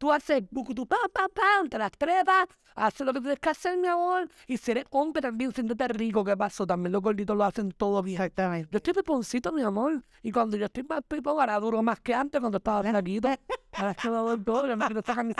Tú 0.00 0.10
haces 0.10 0.42
tu 0.48 0.86
pa, 0.86 0.96
pa, 1.12 1.28
pam, 1.28 1.68
te 1.68 1.76
las 1.76 1.90
trepas, 1.92 2.46
haces 2.74 3.06
lo 3.06 3.12
que 3.12 3.20
tienes 3.20 3.38
que 3.38 3.50
hacer, 3.50 3.76
mi 3.76 3.86
amor. 3.86 4.30
Y 4.46 4.56
si 4.56 4.70
eres 4.70 4.86
hombre 4.88 5.20
también, 5.20 5.52
siéntete 5.52 5.88
rico. 5.88 6.24
¿Qué 6.24 6.34
pasó? 6.38 6.66
También 6.66 6.90
los 6.92 7.02
gorditos 7.02 7.36
lo 7.36 7.44
hacen 7.44 7.70
todo 7.72 8.02
bien. 8.02 8.16
Exactamente. 8.16 8.70
Yo 8.72 8.78
estoy 8.78 8.94
piponcito, 8.94 9.52
mi 9.52 9.60
amor. 9.60 10.02
Y 10.22 10.32
cuando 10.32 10.56
yo 10.56 10.64
estoy 10.64 10.84
más 10.84 11.02
pipón, 11.06 11.38
ahora 11.38 11.60
duro 11.60 11.82
más 11.82 12.00
que 12.00 12.14
antes 12.14 12.40
cuando 12.40 12.56
estaba 12.56 12.82
flaquito. 12.82 13.28
ahora 13.74 13.90
es 13.90 13.96
que 13.98 14.08
me 14.08 14.16
doy 14.16 14.42
todo. 14.42 14.66
Yo 14.68 14.76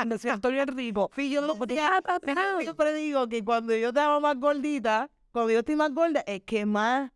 me 0.04 0.18
siento 0.18 0.50
bien 0.50 0.68
rico. 0.68 1.10
Sí, 1.16 1.30
yo, 1.30 1.40
yo 1.40 2.60
siempre 2.60 2.92
digo 2.92 3.28
que 3.30 3.42
cuando 3.42 3.74
yo 3.74 3.88
estaba 3.88 4.20
más 4.20 4.38
gordita, 4.38 5.08
cuando 5.32 5.52
yo 5.52 5.60
estoy 5.60 5.76
más 5.76 5.94
gorda, 5.94 6.20
es 6.26 6.42
que 6.42 6.66
más 6.66 7.10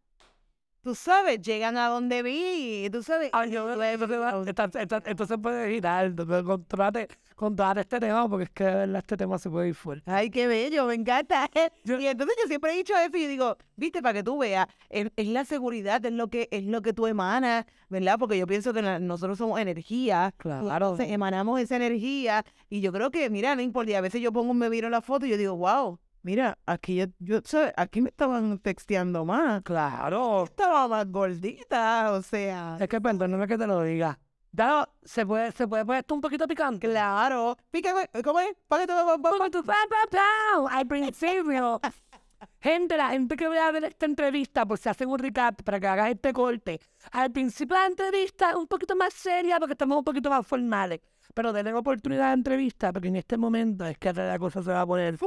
tú 0.84 0.94
sabes, 0.94 1.40
llegan 1.40 1.78
a 1.78 1.88
donde 1.88 2.22
vi, 2.22 2.90
tú 2.90 3.02
sabes. 3.02 3.30
Ay, 3.32 3.50
yo, 3.50 3.66
esto, 3.82 5.26
se 5.26 5.38
puede 5.38 5.74
girar, 5.74 6.14
controlate, 6.44 7.08
controlate 7.34 7.80
este 7.80 8.00
tema, 8.00 8.28
porque 8.28 8.44
es 8.44 8.50
que 8.50 8.98
este 8.98 9.16
tema 9.16 9.38
se 9.38 9.48
puede 9.48 9.68
ir 9.68 9.74
fuerte. 9.74 10.08
Ay, 10.10 10.28
qué 10.28 10.46
bello, 10.46 10.84
me 10.86 10.94
encanta. 10.94 11.48
y 11.84 12.06
entonces 12.06 12.36
yo 12.42 12.48
siempre 12.48 12.74
he 12.74 12.76
dicho 12.76 12.92
eso 12.94 13.16
y 13.16 13.26
digo, 13.26 13.56
viste, 13.76 14.02
para 14.02 14.12
que 14.12 14.22
tú 14.22 14.36
veas, 14.36 14.66
es, 14.90 15.08
la 15.16 15.46
seguridad, 15.46 16.04
es 16.04 16.12
lo 16.12 16.28
que 16.28 16.48
es 16.50 16.64
lo 16.64 16.82
que 16.82 16.92
tú 16.92 17.06
emanas, 17.06 17.64
¿verdad? 17.88 18.18
Porque 18.18 18.36
yo 18.36 18.46
pienso 18.46 18.74
que 18.74 18.82
nosotros 18.82 19.38
somos 19.38 19.58
energía. 19.58 20.34
Claro. 20.36 20.68
Entonces 20.70 21.10
emanamos 21.10 21.60
esa 21.60 21.76
energía 21.76 22.44
y 22.68 22.82
yo 22.82 22.92
creo 22.92 23.10
que, 23.10 23.30
mira, 23.30 23.56
no 23.56 23.62
importa, 23.62 23.96
a 23.96 24.02
veces 24.02 24.20
yo 24.20 24.32
pongo, 24.32 24.52
me 24.52 24.68
miro 24.68 24.90
la 24.90 25.00
foto 25.00 25.24
y 25.24 25.30
yo 25.30 25.38
digo, 25.38 25.56
wow, 25.56 25.98
Mira, 26.24 26.56
aquí 26.64 26.96
yo, 26.96 27.04
yo 27.18 27.40
aquí 27.76 28.00
me 28.00 28.08
estaban 28.08 28.58
texteando 28.58 29.26
más. 29.26 29.60
Claro. 29.62 30.44
Estaba 30.44 30.88
más 30.88 31.06
gordita, 31.12 32.12
o 32.12 32.22
sea. 32.22 32.78
Es 32.80 32.88
que 32.88 32.98
perdóname 32.98 33.46
que 33.46 33.58
te 33.58 33.66
lo 33.66 33.82
diga. 33.82 34.18
Ya 34.50 34.88
se 35.02 35.26
puede, 35.26 35.52
se 35.52 35.68
puede 35.68 35.84
poner 35.84 36.00
esto 36.00 36.14
un 36.14 36.22
poquito 36.22 36.48
picante. 36.48 36.88
Claro. 36.88 37.58
Pícame, 37.70 38.08
¿cómo 38.24 38.40
es? 38.40 38.56
Para 38.66 38.86
Al 40.70 40.86
principio. 40.86 41.78
Gente, 42.60 42.96
la 42.96 43.10
gente 43.10 43.36
que 43.36 43.46
vea 43.46 43.68
a 43.68 43.72
ver 43.72 43.84
esta 43.84 44.06
entrevista, 44.06 44.64
pues 44.64 44.80
se 44.80 44.88
hace 44.88 45.04
un 45.04 45.18
recap 45.18 45.62
para 45.62 45.78
que 45.78 45.86
hagas 45.86 46.10
este 46.10 46.32
corte. 46.32 46.80
Al 47.12 47.30
principio 47.30 47.76
de 47.76 47.82
la 47.82 47.86
entrevista 47.88 48.56
un 48.56 48.66
poquito 48.66 48.96
más 48.96 49.12
seria 49.12 49.58
porque 49.58 49.72
estamos 49.72 49.98
un 49.98 50.04
poquito 50.04 50.30
más 50.30 50.46
formales. 50.46 51.00
Pero 51.34 51.52
denle 51.52 51.74
oportunidad 51.74 52.28
de 52.28 52.34
entrevista, 52.34 52.92
porque 52.92 53.08
en 53.08 53.16
este 53.16 53.36
momento 53.36 53.84
es 53.84 53.98
que 53.98 54.12
la 54.12 54.38
cosa 54.38 54.62
se 54.62 54.70
va 54.70 54.82
a 54.82 54.86
poner. 54.86 55.18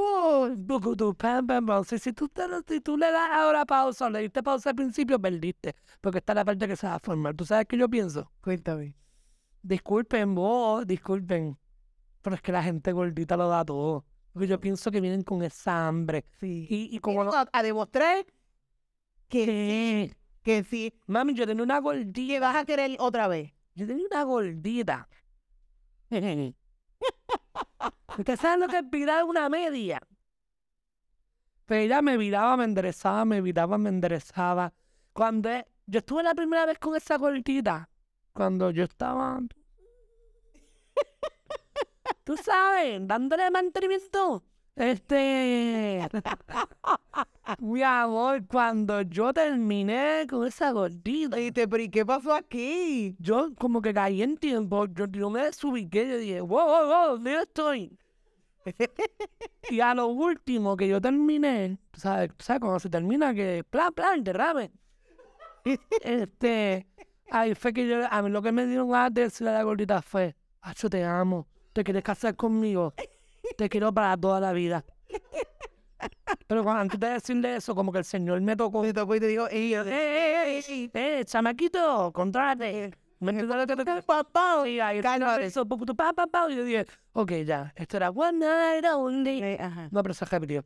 Si, 1.84 1.98
si, 1.98 2.12
tú, 2.14 2.30
si 2.66 2.80
tú 2.80 2.96
le 2.96 3.12
das 3.12 3.30
ahora 3.30 3.66
pausa 3.66 4.08
le 4.08 4.20
diste 4.20 4.42
pausa 4.42 4.70
al 4.70 4.76
principio, 4.76 5.20
perdiste. 5.20 5.76
Porque 6.00 6.18
está 6.18 6.32
la 6.32 6.46
parte 6.46 6.66
que 6.66 6.76
se 6.76 6.86
va 6.86 6.94
a 6.94 6.98
formar. 6.98 7.34
¿Tú 7.34 7.44
sabes 7.44 7.66
qué 7.66 7.76
yo 7.76 7.90
pienso? 7.90 8.32
Cuéntame. 8.40 8.94
Disculpen 9.62 10.34
vos, 10.34 10.86
disculpen. 10.86 11.58
Pero 12.22 12.36
es 12.36 12.40
que 12.40 12.52
la 12.52 12.62
gente 12.62 12.90
gordita 12.92 13.36
lo 13.36 13.48
da 13.48 13.62
todo. 13.66 14.06
Porque 14.32 14.48
yo 14.48 14.58
pienso 14.58 14.90
que 14.90 15.02
vienen 15.02 15.22
con 15.22 15.42
esa 15.42 15.88
hambre. 15.88 16.24
Sí. 16.40 16.66
Y, 16.70 16.96
y 16.96 17.00
como 17.00 17.30
a, 17.30 17.62
demostrar 17.62 18.24
que 19.28 19.44
sí. 19.44 20.14
Que 20.42 20.64
sí. 20.64 20.94
Mami, 21.06 21.34
yo 21.34 21.46
tenía 21.46 21.62
una 21.62 21.80
gordita. 21.80 22.12
Que 22.14 22.40
vas 22.40 22.56
a 22.56 22.64
querer 22.64 22.96
otra 22.98 23.28
vez. 23.28 23.52
Yo 23.74 23.86
tenía 23.86 24.06
una 24.10 24.22
gordita 24.22 25.06
¿Usted 28.18 28.36
sabe 28.38 28.58
lo 28.58 28.68
que 28.68 28.78
es 28.78 28.90
virar 28.90 29.24
una 29.24 29.48
media? 29.48 30.00
Pero 31.66 31.80
ella 31.82 32.02
me 32.02 32.16
viraba, 32.16 32.56
me 32.56 32.64
enderezaba, 32.64 33.24
me 33.24 33.40
viraba, 33.42 33.76
me 33.76 33.90
enderezaba. 33.90 34.72
Cuando 35.12 35.50
e, 35.50 35.66
yo 35.86 35.98
estuve 35.98 36.22
la 36.22 36.34
primera 36.34 36.64
vez 36.64 36.78
con 36.78 36.96
esa 36.96 37.18
gordita, 37.18 37.90
cuando 38.32 38.70
yo 38.70 38.84
estaba, 38.84 39.40
tú 42.24 42.36
sabes, 42.42 43.06
dándole 43.06 43.50
mantenimiento. 43.50 44.44
Este. 44.78 46.08
Mi 47.58 47.82
amor, 47.82 48.46
cuando 48.46 49.02
yo 49.02 49.32
terminé 49.32 50.24
con 50.30 50.46
esa 50.46 50.70
gordita. 50.70 51.40
Y 51.40 51.50
te, 51.50 51.66
pero 51.66 51.84
qué 51.90 52.06
pasó 52.06 52.32
aquí? 52.32 53.16
Yo 53.18 53.50
como 53.58 53.82
que 53.82 53.92
caí 53.92 54.22
en 54.22 54.36
tiempo. 54.36 54.86
Yo, 54.86 55.06
yo 55.06 55.30
me 55.30 55.42
desubiqué. 55.42 56.08
Yo 56.08 56.18
dije, 56.18 56.40
wow, 56.40 56.66
wow, 56.66 56.86
wow, 56.86 57.06
¿dónde 57.14 57.42
estoy? 57.42 57.98
y 59.70 59.80
a 59.80 59.94
lo 59.94 60.06
último 60.08 60.76
que 60.76 60.86
yo 60.86 61.00
terminé, 61.00 61.78
¿sabes? 61.94 62.30
¿Sabes? 62.38 62.60
Cuando 62.60 62.78
se 62.78 62.90
termina 62.90 63.34
que 63.34 63.64
plan, 63.68 63.92
plan, 63.92 64.22
derrame. 64.22 64.70
este. 66.02 66.86
Ahí 67.30 67.54
fue 67.54 67.72
que 67.72 67.86
yo, 67.86 68.06
a 68.08 68.22
mí 68.22 68.30
lo 68.30 68.40
que 68.42 68.52
me 68.52 68.66
dio 68.66 68.86
ganas 68.86 69.12
de 69.12 69.22
decirle 69.22 69.50
a 69.50 69.54
la 69.54 69.62
gordita 69.64 70.00
fue, 70.02 70.36
Acho, 70.60 70.88
te 70.88 71.04
amo. 71.04 71.48
¿Te 71.72 71.82
quieres 71.82 72.02
casar 72.02 72.36
conmigo? 72.36 72.94
Te 73.56 73.68
quiero 73.68 73.92
para 73.92 74.16
toda 74.16 74.40
la 74.40 74.52
vida. 74.52 74.84
Pero 76.46 76.68
antes 76.70 76.98
de 76.98 77.08
decirle 77.08 77.56
eso, 77.56 77.74
como 77.74 77.92
que 77.92 77.98
el 77.98 78.04
Señor 78.04 78.40
me 78.40 78.56
tocó. 78.56 78.82
Me 78.82 78.92
tocó 78.92 79.14
y 79.16 79.20
te 79.20 79.26
digo, 79.26 79.48
ey, 79.48 79.74
ey, 79.74 79.86
ey, 79.86 80.64
ey, 80.68 80.90
eh, 80.94 81.24
chamaquito, 81.24 82.12
contrate. 82.12 82.92
Me 83.20 83.44
papá. 84.02 84.68
Y 84.68 84.78
ahí 84.78 85.00
eso, 85.40 85.66
papá, 85.66 86.12
papá. 86.12 86.46
Y 86.50 86.56
yo 86.56 86.64
dije, 86.64 86.86
ok, 87.12 87.32
ya, 87.44 87.72
esto 87.76 87.96
era 87.96 88.10
one 88.10 88.38
night 88.38 88.84
only. 88.84 89.42
Eh. 89.42 89.58
No, 89.90 90.02
pero 90.02 90.14
se 90.14 90.24
repitió. 90.24 90.64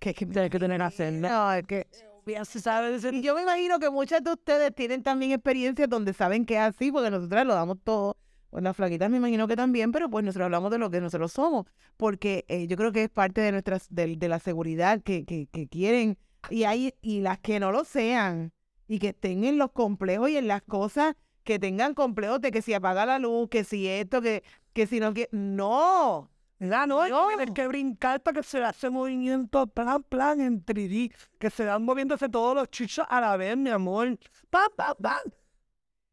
Que, 0.00 0.14
que 0.14 0.26
tienes 0.26 0.50
que 0.50 0.58
tener 0.58 0.80
hacer. 0.80 1.12
No, 1.12 1.52
es 1.52 1.66
que 1.66 1.86
ya 2.26 2.44
se 2.44 2.60
sabe. 2.60 2.96
Y 3.12 3.22
yo 3.22 3.34
me 3.34 3.42
imagino 3.42 3.78
que 3.78 3.90
muchas 3.90 4.22
de 4.22 4.32
ustedes 4.32 4.74
tienen 4.74 5.02
también 5.02 5.32
experiencias 5.32 5.88
donde 5.88 6.12
saben 6.14 6.46
que 6.46 6.54
es 6.54 6.60
así, 6.60 6.90
porque 6.90 7.10
nosotros 7.10 7.44
lo 7.44 7.54
damos 7.54 7.78
todo 7.84 8.16
pues 8.50 8.62
las 8.64 8.76
flaquitas 8.76 9.10
me 9.10 9.18
imagino 9.18 9.46
que 9.46 9.56
también, 9.56 9.92
pero 9.92 10.08
pues 10.08 10.24
nosotros 10.24 10.46
hablamos 10.46 10.70
de 10.70 10.78
lo 10.78 10.90
que 10.90 11.00
nosotros 11.00 11.32
somos, 11.32 11.66
porque 11.96 12.44
eh, 12.48 12.66
yo 12.66 12.76
creo 12.76 12.92
que 12.92 13.04
es 13.04 13.10
parte 13.10 13.40
de 13.40 13.52
nuestras, 13.52 13.86
de, 13.90 14.16
de 14.16 14.28
la 14.28 14.38
seguridad 14.38 15.02
que, 15.02 15.24
que, 15.24 15.46
que, 15.46 15.68
quieren, 15.68 16.18
y 16.50 16.64
hay, 16.64 16.94
y 17.02 17.20
las 17.20 17.38
que 17.38 17.60
no 17.60 17.72
lo 17.72 17.84
sean, 17.84 18.52
y 18.86 18.98
que 18.98 19.08
estén 19.08 19.44
en 19.44 19.58
los 19.58 19.72
complejos 19.72 20.30
y 20.30 20.36
en 20.36 20.48
las 20.48 20.62
cosas 20.62 21.14
que 21.44 21.58
tengan 21.58 21.94
complejos 21.94 22.40
de 22.40 22.50
que 22.50 22.62
si 22.62 22.74
apaga 22.74 23.06
la 23.06 23.18
luz, 23.18 23.48
que 23.48 23.64
si 23.64 23.86
esto, 23.86 24.20
que, 24.22 24.42
que 24.72 24.86
si 24.86 25.00
no 25.00 25.14
que 25.14 25.28
no. 25.32 26.30
Ya 26.60 26.86
no, 26.86 27.08
no. 27.08 27.28
Hay 27.28 27.46
que 27.54 27.68
brincar 27.68 28.20
para 28.20 28.40
que 28.40 28.42
se 28.42 28.62
hace 28.64 28.90
movimiento 28.90 29.66
plan, 29.68 30.02
plan 30.02 30.40
en 30.40 30.64
3D, 30.64 31.14
que 31.38 31.50
se 31.50 31.64
van 31.64 31.84
moviéndose 31.84 32.28
todos 32.28 32.54
los 32.54 32.68
chichos 32.68 33.06
a 33.08 33.20
la 33.20 33.36
vez, 33.36 33.56
mi 33.56 33.70
amor. 33.70 34.18
Pa, 34.50 34.66
pa, 34.76 34.94
pa. 34.94 35.22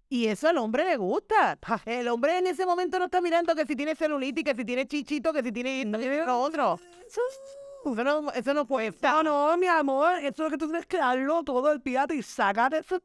Y 0.09 0.27
eso 0.27 0.47
al 0.47 0.57
hombre 0.57 0.85
le 0.85 0.97
gusta. 0.97 1.57
El 1.85 2.07
hombre 2.07 2.37
en 2.37 2.47
ese 2.47 2.65
momento 2.65 2.99
no 2.99 3.05
está 3.05 3.21
mirando 3.21 3.55
que 3.55 3.65
si 3.65 3.75
tiene 3.75 3.95
celulitis, 3.95 4.43
que 4.43 4.55
si 4.55 4.63
tiene 4.65 4.87
chichito, 4.87 5.33
que 5.33 5.41
si 5.41 5.51
tiene 5.51 5.83
lo 5.85 6.39
otro. 6.39 6.79
Eso 7.07 7.21
no, 8.03 8.31
eso 8.31 8.53
no 8.53 8.65
puede 8.65 8.87
estar. 8.87 9.23
No, 9.23 9.49
no, 9.51 9.57
mi 9.57 9.67
amor. 9.67 10.15
Eso 10.19 10.27
es 10.27 10.39
lo 10.39 10.49
que 10.49 10.57
tú 10.57 10.67
tienes 10.67 10.85
que 10.85 10.97
darlo 10.97 11.43
todo 11.43 11.71
el 11.71 11.81
piate 11.81 12.15
y 12.15 12.23
sacar 12.23 12.73
esos 12.73 13.01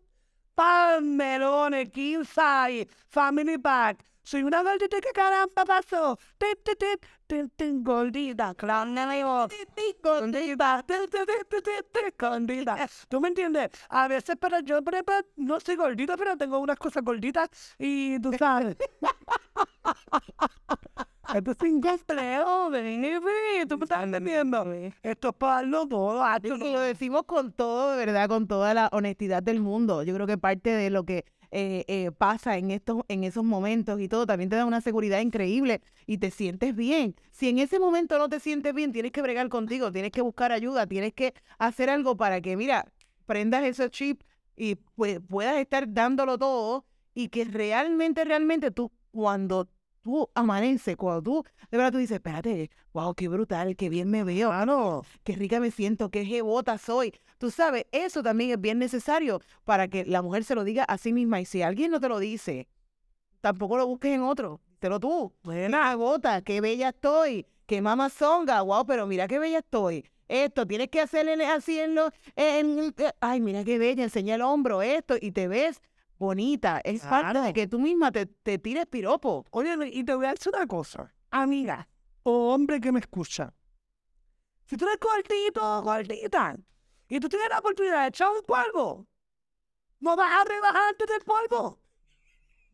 pan 0.55 1.17
melones, 1.17 1.89
king 1.91 2.25
size, 2.25 2.87
family 3.09 3.59
pack. 3.59 4.05
Soy 4.31 4.45
una 4.45 4.63
gordita 4.63 5.01
que 5.01 5.11
caramba 5.13 5.65
pasó. 5.65 6.17
Gordita, 7.59 8.55
cloneo. 8.55 9.49
Gordita, 10.05 10.85
gordita. 12.17 12.89
¿Tú 13.09 13.21
me 13.21 13.27
entiendes? 13.27 13.71
A 13.89 14.07
veces, 14.07 14.37
pero 14.41 14.61
yo, 14.61 14.79
no 15.35 15.59
soy 15.59 15.75
gordita, 15.75 16.17
pero 16.17 16.37
tengo 16.37 16.61
unas 16.61 16.79
cosas 16.79 17.03
gorditas 17.03 17.49
y 17.77 18.21
tú 18.21 18.31
sabes. 18.39 18.77
Esto 21.35 21.51
es 21.51 21.61
un 21.63 21.85
empleo, 21.85 22.71
tú 23.69 23.79
me 23.79 23.85
estás 23.85 24.05
entendiendo. 24.05 24.65
Esto 25.03 25.31
es 25.31 25.35
para 25.35 25.55
darlo 25.55 25.89
todo. 25.89 26.25
Y 26.45 26.49
lo 26.73 26.79
decimos 26.79 27.25
con 27.25 27.53
todo, 27.53 27.97
de 27.97 28.07
verdad, 28.07 28.29
con 28.29 28.47
toda 28.47 28.75
la 28.75 28.91
honestidad 28.93 29.43
del 29.43 29.59
mundo. 29.59 30.05
Yo 30.05 30.15
creo 30.15 30.29
que 30.29 30.39
parte 30.39 30.71
de 30.71 30.91
lo 30.91 31.03
que 31.03 31.25
eh, 31.53 31.85
eh, 31.89 32.11
pasa 32.17 32.57
en, 32.59 32.71
estos, 32.71 33.03
en 33.09 33.25
esos 33.25 33.45
momentos 33.45 34.01
y 34.01 34.09
todo, 34.09 34.27
también 34.27 34.51
te 34.51 34.57
da 34.57 34.65
una 34.65 34.81
seguridad 34.81 35.21
increíble 35.21 35.81
y 36.07 36.19
te 36.19 36.31
sientes 36.31 36.75
bien. 36.77 37.17
Si 37.33 37.49
en 37.49 37.59
ese 37.59 37.79
momento 37.79 38.19
no 38.19 38.29
te 38.29 38.41
sientes 38.41 38.73
bien, 38.75 38.93
tienes 38.93 39.13
que 39.13 39.23
bregar 39.23 39.49
contigo, 39.49 39.91
tienes 39.91 40.13
que 40.13 40.21
buscar 40.23 40.53
ayuda, 40.53 40.87
tienes 40.87 41.13
que 41.13 41.35
hacer 41.59 41.91
algo 41.91 42.17
para 42.17 42.41
que, 42.41 42.57
mira, 42.57 42.87
prendas 43.27 43.65
ese 43.65 43.91
chip 43.91 44.23
y 44.57 44.77
pues, 44.95 45.21
puedas 45.29 45.57
estar 45.57 45.93
dándolo 45.93 46.39
todo 46.39 46.85
y 47.15 47.29
que 47.29 47.45
realmente, 47.45 48.25
realmente 48.25 48.71
tú 48.71 48.93
cuando 49.11 49.69
tú 50.11 50.97
cuando 50.97 51.23
tú, 51.23 51.45
de 51.71 51.77
verdad 51.77 51.93
tú 51.93 51.99
dices, 51.99 52.17
espérate, 52.17 52.71
wow, 52.93 53.15
qué 53.15 53.29
brutal, 53.29 53.77
qué 53.77 53.89
bien 53.89 54.11
me 54.11 54.25
veo, 54.25 54.49
Claro. 54.51 55.05
qué 55.25 55.35
rica 55.35 55.61
me 55.61 55.71
siento, 55.71 56.11
qué 56.11 56.25
jebota 56.25 56.79
soy. 56.79 57.15
Tú 57.39 57.51
sabes, 57.51 57.87
eso 57.93 58.23
también 58.23 58.51
es 58.51 58.61
bien 58.61 58.79
necesario 58.79 59.41
para 59.65 59.89
que 59.89 60.05
la 60.05 60.23
mujer 60.23 60.45
se 60.45 60.55
lo 60.55 60.65
diga 60.65 60.85
a 60.85 60.99
sí 60.99 61.13
misma. 61.13 61.41
Y 61.41 61.45
si 61.47 61.63
alguien 61.63 61.91
no 61.91 62.01
te 62.01 62.09
lo 62.09 62.19
dice, 62.19 62.69
tampoco 63.41 63.77
lo 63.79 63.87
busques 63.87 64.13
en 64.13 64.23
otro. 64.23 64.61
Te 64.79 64.89
lo 64.89 64.99
tú. 65.01 65.33
Buena 65.43 65.95
gota, 65.95 66.43
qué 66.43 66.61
bella 66.61 66.91
estoy. 66.91 67.47
Qué 67.67 67.81
mamazonga. 67.81 68.63
Wow, 68.63 68.85
pero 68.87 69.07
mira 69.07 69.29
qué 69.29 69.39
bella 69.39 69.59
estoy. 69.59 70.05
Esto, 70.29 70.67
tienes 70.67 70.89
que 70.89 71.01
hacerle 71.01 71.45
así 71.47 71.79
en 71.81 71.95
los... 71.97 72.11
en- 72.37 72.95
ay, 73.21 73.41
mira 73.41 73.65
qué 73.65 73.79
bella, 73.79 74.05
enseña 74.05 74.37
el 74.37 74.43
hombro, 74.43 74.81
esto, 74.81 75.17
y 75.21 75.33
te 75.33 75.49
ves 75.49 75.83
bonita. 76.21 76.81
Es 76.85 77.03
parte 77.03 77.27
de 77.27 77.33
Claro. 77.41 77.55
que 77.55 77.67
tú 77.67 77.79
misma 77.81 78.13
te, 78.13 78.27
te 78.27 78.59
tires 78.59 78.87
piropo. 78.87 79.45
Oye, 79.51 79.75
y 79.93 80.05
te 80.05 80.15
voy 80.15 80.27
a 80.27 80.31
decir 80.35 80.53
una 80.55 80.67
cosa. 80.67 81.13
Amiga 81.31 81.89
o 82.23 82.53
hombre 82.55 82.81
que 82.81 82.93
me 82.93 83.01
escucha. 83.01 83.53
Si 84.67 84.77
tú 84.77 84.85
eres 84.87 84.99
gordito, 85.01 85.83
gordita, 85.83 86.57
y 87.09 87.19
tú 87.19 87.29
tienes 87.29 87.49
la 87.49 87.59
oportunidad 87.59 88.03
de 88.03 88.09
echar 88.09 88.29
un 88.31 88.43
polvo, 88.43 89.09
no 89.99 90.15
vas 90.15 90.31
a 90.31 90.45
rebajarte 90.45 91.07
del 91.07 91.23
polvo. 91.23 91.81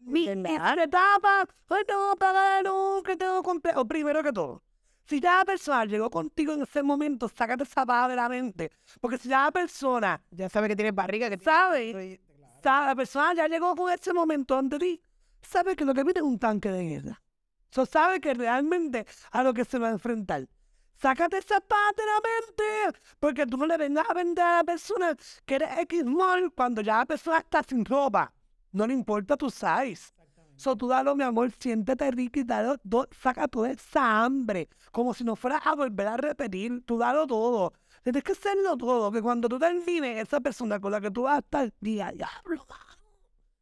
Mi 0.00 0.28
etapa, 0.28 1.48
no, 1.88 2.16
pagar 2.16 2.64
que 3.04 3.16
tengo 3.16 3.42
complejo. 3.42 3.86
Primero 3.86 4.22
que 4.22 4.32
todo, 4.32 4.62
si 5.06 5.20
ya 5.20 5.38
la 5.38 5.44
persona 5.44 5.84
llegó 5.86 6.10
contigo 6.10 6.52
en 6.52 6.62
ese 6.62 6.82
momento, 6.82 7.28
sácate 7.28 7.62
esa 7.62 7.86
paja 7.86 8.08
de 8.08 8.16
la 8.16 8.28
mente. 8.28 8.70
Porque 9.00 9.18
si 9.18 9.28
ya 9.28 9.44
la 9.44 9.52
persona 9.52 10.22
Ya 10.30 10.48
sabes 10.48 10.68
que 10.68 10.76
tienes 10.76 10.94
barriga, 10.94 11.30
que 11.30 11.38
sabe, 11.38 11.92
sabe, 11.92 12.20
la 12.64 12.94
persona 12.94 13.34
ya 13.34 13.48
llegó 13.48 13.74
con 13.74 13.92
ese 13.92 14.12
momento 14.12 14.56
ante 14.56 14.78
ti, 14.78 15.02
sabe 15.42 15.76
que 15.76 15.84
lo 15.84 15.94
que 15.94 16.04
viene 16.04 16.20
es 16.20 16.24
un 16.24 16.38
tanque 16.38 16.70
de 16.70 16.84
guerra. 16.84 17.22
So, 17.70 17.84
sabe 17.86 18.20
que 18.20 18.34
realmente 18.34 19.06
a 19.32 19.42
lo 19.42 19.52
que 19.52 19.64
se 19.64 19.78
va 19.78 19.88
a 19.88 19.92
enfrentar. 19.92 20.48
Sácate 20.94 21.38
esa 21.38 21.60
parte 21.60 22.00
de 22.00 22.06
la 22.06 22.20
mente, 22.22 23.00
porque 23.20 23.46
tú 23.46 23.56
no 23.58 23.66
le 23.66 23.76
vengas 23.76 24.08
a 24.08 24.14
vender 24.14 24.44
a 24.44 24.56
la 24.56 24.64
persona 24.64 25.14
que 25.44 25.56
eres 25.56 25.78
X 25.80 26.04
mall 26.04 26.50
cuando 26.54 26.80
ya 26.80 26.98
la 26.98 27.06
persona 27.06 27.38
está 27.38 27.62
sin 27.62 27.84
ropa. 27.84 28.32
No 28.72 28.86
le 28.86 28.94
importa 28.94 29.36
tu 29.36 29.50
size. 29.50 30.14
So, 30.56 30.74
tú 30.74 30.88
dalo, 30.88 31.14
mi 31.14 31.22
amor, 31.22 31.52
siéntete 31.58 32.10
rico 32.10 32.40
y 32.40 32.44
dalo, 32.44 32.76
do- 32.82 33.06
saca 33.20 33.46
toda 33.46 33.70
esa 33.70 34.24
hambre, 34.24 34.70
como 34.90 35.12
si 35.12 35.22
no 35.22 35.36
fueras 35.36 35.66
a 35.66 35.74
volver 35.74 36.06
a 36.06 36.16
repetir, 36.16 36.82
tú 36.86 36.96
dalo 36.96 37.26
todo. 37.26 37.74
Tienes 38.06 38.22
que 38.22 38.30
hacerlo 38.30 38.76
todo, 38.76 39.10
que 39.10 39.20
cuando 39.20 39.48
tú 39.48 39.58
termines, 39.58 40.22
esa 40.22 40.38
persona 40.38 40.78
con 40.78 40.92
la 40.92 41.00
que 41.00 41.10
tú 41.10 41.22
vas 41.22 41.38
a 41.38 41.38
estar, 41.40 41.74
diga, 41.80 42.12
diablo, 42.12 42.64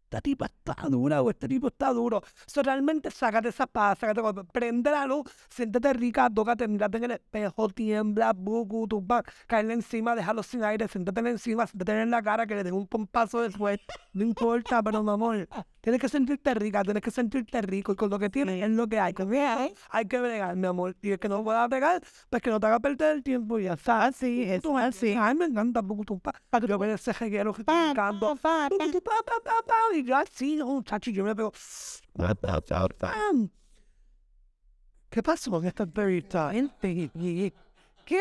esta 0.04 0.20
tipa 0.20 0.46
está 0.46 0.88
dura 0.88 1.22
o 1.22 1.30
este 1.30 1.48
tipo 1.48 1.68
está 1.68 1.92
duro. 1.92 2.22
So, 2.46 2.62
realmente 2.62 3.10
sácate 3.10 3.48
esa 3.48 3.66
paz, 3.66 3.98
sácate, 3.98 4.22
prende 4.52 4.90
la 4.90 5.06
luz, 5.06 5.24
siéntete 5.48 5.92
rica, 5.92 6.30
tócate, 6.30 6.68
mírate 6.68 6.98
en 6.98 7.04
el 7.04 7.10
espejo, 7.12 7.68
tiembla, 7.68 8.32
bucu, 8.32 8.86
tu 8.86 9.04
pa, 9.04 9.22
caerle 9.46 9.74
encima, 9.74 10.14
déjalo 10.14 10.42
sin 10.42 10.62
aire, 10.62 10.86
siéntate 10.88 11.20
encima, 11.20 11.66
siéntate 11.66 12.02
en 12.02 12.10
la 12.10 12.22
cara, 12.22 12.46
que 12.46 12.54
le 12.54 12.62
den 12.62 12.74
un 12.74 12.86
pompazo 12.86 13.40
después. 13.40 13.80
No 14.12 14.22
importa, 14.22 14.82
pero 14.82 15.02
mi 15.02 15.10
amor, 15.10 15.48
tienes 15.80 16.00
que 16.00 16.08
sentirte 16.08 16.54
rica, 16.54 16.82
tienes 16.82 17.02
que 17.02 17.10
sentirte 17.10 17.60
rico 17.62 17.92
y 17.92 17.96
con 17.96 18.08
lo 18.08 18.18
que 18.18 18.30
tienes 18.30 18.62
es 18.62 18.70
lo 18.70 18.86
que 18.86 19.00
hay. 19.00 19.12
Con 19.12 19.32
hay 19.34 20.06
que 20.06 20.20
bregar, 20.20 20.54
mi 20.56 20.66
amor. 20.66 20.96
Y 21.02 21.10
el 21.10 21.18
que 21.18 21.28
no 21.28 21.42
pueda 21.42 21.66
bregar, 21.66 22.00
pues 22.30 22.42
que 22.42 22.50
no 22.50 22.60
te 22.60 22.66
haga 22.66 22.78
perder 22.78 23.16
el 23.16 23.22
tiempo 23.22 23.58
y 23.58 23.64
ya 23.64 23.72
está. 23.72 24.04
Así 24.04 24.44
es, 24.44 24.62
Tú 24.62 24.72
me 24.72 24.82
así. 24.82 25.16
Ay, 25.18 25.34
me 25.34 25.46
encanta 25.46 25.80
bucu, 25.80 26.04
tu 26.04 26.20
pa. 26.20 26.32
Yo 26.66 26.78
veo 26.78 26.94
ese 26.94 27.12
reguero 27.12 27.52
pa, 27.52 27.92
Y 29.94 30.03
yo 30.04 30.16
así, 30.16 30.56
no, 30.56 30.66
muchacho, 30.66 31.10
yo 31.10 31.24
me 31.24 31.34
pego. 31.34 31.52
¿Qué 35.10 35.22
pasó 35.22 35.58
en 35.58 35.66
esta 35.66 35.84
entrevista? 35.84 36.50
¿Qué 38.04 38.18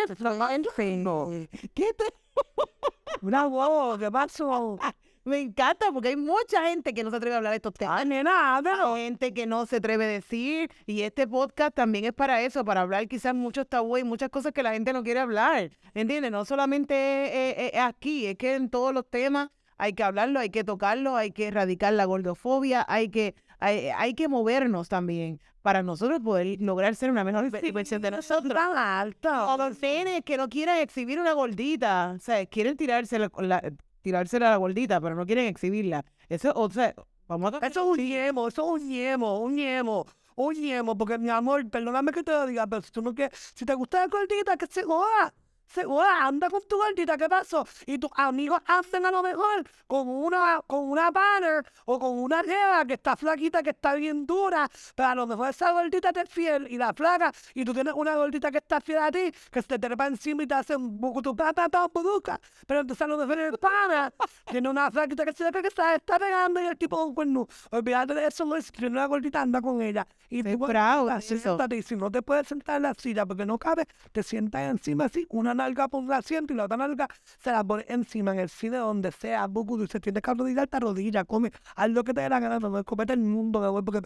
¿Qué 1.73 1.93
te- 1.93 2.13
Una 3.21 3.47
huevo, 3.47 3.97
¿qué 3.97 4.11
pasó? 4.11 4.77
Me 5.25 5.39
encanta 5.39 5.91
porque 5.93 6.09
hay 6.09 6.15
mucha 6.17 6.67
gente 6.67 6.93
que 6.93 7.03
no 7.03 7.09
se 7.09 7.15
atreve 7.15 7.35
a 7.35 7.37
hablar 7.37 7.51
de 7.51 7.57
estos 7.57 7.73
temas. 7.73 8.01
Ay, 8.01 8.05
nena, 8.07 8.57
Hay 8.57 8.63
pero... 8.63 8.95
gente 8.95 9.33
que 9.33 9.45
no 9.45 9.65
se 9.65 9.77
atreve 9.77 10.03
a 10.03 10.07
decir 10.07 10.69
y 10.85 11.01
este 11.01 11.27
podcast 11.27 11.73
también 11.73 12.05
es 12.05 12.13
para 12.13 12.41
eso, 12.41 12.65
para 12.65 12.81
hablar 12.81 13.07
quizás 13.07 13.33
muchos 13.33 13.67
tabú 13.67 13.97
y 13.97 14.03
muchas 14.03 14.29
cosas 14.29 14.51
que 14.51 14.61
la 14.63 14.73
gente 14.73 14.91
no 14.91 15.01
quiere 15.01 15.21
hablar, 15.21 15.71
¿entiendes? 15.93 16.31
No 16.31 16.43
solamente 16.43 16.93
eh, 16.95 17.71
eh, 17.73 17.79
aquí, 17.79 18.25
es 18.27 18.35
que 18.37 18.55
en 18.55 18.69
todos 18.69 18.93
los 18.93 19.09
temas 19.09 19.49
hay 19.77 19.93
que 19.93 20.03
hablarlo, 20.03 20.39
hay 20.39 20.49
que 20.49 20.63
tocarlo, 20.63 21.15
hay 21.15 21.31
que 21.31 21.47
erradicar 21.47 21.93
la 21.93 22.05
gordofobia, 22.05 22.85
hay 22.87 23.09
que, 23.09 23.35
hay, 23.59 23.87
hay 23.95 24.13
que 24.13 24.27
movernos 24.27 24.89
también 24.89 25.39
para 25.61 25.81
nosotros 25.81 26.19
poder 26.19 26.57
lograr 26.59 26.95
ser 26.95 27.09
una 27.09 27.23
mejor 27.23 27.49
ve- 27.49 27.71
versión 27.71 28.01
de 28.01 28.11
nosotros. 28.11 28.53
Tan 28.53 28.77
alta. 28.77 29.53
O 29.53 29.57
los 29.57 29.81
nenes 29.81 30.21
que 30.25 30.35
no 30.37 30.49
quieren 30.49 30.77
exhibir 30.77 31.19
una 31.19 31.33
gordita, 31.33 32.13
o 32.17 32.19
sea, 32.19 32.45
quieren 32.45 32.75
tirarse 32.75 33.17
la, 33.19 33.31
la- 33.37 33.71
tirársela 34.01 34.47
a 34.47 34.51
la 34.51 34.57
gordita, 34.57 34.99
pero 34.99 35.15
no 35.15 35.25
quieren 35.25 35.45
exhibirla. 35.45 36.03
Eso, 36.27 36.51
o 36.55 36.69
sea, 36.69 36.93
vamos 37.27 37.53
a 37.53 37.65
Eso 37.65 37.81
es 37.93 37.99
un 37.99 38.05
ñemo, 38.05 38.47
eso 38.49 38.75
es 38.75 38.81
un 38.81 38.89
ñemo, 38.89 39.39
un 39.39 39.55
ñemo, 39.55 40.05
un 40.35 40.53
ñemo, 40.55 40.97
porque 40.97 41.17
mi 41.17 41.29
amor, 41.29 41.69
perdóname 41.69 42.11
que 42.11 42.23
te 42.23 42.31
lo 42.33 42.45
diga, 42.45 42.67
pero 42.67 42.81
si 42.81 42.91
tú 42.91 43.01
no 43.01 43.15
quieres, 43.15 43.37
si 43.55 43.63
te 43.65 43.73
gusta 43.73 43.99
la 44.01 44.07
gordita, 44.07 44.57
que 44.57 44.67
se 44.67 44.83
joda, 44.83 45.33
se 45.73 45.85
anda 46.21 46.49
con 46.49 46.61
tu 46.67 46.77
gordita, 46.77 47.17
¿qué 47.17 47.27
pasó? 47.27 47.65
Y 47.87 47.97
tus 47.97 48.11
amigos 48.15 48.59
hacen 48.67 49.05
a 49.05 49.11
lo 49.11 49.23
mejor 49.23 49.63
con 49.87 50.07
una, 50.07 50.61
con 50.67 50.89
una 50.89 51.09
banner 51.09 51.65
o 51.85 51.99
con 51.99 52.19
una 52.19 52.43
jeva 52.43 52.85
que 52.85 52.93
está 52.93 53.15
flaquita, 53.15 53.63
que 53.63 53.71
está 53.71 53.95
bien 53.95 54.25
dura, 54.25 54.69
pero 54.95 55.09
a 55.09 55.15
lo 55.15 55.27
mejor 55.27 55.49
esa 55.49 55.71
gordita 55.71 56.13
te 56.13 56.21
es 56.21 56.29
fiel 56.29 56.67
y 56.69 56.77
la 56.77 56.93
flaca, 56.93 57.31
y 57.53 57.65
tú 57.65 57.73
tienes 57.73 57.93
una 57.95 58.15
gordita 58.15 58.51
que 58.51 58.59
está 58.59 58.79
fiel 58.79 58.99
a 58.99 59.11
ti, 59.11 59.31
que 59.51 59.61
se 59.61 59.67
te 59.67 59.79
trepa 59.79 60.07
encima 60.07 60.43
y 60.43 60.47
te 60.47 60.53
hace 60.53 60.75
un 60.75 60.99
buco 60.99 61.21
tu 61.21 61.35
pa, 61.35 61.53
pa, 61.53 61.69
pa, 61.69 61.87
buduca. 61.87 62.39
pero 62.67 62.81
entonces 62.81 63.01
a 63.01 63.07
lo 63.07 63.17
mejor 63.17 63.39
el 63.39 63.57
pana 63.57 64.13
tiene 64.49 64.69
una 64.69 64.91
flaquita 64.91 65.25
que 65.25 65.33
se 65.33 65.51
que 65.51 65.67
está, 65.67 65.95
está 65.95 66.19
pegando 66.19 66.61
y 66.61 66.65
el 66.65 66.77
tipo 66.77 66.97
con 66.97 67.13
cuerno. 67.13 67.47
Olvídate 67.71 68.13
de 68.13 68.27
eso, 68.27 68.45
no 68.45 68.55
es 68.55 68.71
tiene 68.71 68.89
una 68.89 69.05
gordita, 69.05 69.41
anda 69.41 69.61
con 69.61 69.81
ella. 69.81 70.05
Y 70.29 70.43
tú, 70.43 70.57
bravo 70.57 71.09
es 71.09 71.31
eso. 71.31 71.41
siéntate, 71.41 71.77
y 71.77 71.83
si 71.83 71.95
no 71.95 72.11
te 72.11 72.21
puedes 72.21 72.47
sentar 72.47 72.77
en 72.77 72.83
la 72.83 72.93
silla 72.93 73.25
porque 73.25 73.45
no 73.45 73.57
cabe, 73.57 73.87
te 74.11 74.23
sientas 74.23 74.61
encima 74.63 75.05
así, 75.05 75.25
una 75.29 75.53
nalga 75.63 75.87
por 75.87 76.03
un 76.03 76.11
asiento 76.11 76.53
y 76.53 76.55
la 76.55 76.65
otra 76.65 76.77
nalga 76.77 77.07
se 77.39 77.51
la 77.51 77.63
pone 77.63 77.85
encima 77.89 78.31
en 78.31 78.39
el 78.39 78.49
cine 78.49 78.77
donde 78.77 79.11
sea, 79.11 79.47
bucu, 79.47 79.81
y 79.83 79.87
se 79.87 79.99
tienes 79.99 80.21
que 80.21 80.31
arrodillarte, 80.31 80.77
arrodilla, 80.77 81.23
come, 81.25 81.51
haz 81.75 81.89
lo 81.89 82.03
que 82.03 82.13
te 82.13 82.21
dé 82.21 82.29
la 82.29 82.39
gana, 82.39 82.59
no 82.59 82.69
me 82.69 82.83
comete 82.83 83.13
el 83.13 83.19
mundo, 83.19 83.59
me 83.59 83.67
voy 83.69 83.81
porque, 83.83 84.01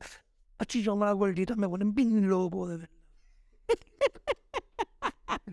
achillón 0.60 1.02
a 1.04 1.08
las 1.08 1.16
gorditas 1.16 1.58
me 1.58 1.68
ponen 1.70 1.94
bien 1.94 2.28
loco, 2.30 2.68
de 2.68 2.78
verdad. 2.78 2.90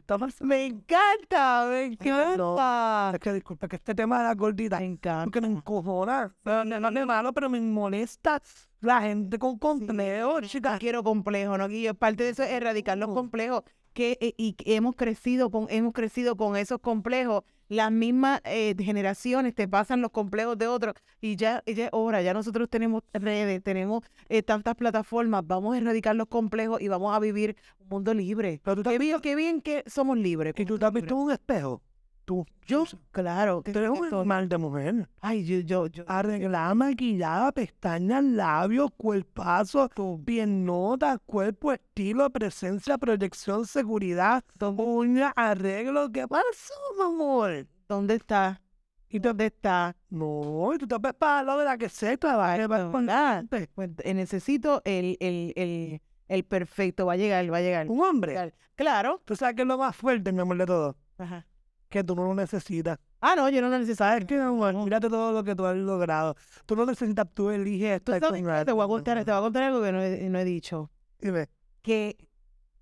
Pasando. 0.06 0.44
Me 0.44 0.66
encanta, 0.66 1.66
me 1.70 1.88
no. 1.88 2.52
encanta. 2.54 3.10
Es 3.14 3.20
que 3.20 3.32
disculpa, 3.32 3.68
que 3.68 3.76
este 3.76 3.94
tema 3.94 4.18
de 4.18 4.24
las 4.24 4.36
gorditas, 4.36 4.80
Me 4.80 4.86
encanta. 4.86 5.24
porque 5.24 5.40
me 5.40 5.46
encojona, 5.48 6.34
no, 6.44 6.64
no, 6.64 6.90
no 6.90 7.00
es 7.00 7.06
malo, 7.06 7.32
pero 7.32 7.48
me 7.48 7.60
molesta 7.60 8.40
la 8.80 9.00
gente 9.02 9.38
con 9.38 9.58
complejo, 9.58 10.40
No 10.40 10.46
chicas. 10.46 10.78
quiero 10.78 11.02
complejo, 11.02 11.56
¿no? 11.56 11.68
Y 11.70 11.90
parte 11.94 12.24
de 12.24 12.30
eso 12.30 12.42
es 12.42 12.50
erradicar 12.50 12.98
los 12.98 13.08
No. 13.08 13.14
complejos 13.14 13.62
que 13.94 14.18
eh, 14.20 14.34
y 14.36 14.56
hemos 14.66 14.96
crecido 14.96 15.50
con 15.50 15.66
hemos 15.70 15.94
crecido 15.94 16.36
con 16.36 16.56
esos 16.56 16.80
complejos. 16.80 17.44
Las 17.68 17.90
mismas 17.90 18.42
eh, 18.44 18.74
generaciones 18.78 19.54
te 19.54 19.66
pasan 19.66 20.02
los 20.02 20.10
complejos 20.10 20.58
de 20.58 20.66
otros 20.66 20.94
y 21.22 21.36
ya, 21.36 21.62
ya 21.66 21.84
es 21.86 21.90
hora, 21.92 22.20
ya 22.20 22.34
nosotros 22.34 22.68
tenemos 22.68 23.02
redes, 23.14 23.62
tenemos 23.62 24.04
eh, 24.28 24.42
tantas 24.42 24.74
plataformas, 24.74 25.46
vamos 25.46 25.74
a 25.74 25.78
erradicar 25.78 26.14
los 26.14 26.26
complejos 26.26 26.82
y 26.82 26.88
vamos 26.88 27.16
a 27.16 27.20
vivir 27.20 27.56
un 27.78 27.88
mundo 27.88 28.12
libre. 28.12 28.60
Pero 28.62 28.82
tú 28.82 28.90
Qué 28.90 28.98
bien, 28.98 29.20
qué 29.20 29.34
bien 29.34 29.62
que 29.62 29.82
somos 29.86 30.18
libres. 30.18 30.52
¿Y 30.58 30.66
tú 30.66 30.78
has 30.78 30.92
visto 30.92 31.16
un 31.16 31.30
espejo? 31.30 31.80
Tú, 32.24 32.46
Yo, 32.66 32.84
claro. 33.10 33.62
tú 33.62 33.78
eres 33.78 33.90
un 33.90 34.06
animal 34.14 34.48
de 34.48 34.56
mujer. 34.56 35.08
Ay, 35.20 35.44
yo, 35.44 35.58
yo, 35.60 35.86
yo. 35.88 36.04
Arreglada, 36.06 36.74
maquillada, 36.74 37.52
pestañas, 37.52 38.24
labios, 38.24 38.90
cuerpazo, 38.96 39.90
piernotas, 40.24 41.18
cuerpo, 41.26 41.72
estilo, 41.72 42.30
presencia, 42.30 42.96
proyección, 42.96 43.66
seguridad, 43.66 44.42
uña, 44.76 45.32
arreglo. 45.36 46.10
¿Qué 46.10 46.26
pasó, 46.26 46.74
mi 46.96 47.04
amor? 47.04 47.66
¿Dónde 47.88 48.14
está? 48.14 48.62
Y 49.10 49.18
¿Dónde 49.18 49.46
está? 49.46 49.94
No, 50.08 50.72
tú 50.78 50.88
te 50.88 50.96
ves 50.98 51.14
para 51.14 51.42
lo 51.42 51.58
de 51.58 51.64
la 51.66 51.76
que 51.76 51.88
se 51.88 52.18
con 52.18 53.06
¿Verdad? 53.06 53.44
Pues, 53.48 53.68
eh, 54.02 54.14
necesito 54.14 54.80
el, 54.84 55.16
el, 55.20 55.52
el, 55.56 56.00
el 56.26 56.44
perfecto. 56.44 57.06
Va 57.06 57.12
a 57.12 57.16
llegar, 57.16 57.52
va 57.52 57.58
a 57.58 57.60
llegar. 57.60 57.88
un 57.88 58.02
hombre. 58.02 58.32
Claro. 58.32 58.52
Claro. 58.74 59.22
Tú 59.24 59.36
sabes 59.36 59.54
que 59.54 59.62
es 59.62 59.68
lo 59.68 59.78
más 59.78 59.94
fuerte, 59.94 60.32
mi 60.32 60.40
amor, 60.40 60.56
de 60.56 60.66
todo. 60.66 60.96
Ajá. 61.18 61.46
Que 61.94 62.02
tú 62.02 62.16
no 62.16 62.24
lo 62.24 62.34
necesitas. 62.34 62.98
Ah, 63.20 63.34
no, 63.36 63.48
yo 63.50 63.62
no 63.62 63.68
lo 63.68 63.78
necesito. 63.78 64.04
Es 64.04 64.24
que, 64.24 64.36
amor, 64.36 64.74
mírate 64.74 65.08
todo 65.08 65.30
lo 65.30 65.44
que 65.44 65.54
tú 65.54 65.64
has 65.64 65.76
logrado. 65.76 66.34
Tú 66.66 66.74
no 66.74 66.84
necesitas, 66.84 67.24
tú 67.32 67.50
eliges 67.50 68.02
Tú 68.02 68.10
sabes 68.18 68.42
te 68.66 68.72
voy 68.72 68.84
a 68.84 68.88
contar, 68.88 69.24
te 69.24 69.30
voy 69.30 69.38
a 69.38 69.42
contar 69.42 69.62
algo 69.62 69.80
que 69.80 69.92
no 69.92 70.02
he, 70.02 70.28
no 70.28 70.40
he 70.40 70.44
dicho. 70.44 70.90
Dime. 71.20 71.48
Que 71.82 72.16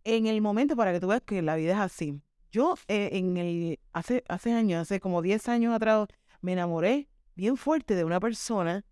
en 0.04 0.24
el 0.28 0.40
momento, 0.40 0.76
para 0.76 0.94
que 0.94 1.00
tú 1.00 1.08
veas 1.08 1.20
que 1.20 1.42
la 1.42 1.56
vida 1.56 1.72
es 1.72 1.78
así. 1.78 2.22
Yo 2.50 2.74
eh, 2.88 3.10
en 3.12 3.36
el, 3.36 3.80
hace, 3.92 4.24
hace 4.28 4.54
años, 4.54 4.80
hace 4.80 4.98
como 4.98 5.20
10 5.20 5.46
años 5.50 5.74
atrás, 5.74 6.06
me 6.40 6.54
enamoré 6.54 7.10
bien 7.34 7.58
fuerte 7.58 7.94
de 7.94 8.04
una 8.04 8.18
persona, 8.18 8.82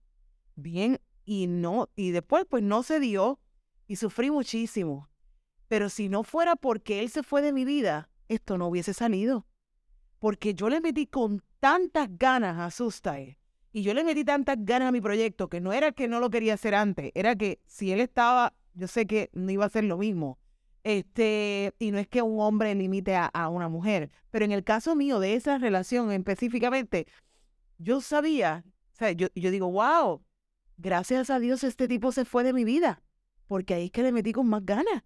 bien, 0.54 1.00
y 1.24 1.46
no, 1.46 1.88
y 1.96 2.10
después 2.10 2.44
pues 2.46 2.62
no 2.62 2.82
se 2.82 3.00
dio, 3.00 3.40
y 3.86 3.96
sufrí 3.96 4.30
muchísimo. 4.30 5.08
Pero 5.66 5.88
si 5.88 6.10
no 6.10 6.24
fuera 6.24 6.56
porque 6.56 7.00
él 7.00 7.08
se 7.08 7.22
fue 7.22 7.40
de 7.40 7.54
mi 7.54 7.64
vida, 7.64 8.10
esto 8.28 8.58
no 8.58 8.68
hubiese 8.68 8.92
salido. 8.92 9.46
Porque 10.20 10.54
yo 10.54 10.68
le 10.68 10.80
metí 10.80 11.06
con 11.06 11.42
tantas 11.58 12.08
ganas 12.16 12.58
a 12.58 12.70
Sustai 12.70 13.36
y 13.72 13.82
yo 13.82 13.94
le 13.94 14.04
metí 14.04 14.24
tantas 14.24 14.56
ganas 14.60 14.88
a 14.88 14.92
mi 14.92 15.00
proyecto 15.00 15.48
que 15.48 15.60
no 15.60 15.72
era 15.72 15.92
que 15.92 16.08
no 16.08 16.20
lo 16.20 16.30
quería 16.30 16.54
hacer 16.54 16.74
antes, 16.74 17.10
era 17.14 17.36
que 17.36 17.60
si 17.66 17.90
él 17.90 18.00
estaba, 18.00 18.54
yo 18.74 18.86
sé 18.86 19.06
que 19.06 19.30
no 19.32 19.50
iba 19.50 19.64
a 19.64 19.70
ser 19.70 19.84
lo 19.84 19.98
mismo. 19.98 20.38
Este, 20.82 21.74
y 21.78 21.90
no 21.90 21.98
es 21.98 22.08
que 22.08 22.22
un 22.22 22.40
hombre 22.40 22.74
limite 22.74 23.14
a, 23.14 23.26
a 23.26 23.48
una 23.48 23.68
mujer, 23.68 24.10
pero 24.30 24.44
en 24.44 24.52
el 24.52 24.64
caso 24.64 24.96
mío 24.96 25.20
de 25.20 25.34
esa 25.34 25.58
relación 25.58 26.10
específicamente, 26.10 27.06
yo 27.78 28.00
sabía, 28.00 28.64
o 28.92 28.96
sea, 28.96 29.12
yo, 29.12 29.28
yo 29.34 29.50
digo, 29.50 29.70
wow, 29.70 30.22
gracias 30.78 31.28
a 31.30 31.38
Dios 31.38 31.64
este 31.64 31.86
tipo 31.86 32.12
se 32.12 32.24
fue 32.24 32.44
de 32.44 32.52
mi 32.52 32.64
vida, 32.64 33.02
porque 33.46 33.74
ahí 33.74 33.86
es 33.86 33.90
que 33.90 34.02
le 34.02 34.12
metí 34.12 34.32
con 34.32 34.48
más 34.48 34.64
ganas. 34.64 35.02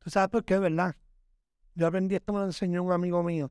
¿Tú 0.00 0.10
sabes 0.10 0.30
por 0.30 0.44
qué, 0.44 0.58
verdad? 0.58 0.96
Yo 1.74 1.86
aprendí 1.86 2.14
esto, 2.14 2.32
me 2.32 2.40
lo 2.40 2.46
enseñó 2.46 2.82
un 2.82 2.92
amigo 2.92 3.22
mío. 3.22 3.50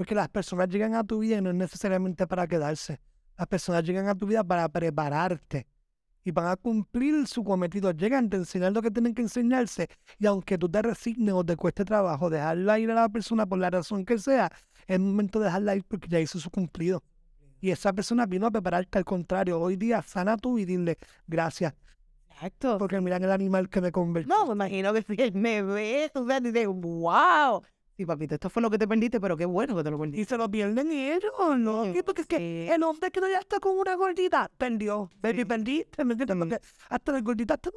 Porque 0.00 0.14
las 0.14 0.30
personas 0.30 0.70
llegan 0.70 0.94
a 0.94 1.04
tu 1.04 1.18
vida 1.18 1.36
y 1.36 1.42
no 1.42 1.50
es 1.50 1.56
necesariamente 1.56 2.26
para 2.26 2.46
quedarse. 2.46 2.98
Las 3.36 3.46
personas 3.46 3.84
llegan 3.84 4.08
a 4.08 4.14
tu 4.14 4.26
vida 4.26 4.42
para 4.42 4.66
prepararte 4.66 5.66
y 6.24 6.30
van 6.30 6.46
a 6.46 6.56
cumplir 6.56 7.26
su 7.26 7.44
cometido. 7.44 7.90
Llegan, 7.90 8.30
te 8.30 8.38
enseñan 8.38 8.72
lo 8.72 8.80
que 8.80 8.90
tienen 8.90 9.14
que 9.14 9.20
enseñarse 9.20 9.90
y 10.18 10.24
aunque 10.24 10.56
tú 10.56 10.70
te 10.70 10.80
resignes 10.80 11.34
o 11.34 11.44
te 11.44 11.54
cueste 11.54 11.84
trabajo 11.84 12.30
dejarla 12.30 12.78
ir 12.78 12.90
a 12.90 12.94
la 12.94 13.10
persona 13.10 13.44
por 13.44 13.58
la 13.58 13.68
razón 13.68 14.06
que 14.06 14.18
sea, 14.18 14.50
es 14.86 14.98
momento 14.98 15.38
de 15.38 15.44
dejarla 15.44 15.76
ir 15.76 15.84
porque 15.84 16.08
ya 16.08 16.18
hizo 16.18 16.40
su 16.40 16.50
cumplido. 16.50 17.02
Y 17.60 17.70
esa 17.70 17.92
persona 17.92 18.24
vino 18.24 18.46
a 18.46 18.50
prepararte 18.50 18.96
al 18.96 19.04
contrario. 19.04 19.60
Hoy 19.60 19.76
día 19.76 20.00
sana 20.00 20.38
tú 20.38 20.58
y 20.58 20.64
dile 20.64 20.96
gracias. 21.26 21.74
Exacto. 22.30 22.78
Porque 22.78 22.98
miran 23.02 23.22
el 23.22 23.32
animal 23.32 23.68
que 23.68 23.82
me 23.82 23.92
convertí. 23.92 24.30
No, 24.30 24.46
me 24.46 24.52
imagino 24.54 24.94
que 24.94 25.02
si 25.02 25.20
él 25.20 25.34
me 25.34 25.62
ve, 25.62 26.10
o 26.14 26.26
sea, 26.26 26.40
dice, 26.40 26.66
wow. 26.66 27.62
Sí, 28.00 28.06
papito, 28.06 28.34
esto 28.34 28.48
fue 28.48 28.62
lo 28.62 28.70
que 28.70 28.78
te 28.78 28.88
perdiste, 28.88 29.20
pero 29.20 29.36
qué 29.36 29.44
bueno 29.44 29.76
que 29.76 29.84
te 29.84 29.90
lo 29.90 29.98
Y 29.98 30.00
perdiste. 30.00 30.24
se 30.30 30.38
lo 30.38 30.50
pierden 30.50 30.90
ellos, 30.90 31.32
¿no? 31.58 31.84
Sí, 31.92 32.00
porque 32.02 32.22
es 32.22 32.26
que 32.26 32.38
sí. 32.38 32.72
el 32.72 32.82
hombre 32.82 33.10
que 33.10 33.20
no 33.20 33.28
ya 33.28 33.40
está 33.40 33.60
con 33.60 33.76
una 33.78 33.94
gordita, 33.94 34.50
perdió. 34.56 35.10
Baby, 35.20 35.40
Sí. 35.40 35.44
perdiste, 35.44 36.04
¿me 36.06 36.14
entiendes? 36.14 36.38
Porque 36.38 36.60
hasta 36.88 37.12
las 37.12 37.22
gorditas 37.22 37.58
están... 37.58 37.72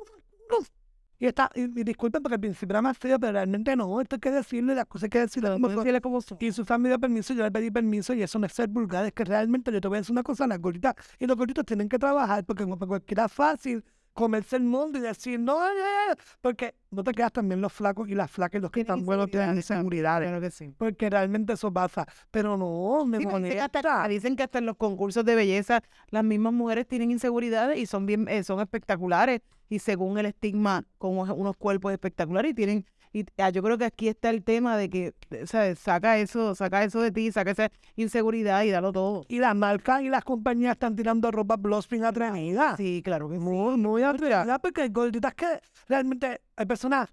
Y 1.20 1.28
está, 1.28 1.50
y, 1.56 1.62
y 1.64 1.84
disculpen 1.84 2.22
porque 2.24 2.36
al 2.36 2.40
principio 2.42 2.74
era 2.74 2.82
más 2.82 2.98
feo, 2.98 3.20
pero 3.20 3.34
realmente 3.34 3.76
no, 3.76 4.00
esto 4.02 4.16
hay 4.16 4.20
que 4.22 4.32
decirle, 4.32 4.76
las 4.76 4.86
cosas 4.86 5.04
hay 5.04 5.10
que 5.10 5.20
decirle. 5.20 5.52
como 5.52 5.68
son. 5.68 5.76
Decirle 5.78 6.02
cómo 6.02 6.22
son. 6.22 6.38
Y 6.42 6.52
Susan 6.54 6.82
me 6.82 6.88
dio 6.90 7.00
permiso, 7.00 7.34
yo 7.34 7.44
le 7.44 7.52
pedí 7.52 7.70
permiso 7.70 8.14
y 8.14 8.24
eso 8.24 8.40
no 8.40 8.46
es 8.46 8.54
ser 8.54 8.68
vulgar, 8.70 9.06
es 9.06 9.12
que 9.14 9.26
realmente 9.26 9.72
yo 9.74 9.80
te 9.82 9.88
voy 9.90 9.98
a 9.98 10.02
decir 10.02 10.12
una 10.14 10.24
cosa, 10.24 10.48
las 10.48 10.60
gorditas 10.60 10.96
y 11.20 11.28
los 11.28 11.36
gorditos 11.38 11.66
tienen 11.66 11.88
que 11.90 12.00
trabajar 12.00 12.46
porque 12.46 12.66
no 12.66 12.78
para 12.78 12.88
cualquiera 12.88 13.26
es 13.26 13.32
fácil 13.34 13.84
comerse 14.14 14.55
el 14.55 14.64
mundo 14.64 14.99
y 14.99 15.01
decir, 15.01 15.39
no, 15.39 15.59
no, 15.59 15.74
no", 15.74 16.16
porque 16.41 16.76
no 16.91 17.03
te 17.03 17.11
quedas 17.14 17.32
también 17.32 17.61
los 17.61 17.74
flacos 17.74 18.07
y 18.09 18.16
las 18.16 18.30
flacas 18.30 18.59
y 18.59 18.61
los 18.61 18.72
que 18.72 18.82
están 18.82 19.05
buenos 19.05 19.30
tienen 19.32 19.55
inseguridades, 19.55 20.28
Claro 20.30 20.41
que 20.41 20.51
sí. 20.51 20.74
porque 20.78 21.09
realmente 21.09 21.53
eso 21.53 21.72
pasa, 21.74 22.05
pero 22.32 22.55
no, 22.57 23.05
me 23.05 23.18
Sí, 23.18 23.26
pero 23.26 23.39
dicen, 23.39 23.53
que 23.53 23.61
hasta, 23.61 23.82
molesta. 23.82 24.07
dicen 24.07 24.36
que 24.36 24.43
hasta 24.43 24.59
en 24.59 24.66
los 24.68 24.78
concursos 24.78 25.26
de 25.26 25.36
belleza 25.36 25.82
las 26.09 26.24
mismas 26.24 26.53
mujeres 26.53 26.88
tienen 26.88 27.11
inseguridades 27.11 27.78
y 27.80 27.86
son 27.86 28.05
bien 28.05 28.28
eh, 28.28 28.43
son 28.43 28.59
espectaculares 28.59 29.41
y 29.70 29.80
según 29.80 30.18
el 30.20 30.28
estigma 30.28 30.86
con 30.99 31.18
unos 31.18 31.57
cuerpos 31.57 31.91
espectaculares 31.91 32.51
y 32.51 32.53
tienen 32.53 32.86
y 33.14 33.26
ah, 33.38 33.49
yo 33.51 33.61
creo 33.61 33.78
que 33.78 33.86
aquí 33.86 34.07
está 34.07 34.32
el 34.32 34.43
tema 34.43 34.76
de 34.76 34.89
que 34.89 35.14
eh, 35.30 35.45
¿sabes? 35.45 35.80
saca 35.80 36.18
eso 36.18 36.55
saca 36.55 36.84
eso 36.84 36.99
de 36.99 37.11
ti 37.11 37.32
saca 37.32 37.51
esa 37.51 37.70
inseguridad 37.95 38.64
y 38.64 38.72
dalo 38.72 38.91
todo 38.91 39.24
Y 39.30 39.39
las 39.39 39.55
marcas 39.55 40.01
y 40.01 40.09
las 40.09 40.24
compañías 40.24 40.74
están 40.74 40.95
tirando 40.95 41.30
ropa 41.32 41.55
Blosspin 41.55 42.03
atrevida. 42.03 42.76
sí 42.76 43.01
claro 43.03 43.30
que 43.30 43.36
sí 43.36 43.39
Muy, 43.39 43.78
muy 43.78 44.03
atrevida 44.03 44.59
porque 44.59 44.82
hay 44.82 44.89
gorditas 44.89 45.34
que 45.36 45.45
realmente 45.88 46.41
hay 46.55 46.66
personas. 46.66 47.09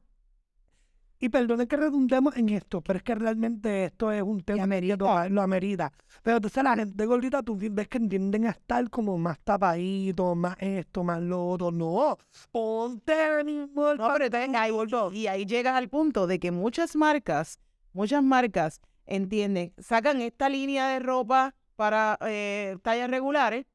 Y 1.22 1.28
perdonen 1.28 1.66
que 1.66 1.76
redundemos 1.76 2.34
en 2.36 2.48
esto, 2.48 2.80
pero 2.80 2.96
es 2.96 3.02
que 3.02 3.14
realmente 3.14 3.84
esto 3.84 4.10
es 4.10 4.22
un 4.22 4.40
tema 4.42 4.62
que 4.64 4.96
lo, 4.96 5.28
lo 5.28 5.42
amerita. 5.42 5.92
Pero 6.22 6.38
entonces 6.38 6.64
la 6.64 6.74
gente 6.74 7.04
gordita, 7.04 7.42
tú 7.42 7.58
ves 7.60 7.88
que 7.88 8.00
tienden 8.00 8.46
a 8.46 8.50
estar 8.50 8.88
como 8.88 9.18
más 9.18 9.38
tapaditos, 9.40 10.34
más 10.34 10.56
esto, 10.60 11.04
más 11.04 11.20
lo 11.20 11.46
otro. 11.46 11.70
No, 11.72 12.16
ponte 12.50 13.44
mismo. 13.44 13.90
el 13.90 13.98
No, 13.98 14.08
pero 14.14 14.28
ahí. 14.56 14.72
Y 15.12 15.26
ahí 15.26 15.44
llegas 15.44 15.74
al 15.76 15.90
punto 15.90 16.26
de 16.26 16.38
que 16.40 16.50
muchas 16.50 16.96
marcas, 16.96 17.60
muchas 17.92 18.22
marcas, 18.22 18.80
entienden, 19.04 19.74
sacan 19.78 20.22
esta 20.22 20.48
línea 20.48 20.88
de 20.88 21.00
ropa 21.00 21.54
para 21.76 22.16
eh, 22.22 22.78
tallas 22.82 23.10
regulares, 23.10 23.66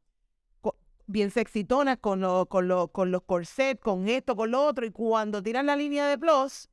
bien 1.07 1.29
sexitonas, 1.29 1.97
con, 1.99 2.21
lo- 2.21 2.47
con, 2.47 2.67
lo- 2.67 2.87
con 2.87 3.11
los 3.11 3.21
corsets, 3.23 3.79
con 3.79 4.07
esto, 4.07 4.35
con 4.35 4.49
lo 4.51 4.65
otro, 4.65 4.85
y 4.85 4.91
cuando 4.91 5.43
tiran 5.43 5.67
la 5.67 5.75
línea 5.75 6.07
de 6.07 6.17
plus, 6.17 6.69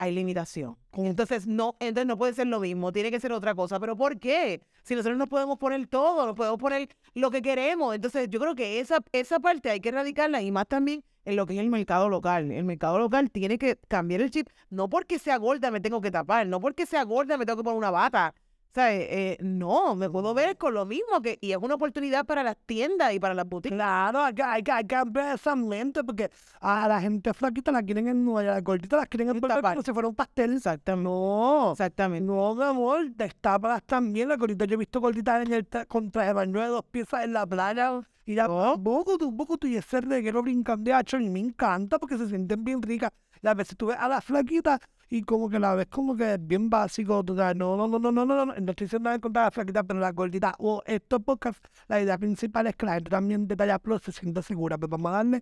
hay 0.00 0.12
limitación. 0.12 0.78
Entonces 0.94 1.46
no, 1.46 1.76
entonces 1.78 2.06
no 2.06 2.16
puede 2.16 2.32
ser 2.32 2.46
lo 2.46 2.58
mismo, 2.58 2.90
tiene 2.90 3.10
que 3.10 3.20
ser 3.20 3.32
otra 3.32 3.54
cosa. 3.54 3.78
¿Pero 3.78 3.96
por 3.96 4.18
qué? 4.18 4.62
Si 4.82 4.94
nosotros 4.94 5.18
no 5.18 5.26
podemos 5.26 5.58
poner 5.58 5.86
todo, 5.88 6.24
no 6.24 6.34
podemos 6.34 6.58
poner 6.58 6.88
lo 7.12 7.30
que 7.30 7.42
queremos. 7.42 7.94
Entonces 7.94 8.28
yo 8.30 8.40
creo 8.40 8.54
que 8.54 8.80
esa, 8.80 9.00
esa 9.12 9.40
parte 9.40 9.68
hay 9.68 9.80
que 9.80 9.90
erradicarla 9.90 10.40
y 10.40 10.50
más 10.50 10.66
también 10.66 11.04
en 11.26 11.36
lo 11.36 11.44
que 11.44 11.52
es 11.52 11.60
el 11.60 11.68
mercado 11.68 12.08
local. 12.08 12.50
El 12.50 12.64
mercado 12.64 12.98
local 12.98 13.30
tiene 13.30 13.58
que 13.58 13.76
cambiar 13.88 14.22
el 14.22 14.30
chip. 14.30 14.48
No 14.70 14.88
porque 14.88 15.18
sea 15.18 15.36
gorda 15.36 15.70
me 15.70 15.80
tengo 15.80 16.00
que 16.00 16.10
tapar, 16.10 16.46
no 16.46 16.60
porque 16.60 16.86
sea 16.86 17.04
gorda 17.04 17.36
me 17.36 17.44
tengo 17.44 17.58
que 17.58 17.64
poner 17.64 17.76
una 17.76 17.90
bata. 17.90 18.34
¿Sabes? 18.72 19.06
Eh, 19.10 19.36
no, 19.40 19.96
me 19.96 20.08
puedo 20.08 20.32
ver 20.32 20.56
con 20.56 20.74
lo 20.74 20.86
mismo 20.86 21.20
que, 21.20 21.38
y 21.40 21.50
es 21.50 21.58
una 21.60 21.74
oportunidad 21.74 22.24
para 22.24 22.44
las 22.44 22.56
tiendas 22.66 23.12
y 23.12 23.18
para 23.18 23.34
las 23.34 23.48
boutiques. 23.48 23.74
Claro, 23.76 24.20
hay 24.20 24.32
que, 24.32 24.42
hay 24.44 24.62
que, 24.62 24.70
hay 24.70 24.84
que 24.86 24.94
ampliar 24.94 25.34
esa 25.34 25.56
mente 25.56 26.04
porque 26.04 26.30
a 26.60 26.86
la 26.86 27.00
gente 27.00 27.34
flaquita 27.34 27.72
la 27.72 27.82
quieren 27.82 28.06
en 28.06 28.28
a 28.28 28.42
la 28.42 28.60
gordita 28.60 28.96
la 28.96 29.06
quieren 29.06 29.30
envolver 29.30 29.56
tapar. 29.56 29.74
como 29.74 29.82
si 29.82 29.92
fuera 29.92 30.08
un 30.08 30.14
pastel. 30.14 30.54
Exactamente. 30.54 31.02
No, 31.10 31.72
Exactamente. 31.72 32.24
no, 32.24 32.54
mi 32.54 32.62
amor, 32.62 33.10
destápalas 33.10 33.82
también. 33.82 34.28
La 34.28 34.36
gordita, 34.36 34.64
yo 34.66 34.74
he 34.74 34.76
visto 34.78 35.00
gorditas 35.00 35.44
en 35.44 35.52
el 35.52 35.66
con 35.88 36.10
traje 36.12 36.28
de 36.28 36.34
baño 36.34 36.60
de 36.60 36.68
dos 36.68 36.84
piezas 36.84 37.24
en 37.24 37.32
la 37.32 37.44
playa 37.46 38.00
y 38.24 38.34
ya, 38.36 38.46
Oh. 38.48 38.80
poco 38.80 39.18
tú, 39.18 39.36
poco 39.36 39.58
tú, 39.58 39.66
y 39.66 39.76
ese 39.76 40.00
reguero 40.00 40.42
brincando 40.42 40.84
de 40.84 40.92
hacho, 40.94 41.18
y 41.18 41.28
me 41.28 41.40
encanta 41.40 41.98
porque 41.98 42.16
se 42.16 42.28
sienten 42.28 42.62
bien 42.62 42.80
ricas. 42.80 43.10
Y 43.42 43.48
a 43.48 43.54
veces 43.54 43.76
tú 43.76 43.86
ves 43.86 43.96
a 43.98 44.06
la 44.06 44.20
flaquita 44.20 44.78
y 45.10 45.22
como 45.22 45.50
que 45.50 45.58
la 45.58 45.74
ves 45.74 45.88
como 45.88 46.16
que 46.16 46.34
es 46.34 46.46
bien 46.46 46.70
básico, 46.70 47.22
tú 47.24 47.36
sabes, 47.36 47.56
no, 47.56 47.76
no, 47.76 47.88
no, 47.88 47.98
no, 47.98 48.12
no, 48.12 48.24
no, 48.24 48.46
no, 48.46 48.46
no 48.46 48.70
estoy 48.70 48.86
diciendo 48.86 49.08
nada 49.08 49.16
en 49.16 49.20
contra 49.20 49.44
la 49.44 49.50
flaquita, 49.50 49.82
pero 49.82 49.98
la 49.98 50.12
gordita, 50.12 50.54
o 50.58 50.82
estos 50.86 51.20
podcasts, 51.22 51.68
la 51.88 52.00
idea 52.00 52.16
principal 52.16 52.68
es 52.68 52.76
que 52.76 52.86
la 52.86 52.94
gente 52.94 53.10
también 53.10 53.46
de 53.48 53.56
talla 53.56 53.78
plus 53.80 54.02
se 54.02 54.12
sienta 54.12 54.40
segura, 54.40 54.78
pero 54.78 54.88
vamos 54.88 55.10
a 55.10 55.16
darle 55.16 55.40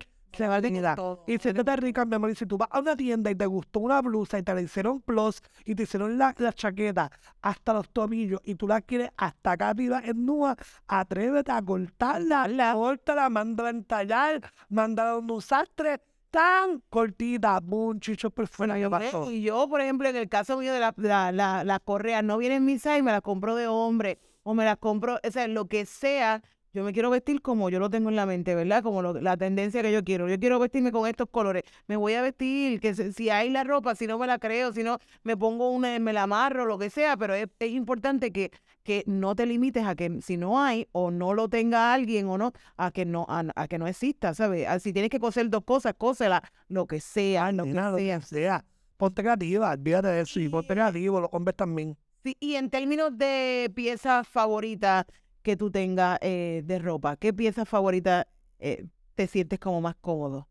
dignidad. 0.61 0.95
todo. 0.95 1.23
Y 1.27 1.37
siéntate 1.37 1.75
rica, 1.77 2.05
mi 2.05 2.15
amor. 2.15 2.31
Y 2.31 2.35
si 2.35 2.45
tú 2.45 2.57
vas 2.57 2.69
a 2.71 2.79
una 2.79 2.95
tienda 2.95 3.31
y 3.31 3.35
te 3.35 3.45
gustó 3.45 3.79
una 3.79 4.01
blusa 4.01 4.37
y 4.39 4.43
te 4.43 4.53
la 4.53 4.61
hicieron 4.61 5.01
plus 5.01 5.41
y 5.65 5.75
te 5.75 5.83
hicieron 5.83 6.17
la, 6.17 6.35
la 6.37 6.53
chaqueta 6.53 7.11
hasta 7.41 7.73
los 7.73 7.89
tobillos 7.89 8.39
y 8.43 8.55
tú 8.55 8.67
la 8.67 8.81
quieres 8.81 9.09
hasta 9.17 9.51
acá 9.51 9.69
arriba 9.69 10.01
en 10.03 10.25
nua, 10.25 10.55
atrévete 10.87 11.51
a 11.51 11.61
cortarla, 11.61 12.73
córtala, 12.73 13.29
mándala 13.29 13.69
a 13.69 13.71
entallar, 13.71 14.51
mándala 14.69 15.11
a 15.11 15.17
un 15.17 15.41
sastre 15.41 16.01
tan 16.31 16.81
cortita, 16.89 17.59
boom, 17.59 17.99
chicho 17.99 18.29
fuera. 18.31 18.49
Bueno, 18.57 18.73
¿qué 18.75 18.81
yo, 18.81 18.89
pasó? 18.89 19.31
y 19.31 19.41
yo, 19.41 19.67
por 19.67 19.81
ejemplo, 19.81 20.07
en 20.09 20.15
el 20.15 20.29
caso 20.29 20.57
mío 20.57 20.73
de 20.73 20.79
la, 20.79 20.93
la, 20.97 21.31
la, 21.31 21.63
la 21.63 21.79
correa, 21.79 22.21
no 22.21 22.37
viene 22.37 22.55
en 22.55 22.65
mi 22.65 22.73
size, 22.79 23.01
me 23.01 23.11
la 23.11 23.21
compro 23.21 23.55
de 23.55 23.67
hombre, 23.67 24.19
o 24.43 24.53
me 24.53 24.65
la 24.65 24.75
compro, 24.75 25.19
o 25.23 25.31
sea, 25.31 25.47
lo 25.47 25.65
que 25.67 25.85
sea, 25.85 26.41
yo 26.71 26.83
me 26.83 26.93
quiero 26.93 27.09
vestir 27.09 27.41
como 27.41 27.69
yo 27.71 27.79
lo 27.79 27.89
tengo 27.89 28.09
en 28.09 28.15
la 28.15 28.27
mente, 28.27 28.53
¿verdad? 28.53 28.83
Como 28.83 29.01
lo- 29.01 29.19
la 29.19 29.35
tendencia 29.37 29.81
que 29.81 29.91
yo 29.91 30.03
quiero. 30.03 30.29
Yo 30.29 30.39
quiero 30.39 30.59
vestirme 30.59 30.91
con 30.91 31.07
estos 31.07 31.27
colores. 31.29 31.63
Me 31.87 31.95
voy 31.95 32.13
a 32.13 32.21
vestir, 32.21 32.79
que 32.79 32.93
se- 32.93 33.11
si 33.11 33.31
hay 33.31 33.49
la 33.49 33.63
ropa, 33.63 33.95
si 33.95 34.05
no 34.05 34.19
me 34.19 34.27
la 34.27 34.37
creo, 34.37 34.71
si 34.71 34.83
no 34.83 34.99
me 35.23 35.35
pongo 35.35 35.71
una, 35.71 35.97
me 35.97 36.13
la 36.13 36.23
amarro, 36.23 36.65
lo 36.65 36.77
que 36.77 36.91
sea, 36.91 37.17
pero 37.17 37.33
es, 37.33 37.47
es 37.59 37.71
importante 37.71 38.31
que, 38.31 38.51
que 38.83 39.03
no 39.07 39.35
te 39.35 39.45
limites 39.45 39.85
a 39.85 39.95
que 39.95 40.21
si 40.21 40.37
no 40.37 40.61
hay 40.61 40.87
o 40.91 41.11
no 41.11 41.33
lo 41.33 41.49
tenga 41.49 41.93
alguien 41.93 42.27
o 42.27 42.37
no, 42.37 42.53
a 42.77 42.91
que 42.91 43.05
no, 43.05 43.25
a, 43.29 43.43
a 43.55 43.67
que 43.67 43.77
no 43.77 43.87
exista, 43.87 44.33
¿sabes? 44.33 44.67
A- 44.67 44.79
Si 44.79 44.93
tienes 44.93 45.09
que 45.11 45.19
coser 45.19 45.49
dos 45.49 45.63
cosas, 45.63 45.93
cósela, 45.97 46.41
lo 46.67 46.87
que 46.87 46.99
sea, 46.99 47.51
lo 47.51 47.63
que 47.63 47.69
Nena, 47.69 47.91
lo 47.91 47.97
que 47.97 48.03
sea. 48.05 48.21
sea. 48.21 48.65
Ponte 48.97 49.21
creativa, 49.21 49.71
olvídate 49.71 50.07
de 50.09 50.21
eso. 50.21 50.39
Y 50.39 50.49
ponte 50.49 50.73
creativo, 50.73 51.19
los 51.21 51.29
hombres 51.31 51.55
también. 51.55 51.97
Sí, 52.23 52.35
y 52.39 52.55
en 52.55 52.69
términos 52.69 53.17
de 53.17 53.71
piezas 53.75 54.27
favoritas 54.27 55.05
que 55.41 55.55
tú 55.55 55.71
tengas 55.71 56.17
eh, 56.21 56.63
de 56.65 56.79
ropa, 56.79 57.15
¿qué 57.15 57.33
pieza 57.33 57.65
favorita 57.65 58.27
eh, 58.59 58.85
te 59.15 59.27
sientes 59.27 59.59
como 59.59 59.79
más 59.81 59.95
cómodo? 60.01 60.47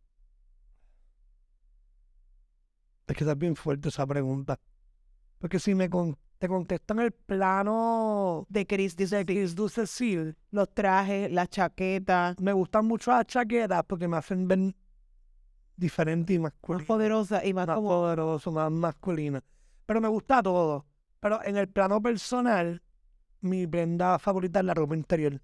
Es 3.06 3.16
que 3.16 3.24
está 3.24 3.34
bien 3.34 3.56
fuerte 3.56 3.88
esa 3.88 4.06
pregunta. 4.06 4.58
Porque 5.38 5.58
si 5.58 5.74
me 5.74 5.88
con- 5.90 6.18
te 6.38 6.48
contestan 6.48 7.00
el 7.00 7.12
plano 7.12 8.46
De 8.48 8.66
Chris 8.66 8.96
dice 8.96 9.24
Chris 9.26 9.54
Ducecil, 9.54 10.36
los 10.50 10.72
trajes, 10.72 11.30
las 11.30 11.48
chaquetas, 11.48 12.40
me 12.40 12.52
gustan 12.52 12.86
mucho 12.86 13.10
las 13.10 13.26
chaquetas 13.26 13.82
porque 13.84 14.08
me 14.08 14.16
hacen 14.16 14.46
ver 14.48 14.74
diferente 15.76 16.34
y 16.34 16.38
más 16.38 16.52
masculino. 16.52 16.86
poderosas 16.86 17.44
y 17.44 17.54
más 17.54 17.66
Más 17.66 17.76
como 17.76 17.88
poderoso, 17.88 18.52
más 18.52 18.70
masculino. 18.70 19.40
Pero 19.86 20.00
me 20.00 20.08
gusta 20.08 20.42
todo. 20.42 20.86
Pero 21.20 21.42
en 21.44 21.56
el 21.56 21.68
plano 21.68 22.00
personal, 22.00 22.82
mi 23.40 23.66
prenda 23.66 24.18
favorita 24.18 24.60
es 24.60 24.64
la 24.64 24.74
ropa 24.74 24.96
interior. 24.96 25.40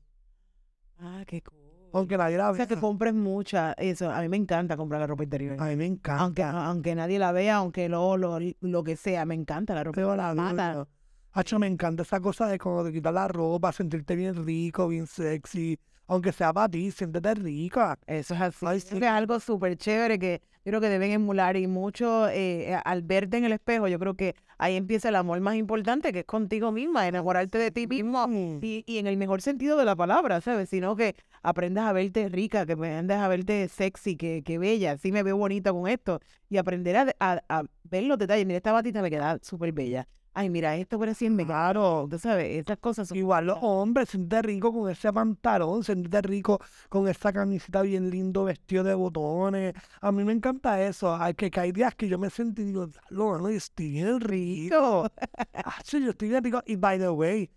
Ah, 0.99 1.25
qué 1.27 1.43
cool. 1.43 1.64
Aunque 1.95 2.19
nadie 2.19 2.37
la 2.37 2.51
O 2.51 2.55
sea, 2.55 2.67
que 2.67 2.75
vea. 2.75 2.81
compres 2.81 3.15
mucha, 3.15 3.73
eso, 3.75 4.11
a 4.11 4.21
mí 4.21 4.29
me 4.29 4.37
encanta 4.37 4.77
comprar 4.77 5.01
la 5.01 5.07
ropa 5.07 5.23
interior. 5.23 5.57
A 5.61 5.67
mí 5.67 5.77
me 5.77 5.87
encanta. 5.87 6.23
Aunque, 6.23 6.43
aunque 6.43 6.95
nadie 6.95 7.19
la 7.19 7.33
vea, 7.33 7.57
aunque 7.57 7.89
lo, 7.89 8.17
lo, 8.17 8.39
lo 8.61 8.85
que 8.85 8.97
sea, 8.97 9.25
me 9.25 9.35
encanta 9.35 9.75
la 9.75 9.85
ropa. 9.85 9.95
Pero 9.97 10.17
la 10.17 10.35
mata. 10.35 10.89
Hacho, 11.33 11.59
me 11.59 11.67
encanta 11.67 12.03
esa 12.03 12.21
cosa 12.21 12.47
de 12.47 12.59
cuando 12.59 12.85
te 12.85 12.93
quitas 12.93 13.13
la 13.15 13.29
ropa, 13.29 13.73
sentirte 13.73 14.15
bien 14.17 14.45
rico, 14.45 14.89
bien 14.89 15.07
sexy. 15.07 15.79
Aunque 16.07 16.33
sea 16.33 16.53
para 16.53 16.69
ti, 16.69 16.91
siéntete 16.91 17.35
rica. 17.35 17.99
Eso 18.07 18.35
es 18.35 18.41
así. 18.41 18.67
Ay, 18.67 18.81
sí. 18.81 18.97
es 18.97 19.03
algo 19.05 19.41
súper 19.41 19.77
chévere 19.77 20.19
que 20.19 20.43
yo 20.65 20.71
creo 20.71 20.81
que 20.81 20.89
deben 20.89 21.11
emular 21.13 21.57
y 21.57 21.67
mucho 21.67 22.29
eh, 22.29 22.75
al 22.85 23.03
verte 23.03 23.37
en 23.39 23.45
el 23.45 23.53
espejo, 23.53 23.87
yo 23.89 23.99
creo 23.99 24.15
que 24.15 24.35
ahí 24.57 24.77
empieza 24.77 25.11
el 25.11 25.17
amor 25.17 25.39
más 25.41 25.57
importante, 25.57 26.11
que 26.13 26.21
es 26.21 26.25
contigo 26.25 26.73
misma, 26.73 27.07
enamorarte 27.07 27.59
de 27.59 27.71
ti 27.71 27.87
mismo 27.87 28.27
y, 28.63 28.83
y 28.87 28.99
en 28.99 29.07
el 29.07 29.17
mejor 29.19 29.43
sentido 29.43 29.77
de 29.77 29.85
la 29.85 29.95
palabra, 29.97 30.41
¿sabes? 30.41 30.71
Sino 30.71 30.97
que 30.97 31.17
aprendas 31.43 31.85
a 31.87 31.93
verte 31.93 32.29
rica, 32.31 32.65
que 32.65 32.73
aprendas 32.73 33.21
a 33.23 33.29
verte 33.29 33.69
sexy, 33.69 34.17
que, 34.17 34.43
que 34.43 34.59
bella, 34.59 34.97
sí 34.97 35.13
me 35.13 35.23
veo 35.23 35.37
bonita 35.37 35.71
con 35.73 35.87
esto 35.87 36.21
y 36.49 36.57
aprender 36.57 36.97
a, 36.97 37.15
a- 37.21 37.43
a 37.49 37.65
ver 37.85 38.05
los 38.05 38.19
detalles. 38.19 38.47
Mira, 38.47 38.57
esta 38.59 38.73
batita 38.73 39.03
me 39.03 39.11
queda 39.11 39.39
súper 39.43 39.73
bella. 39.73 40.09
Ay, 40.37 40.51
mira, 40.51 40.77
esto 40.77 40.99
por 40.99 41.09
así 41.09 41.31
me 41.31 41.47
Claro. 41.47 42.09
Tú 42.11 42.19
sabes, 42.19 42.61
esas 42.61 42.79
cosas 42.79 43.07
son... 43.07 43.17
Igual 43.17 43.47
los 43.47 43.59
hombres, 43.63 44.09
siéntete 44.09 44.43
rico 44.43 44.73
con 44.73 44.91
ese 44.91 45.13
pantalón, 45.13 45.85
siéntete 45.85 46.23
rico 46.23 46.61
con 46.89 47.07
esa 47.07 47.33
camiseta 47.33 47.83
bien 47.83 48.11
lindo, 48.11 48.43
vestido 48.43 48.83
de 48.83 48.95
botones. 48.95 49.75
A 50.01 50.11
mí 50.11 50.25
me 50.25 50.33
encanta 50.33 50.83
eso. 50.83 51.15
Hay 51.15 51.35
que, 51.35 51.53
que 51.53 51.61
hay 51.61 51.71
días 51.71 51.95
que 51.95 52.09
yo 52.09 52.19
me 52.19 52.31
siento 52.31 52.63
y 52.63 52.65
digo, 52.65 52.89
no, 53.11 53.39
yo 53.49 53.57
estoy 53.57 53.91
bien 53.93 54.21
rico. 54.21 55.09
Hacho, 55.53 55.99
yo 55.99 56.11
estoy 56.11 56.31
bien 56.31 56.43
rico. 56.43 56.61
Y 56.67 56.75
by 56.75 56.99
the 56.99 57.11
way, 57.11 57.49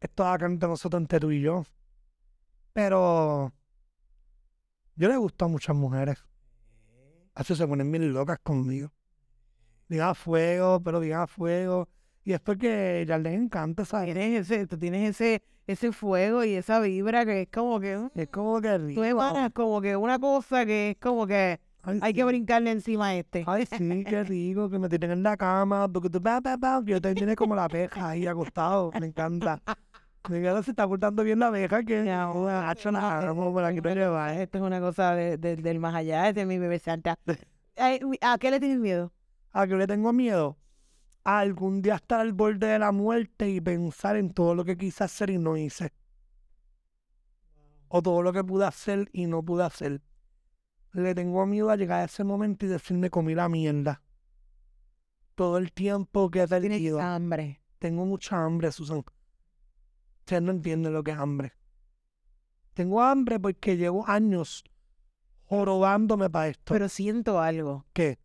esto 0.00 0.22
es 0.22 0.28
acá 0.30 0.46
entre 0.46 0.66
nosotros, 0.66 1.02
entre 1.02 1.20
tú 1.20 1.30
y 1.30 1.42
yo. 1.42 1.64
Pero 2.72 3.52
yo 4.96 5.08
le 5.08 5.16
gusto 5.18 5.44
a 5.44 5.48
muchas 5.48 5.76
mujeres. 5.76 6.24
Hacho, 7.34 7.54
se 7.54 7.68
ponen 7.68 7.92
bien 7.92 8.14
locas 8.14 8.38
conmigo. 8.42 8.90
Digan 9.88 10.08
a 10.08 10.14
fuego, 10.14 10.80
pero 10.80 11.00
digan 11.00 11.20
a 11.20 11.26
fuego. 11.26 11.88
Y 12.24 12.32
es 12.32 12.40
porque 12.40 13.04
ya 13.06 13.18
les 13.18 13.34
encanta, 13.34 13.84
¿sabes? 13.84 14.14
Tienes 14.14 14.50
ese, 14.50 14.66
tú 14.66 14.78
tienes 14.78 15.10
ese, 15.10 15.42
ese 15.66 15.92
fuego 15.92 16.42
y 16.44 16.54
esa 16.54 16.80
vibra 16.80 17.24
que 17.26 17.42
es 17.42 17.48
como 17.52 17.78
que... 17.80 17.96
mm, 17.98 18.10
Es 18.14 18.28
como 18.28 18.60
que 18.62 18.78
rico. 18.78 19.00
Tú 19.00 19.04
emanas 19.04 19.50
como 19.52 19.80
que 19.82 19.94
una 19.96 20.18
cosa 20.18 20.64
que 20.64 20.92
es 20.92 20.96
como 20.98 21.26
que 21.26 21.60
Ay, 21.82 21.98
hay 22.00 22.14
que 22.14 22.24
brincarle 22.24 22.70
encima 22.70 23.08
a 23.08 23.14
este. 23.16 23.44
Ay, 23.46 23.66
sí, 23.66 24.04
qué 24.08 24.24
rico, 24.24 24.70
que 24.70 24.78
me 24.78 24.88
tienen 24.88 25.10
en 25.10 25.22
la 25.22 25.36
cama, 25.36 25.86
porque 25.86 26.08
tú, 26.08 26.22
pa, 26.22 26.40
pa, 26.40 26.56
pa, 26.56 26.82
que 26.82 26.92
yo 26.92 27.00
te 27.00 27.14
tiene 27.14 27.36
como 27.36 27.54
la 27.54 27.64
abeja 27.64 28.08
ahí 28.08 28.26
acostado, 28.26 28.90
me 28.98 29.06
encanta. 29.06 29.60
Me 30.30 30.38
encanta, 30.38 30.62
se 30.62 30.70
está 30.70 30.88
portando 30.88 31.22
bien 31.24 31.38
la 31.40 31.48
abeja, 31.48 31.82
que 31.82 32.00
Mi 32.02 32.08
amor, 32.08 32.50
hacho 32.50 32.90
la 32.90 33.18
aquí 33.66 33.82
te 33.82 33.94
lleva, 33.94 34.34
Esto 34.34 34.56
es 34.56 34.64
una 34.64 34.80
cosa 34.80 35.14
de- 35.14 35.36
de- 35.36 35.56
del 35.56 35.78
más 35.78 35.94
allá, 35.94 36.26
este 36.30 36.40
es 36.40 36.46
mi 36.46 36.58
bebé 36.58 36.78
santa. 36.78 37.18
¿A 37.76 38.38
qué 38.38 38.50
le 38.50 38.60
tienes 38.60 38.78
miedo? 38.78 39.12
¿A 39.52 39.66
qué 39.66 39.74
le 39.76 39.86
tengo 39.86 40.10
miedo? 40.14 40.56
Algún 41.24 41.80
día 41.80 41.94
estar 41.94 42.20
al 42.20 42.34
borde 42.34 42.66
de 42.66 42.78
la 42.78 42.92
muerte 42.92 43.48
y 43.48 43.60
pensar 43.60 44.16
en 44.16 44.34
todo 44.34 44.54
lo 44.54 44.64
que 44.64 44.76
quise 44.76 45.04
hacer 45.04 45.30
y 45.30 45.38
no 45.38 45.56
hice. 45.56 45.92
O 47.88 48.02
todo 48.02 48.22
lo 48.22 48.32
que 48.32 48.44
pude 48.44 48.66
hacer 48.66 49.08
y 49.12 49.26
no 49.26 49.42
pude 49.42 49.64
hacer. 49.64 50.02
Le 50.92 51.14
tengo 51.14 51.44
miedo 51.46 51.70
a 51.70 51.76
llegar 51.76 52.00
a 52.02 52.04
ese 52.04 52.24
momento 52.24 52.66
y 52.66 52.68
decirme 52.68 53.08
comí 53.08 53.34
la 53.34 53.48
mierda. 53.48 54.02
Todo 55.34 55.58
el 55.58 55.72
tiempo 55.72 56.30
que 56.30 56.42
he 56.42 56.48
perdido. 56.48 57.00
hambre. 57.00 57.62
Tengo 57.78 58.04
mucha 58.04 58.44
hambre, 58.44 58.70
Susan. 58.70 59.02
Ustedes 60.20 60.42
no 60.42 60.52
entienden 60.52 60.92
lo 60.92 61.02
que 61.02 61.10
es 61.12 61.18
hambre. 61.18 61.54
Tengo 62.74 63.02
hambre 63.02 63.40
porque 63.40 63.76
llevo 63.76 64.06
años 64.06 64.64
jorobándome 65.44 66.28
para 66.28 66.48
esto. 66.48 66.72
Pero 66.72 66.88
siento 66.88 67.40
algo, 67.40 67.86
¿Qué? 67.92 68.18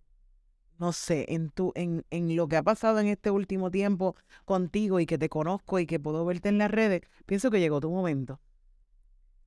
No 0.80 0.94
sé, 0.94 1.26
en 1.30 1.50
tu, 1.50 1.72
en, 1.76 2.06
en 2.10 2.36
lo 2.36 2.48
que 2.48 2.58
ha 2.58 2.64
pasado 2.64 3.00
en 3.00 3.08
este 3.08 3.32
último 3.32 3.70
tiempo 3.70 4.16
contigo 4.46 5.00
y 5.00 5.06
que 5.06 5.18
te 5.18 5.30
conozco 5.30 5.80
y 5.80 5.86
que 5.86 6.00
puedo 6.00 6.26
verte 6.26 6.50
en 6.50 6.58
las 6.58 6.72
redes, 6.72 7.02
pienso 7.26 7.52
que 7.52 7.60
llegó 7.60 7.80
tu 7.80 7.90
momento. 7.92 8.40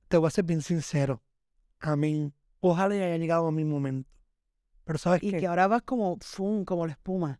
Te 0.07 0.17
voy 0.17 0.27
a 0.27 0.31
ser 0.31 0.45
bien 0.45 0.61
sincero. 0.61 1.23
Amén. 1.79 2.33
Ojalá 2.59 2.93
haya 2.95 3.17
llegado 3.17 3.51
mi 3.51 3.65
momento. 3.65 4.09
Pero 4.85 4.99
¿sabes 4.99 5.23
Y 5.23 5.31
qué? 5.31 5.39
que 5.39 5.47
ahora 5.47 5.67
vas 5.67 5.81
como, 5.81 6.17
como 6.65 6.85
la 6.85 6.93
espuma. 6.93 7.39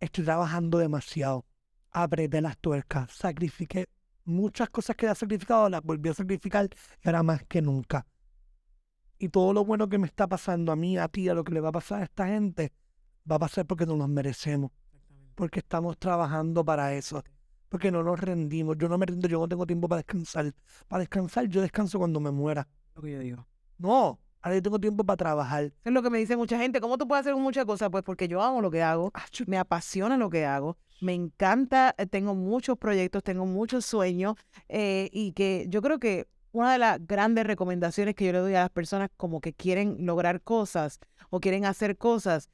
Estoy 0.00 0.24
trabajando 0.24 0.78
demasiado. 0.78 1.44
Apreté 1.90 2.40
las 2.40 2.56
tuercas. 2.58 3.12
Sacrifiqué 3.12 3.86
muchas 4.24 4.70
cosas 4.70 4.96
que 4.96 5.06
había 5.06 5.14
sacrificado, 5.14 5.68
las 5.68 5.82
volví 5.82 6.08
a 6.08 6.14
sacrificar 6.14 6.68
y 7.02 7.08
ahora 7.08 7.22
más 7.22 7.44
que 7.44 7.60
nunca. 7.60 8.06
Y 9.22 9.28
todo 9.28 9.52
lo 9.52 9.64
bueno 9.64 9.88
que 9.88 9.98
me 9.98 10.08
está 10.08 10.26
pasando 10.26 10.72
a 10.72 10.76
mí, 10.76 10.98
a 10.98 11.06
ti, 11.06 11.28
a 11.28 11.34
lo 11.34 11.44
que 11.44 11.52
le 11.52 11.60
va 11.60 11.68
a 11.68 11.72
pasar 11.72 12.00
a 12.00 12.04
esta 12.06 12.26
gente, 12.26 12.72
va 13.30 13.36
a 13.36 13.38
pasar 13.38 13.64
porque 13.64 13.86
nos 13.86 13.96
lo 13.96 14.08
merecemos. 14.08 14.72
Porque 15.36 15.60
estamos 15.60 15.96
trabajando 15.96 16.64
para 16.64 16.92
eso. 16.92 17.22
Porque 17.68 17.92
no 17.92 18.02
nos 18.02 18.18
rendimos. 18.18 18.76
Yo 18.78 18.88
no 18.88 18.98
me 18.98 19.06
rindo, 19.06 19.28
yo 19.28 19.38
no 19.38 19.46
tengo 19.46 19.64
tiempo 19.64 19.88
para 19.88 19.98
descansar. 19.98 20.52
Para 20.88 21.02
descansar, 21.02 21.46
yo 21.46 21.60
descanso 21.60 22.00
cuando 22.00 22.18
me 22.18 22.32
muera. 22.32 22.66
Lo 22.96 23.02
que 23.02 23.12
yo 23.12 23.20
digo. 23.20 23.46
No, 23.78 24.18
ahora 24.40 24.56
yo 24.56 24.62
tengo 24.62 24.80
tiempo 24.80 25.04
para 25.04 25.16
trabajar. 25.18 25.72
Es 25.84 25.92
lo 25.92 26.02
que 26.02 26.10
me 26.10 26.18
dice 26.18 26.36
mucha 26.36 26.58
gente. 26.58 26.80
¿Cómo 26.80 26.98
tú 26.98 27.06
puedes 27.06 27.24
hacer 27.24 27.36
muchas 27.36 27.64
cosas? 27.64 27.90
Pues 27.90 28.02
porque 28.02 28.26
yo 28.26 28.42
amo 28.42 28.60
lo 28.60 28.72
que 28.72 28.82
hago. 28.82 29.12
Acho, 29.14 29.44
me 29.46 29.56
apasiona 29.56 30.16
lo 30.16 30.30
que 30.30 30.44
hago, 30.44 30.76
me 31.00 31.14
encanta, 31.14 31.94
eh, 31.96 32.06
tengo 32.06 32.34
muchos 32.34 32.76
proyectos, 32.76 33.22
tengo 33.22 33.46
muchos 33.46 33.84
sueños 33.84 34.34
eh, 34.68 35.10
y 35.12 35.30
que 35.30 35.66
yo 35.68 35.80
creo 35.80 36.00
que 36.00 36.26
una 36.52 36.72
de 36.72 36.78
las 36.78 37.06
grandes 37.06 37.46
recomendaciones 37.46 38.14
que 38.14 38.26
yo 38.26 38.32
le 38.32 38.38
doy 38.38 38.54
a 38.54 38.60
las 38.60 38.70
personas 38.70 39.10
como 39.16 39.40
que 39.40 39.52
quieren 39.52 40.04
lograr 40.06 40.42
cosas 40.42 40.98
o 41.30 41.40
quieren 41.40 41.64
hacer 41.64 41.96
cosas, 41.96 42.48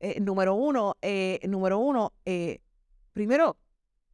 eh, 0.00 0.20
número 0.20 0.54
uno, 0.54 0.96
eh, 1.00 1.40
número 1.48 1.78
uno, 1.78 2.12
eh, 2.24 2.60
primero 3.12 3.56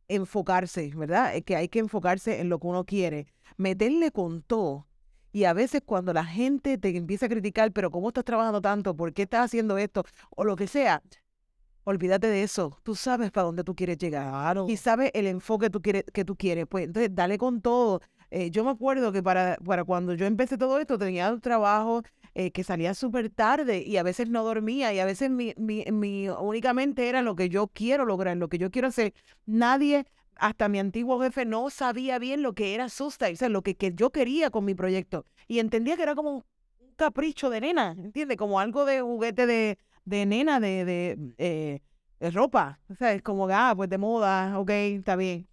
enfocarse, 0.08 0.90
¿verdad? 0.94 1.34
Eh, 1.34 1.42
que 1.42 1.56
hay 1.56 1.68
que 1.68 1.78
enfocarse 1.78 2.40
en 2.40 2.48
lo 2.48 2.58
que 2.58 2.66
uno 2.66 2.84
quiere, 2.84 3.26
meterle 3.56 4.10
con 4.10 4.42
todo. 4.42 4.86
Y 5.32 5.44
a 5.44 5.54
veces 5.54 5.80
cuando 5.84 6.12
la 6.12 6.24
gente 6.24 6.76
te 6.76 6.94
empieza 6.94 7.26
a 7.26 7.28
criticar, 7.30 7.72
pero 7.72 7.90
¿cómo 7.90 8.08
estás 8.08 8.24
trabajando 8.24 8.60
tanto? 8.60 8.94
¿Por 8.94 9.14
qué 9.14 9.22
estás 9.22 9.46
haciendo 9.46 9.78
esto? 9.78 10.04
O 10.36 10.44
lo 10.44 10.56
que 10.56 10.66
sea, 10.66 11.02
olvídate 11.84 12.26
de 12.26 12.42
eso. 12.42 12.78
Tú 12.82 12.94
sabes 12.94 13.30
para 13.30 13.46
dónde 13.46 13.64
tú 13.64 13.74
quieres 13.74 13.96
llegar 13.96 14.28
Claro. 14.28 14.66
y 14.68 14.76
sabes 14.76 15.10
el 15.14 15.26
enfoque 15.26 15.70
tú 15.70 15.80
quieres, 15.80 16.04
que 16.12 16.24
tú 16.24 16.36
quieres. 16.36 16.66
Pues 16.68 16.84
entonces 16.84 17.14
dale 17.14 17.38
con 17.38 17.62
todo. 17.62 18.00
Eh, 18.34 18.50
yo 18.50 18.64
me 18.64 18.70
acuerdo 18.70 19.12
que 19.12 19.22
para, 19.22 19.58
para 19.62 19.84
cuando 19.84 20.14
yo 20.14 20.24
empecé 20.24 20.56
todo 20.56 20.78
esto 20.78 20.96
tenía 20.96 21.30
un 21.30 21.42
trabajo 21.42 22.02
eh, 22.34 22.50
que 22.50 22.64
salía 22.64 22.94
súper 22.94 23.28
tarde 23.28 23.82
y 23.86 23.98
a 23.98 24.02
veces 24.02 24.30
no 24.30 24.42
dormía 24.42 24.90
y 24.94 25.00
a 25.00 25.04
veces 25.04 25.28
mi, 25.28 25.52
mi, 25.58 25.84
mi 25.92 26.30
únicamente 26.30 27.10
era 27.10 27.20
lo 27.20 27.36
que 27.36 27.50
yo 27.50 27.68
quiero 27.68 28.06
lograr, 28.06 28.38
lo 28.38 28.48
que 28.48 28.56
yo 28.56 28.70
quiero 28.70 28.88
hacer. 28.88 29.12
Nadie, 29.44 30.06
hasta 30.36 30.70
mi 30.70 30.78
antiguo 30.78 31.20
jefe, 31.20 31.44
no 31.44 31.68
sabía 31.68 32.18
bien 32.18 32.40
lo 32.40 32.54
que 32.54 32.74
era 32.74 32.88
Sustain, 32.88 33.34
o 33.34 33.36
sea, 33.36 33.50
lo 33.50 33.60
que, 33.60 33.76
que 33.76 33.92
yo 33.94 34.08
quería 34.10 34.48
con 34.50 34.64
mi 34.64 34.74
proyecto. 34.74 35.26
Y 35.46 35.58
entendía 35.58 35.96
que 35.96 36.04
era 36.04 36.14
como 36.14 36.30
un 36.30 36.44
capricho 36.96 37.50
de 37.50 37.60
nena, 37.60 37.90
¿entiendes? 37.98 38.38
Como 38.38 38.60
algo 38.60 38.86
de 38.86 39.02
juguete 39.02 39.44
de, 39.44 39.78
de 40.06 40.24
nena, 40.24 40.58
de, 40.58 40.86
de, 40.86 41.18
eh, 41.36 42.30
ropa. 42.30 42.80
O 42.88 42.94
sea, 42.94 43.12
es 43.12 43.20
como, 43.20 43.46
ah, 43.50 43.74
pues 43.76 43.90
de 43.90 43.98
moda, 43.98 44.58
ok, 44.58 44.70
está 44.70 45.16
bien. 45.16 45.51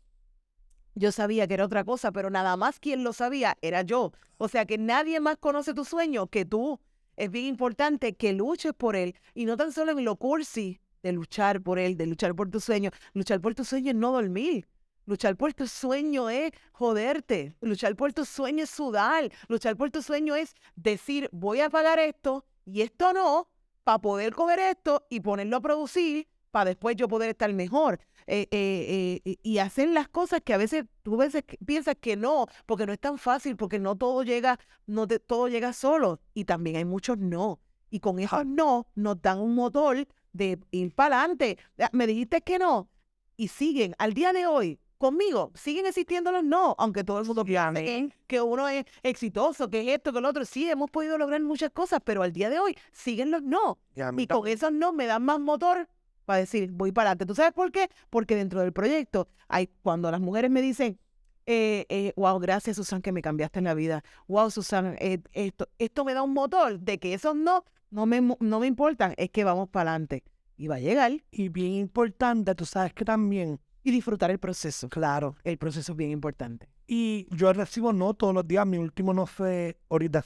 Yo 1.00 1.14
sabía 1.14 1.47
que 1.47 1.54
era 1.54 1.64
otra 1.64 1.86
cosa, 1.86 2.12
pero 2.12 2.30
nada 2.30 2.58
más 2.58 2.78
quien 2.78 3.06
lo 3.06 3.14
sabía 3.14 3.58
era 3.62 3.84
yo. 3.84 4.12
O 4.38 4.50
sea 4.50 4.66
que 4.66 4.78
nadie 4.78 5.22
más 5.22 5.38
conoce 5.38 5.74
tu 5.74 5.86
sueño 5.86 6.28
que 6.28 6.43
tú. 6.43 6.78
Es 7.16 7.32
bien 7.32 7.45
importante 7.45 8.18
que 8.18 8.34
luches 8.34 8.74
por 8.74 8.97
él 8.97 9.16
y 9.34 9.45
no 9.45 9.56
tan 9.56 9.72
solo 9.72 9.93
en 9.93 10.04
lo 10.04 10.18
cursi 10.18 10.82
de 11.02 11.14
luchar 11.14 11.62
por 11.62 11.80
él, 11.80 11.95
de 11.95 12.06
luchar 12.06 12.36
por 12.36 12.50
tu 12.50 12.60
sueño. 12.60 12.91
Luchar 13.14 13.39
por 13.39 13.56
tu 13.56 13.64
sueño 13.64 13.91
es 13.91 13.95
no 13.95 14.12
dormir. 14.12 14.68
Luchar 15.06 15.38
por 15.38 15.54
tu 15.54 15.68
sueño 15.68 16.30
es 16.30 16.52
joderte. 16.74 17.56
Luchar 17.62 17.95
por 17.95 18.12
tu 18.12 18.26
sueño 18.26 18.66
es 18.66 18.70
sudar. 18.70 19.32
Luchar 19.47 19.78
por 19.78 19.91
tu 19.91 20.02
sueño 20.02 20.36
es 20.36 20.54
decir, 20.76 21.30
voy 21.32 21.62
a 21.62 21.70
pagar 21.70 21.97
esto 22.00 22.45
y 22.66 22.82
esto 22.82 23.14
no, 23.14 23.47
para 23.86 24.00
poder 24.00 24.36
coger 24.36 24.60
esto 24.60 25.06
y 25.10 25.22
ponerlo 25.22 25.56
a 25.56 25.62
producir, 25.62 26.28
para 26.52 26.66
después 26.66 26.97
yo 26.97 27.08
poder 27.08 27.30
estar 27.30 27.54
mejor. 27.54 28.02
Eh, 28.32 28.47
eh, 28.51 29.21
eh, 29.25 29.36
y 29.41 29.57
hacer 29.57 29.89
las 29.89 30.07
cosas 30.07 30.41
que 30.43 30.53
a 30.53 30.57
veces 30.57 30.86
tú 31.01 31.17
veces 31.17 31.43
piensas 31.65 31.95
que 31.99 32.15
no, 32.15 32.45
porque 32.67 32.86
no 32.86 32.93
es 32.93 32.99
tan 32.99 33.17
fácil, 33.17 33.55
porque 33.55 33.80
no 33.80 33.95
todo 33.95 34.21
llega, 34.21 34.59
no 34.86 35.07
te- 35.07 35.17
todo 35.19 35.47
llega 35.47 35.73
solo. 35.73 36.19
Y 36.36 36.45
también 36.45 36.75
hay 36.75 36.86
muchos 36.86 37.17
no. 37.17 37.59
Y 37.89 37.99
con 38.01 38.19
esos 38.19 38.45
no 38.45 38.86
nos 38.93 39.19
dan 39.19 39.39
un 39.39 39.55
motor 39.55 40.07
de 40.32 40.59
ir 40.69 40.93
para 40.93 41.19
adelante. 41.19 41.57
Me 41.91 42.05
dijiste 42.05 42.41
que 42.41 42.59
no. 42.59 42.88
Y 43.36 43.47
siguen, 43.47 43.95
al 43.97 44.13
día 44.13 44.32
de 44.32 44.45
hoy, 44.45 44.80
conmigo, 44.99 45.51
siguen 45.55 45.88
existiendo 45.88 46.32
los 46.32 46.43
no, 46.43 46.75
aunque 46.77 47.03
todo 47.03 47.17
el 47.19 47.25
mundo 47.25 47.43
piense 47.45 47.84
que 48.27 48.41
uno 48.41 48.67
es 48.67 48.86
exitoso, 49.01 49.71
que 49.71 49.82
es 49.82 49.88
esto, 49.97 50.13
que 50.13 50.21
lo 50.21 50.30
otro. 50.30 50.45
Sí, 50.45 50.69
hemos 50.69 50.91
podido 50.91 51.17
lograr 51.17 51.41
muchas 51.41 51.71
cosas, 51.71 51.99
pero 52.03 52.21
al 52.21 52.32
día 52.32 52.51
de 52.51 52.59
hoy 52.59 52.77
siguen 52.91 53.32
los 53.32 53.41
no. 53.41 53.80
Y 54.21 54.27
con 54.27 54.47
esos 54.47 54.71
no 54.71 54.93
me 54.93 55.07
dan 55.07 55.23
más 55.23 55.39
motor 55.39 55.88
para 56.30 56.41
decir, 56.41 56.69
voy 56.71 56.91
para 56.91 57.09
adelante. 57.09 57.25
¿Tú 57.25 57.34
sabes 57.34 57.53
por 57.53 57.71
qué? 57.71 57.89
Porque 58.11 58.36
dentro 58.36 58.61
del 58.61 58.71
proyecto, 58.71 59.30
hay, 59.47 59.65
cuando 59.82 60.11
las 60.11 60.21
mujeres 60.21 60.51
me 60.51 60.61
dicen, 60.61 60.99
eh, 61.47 61.88
eh, 61.89 62.13
wow, 62.15 62.38
gracias 62.38 62.75
Susan 62.75 63.01
que 63.01 63.11
me 63.11 63.23
cambiaste 63.23 63.61
la 63.61 63.73
vida. 63.73 64.03
Wow, 64.27 64.51
Susan, 64.51 64.95
eh, 64.99 65.23
esto, 65.32 65.67
esto 65.80 66.05
me 66.05 66.13
da 66.13 66.21
un 66.21 66.34
motor 66.34 66.80
de 66.80 66.99
que 66.99 67.15
esos 67.15 67.36
no, 67.36 67.65
no 67.89 68.05
me, 68.05 68.21
no 68.21 68.59
me 68.59 68.67
importan, 68.67 69.15
es 69.17 69.32
que 69.32 69.43
vamos 69.43 69.69
para 69.69 69.89
adelante. 69.89 70.23
Y 70.55 70.67
va 70.67 70.75
a 70.75 70.80
llegar 70.80 71.13
Y 71.32 71.49
bien 71.49 71.71
importante, 71.71 72.53
tú 72.53 72.63
sabes 72.63 72.93
que 72.93 73.05
también, 73.05 73.59
y 73.82 73.89
disfrutar 73.89 74.30
el 74.30 74.38
proceso. 74.38 74.88
claro, 74.88 75.36
El 75.43 75.57
proceso 75.57 75.93
es 75.93 75.97
bien 75.97 76.11
importante. 76.11 76.69
y 76.86 77.25
yo 77.36 77.51
recibo 77.53 77.91
no 77.91 78.13
todos 78.13 78.36
los 78.36 78.47
días, 78.47 78.67
mi 78.67 78.77
último 78.77 79.15
no 79.15 79.25
fue 79.25 79.80
ahorita, 79.89 80.23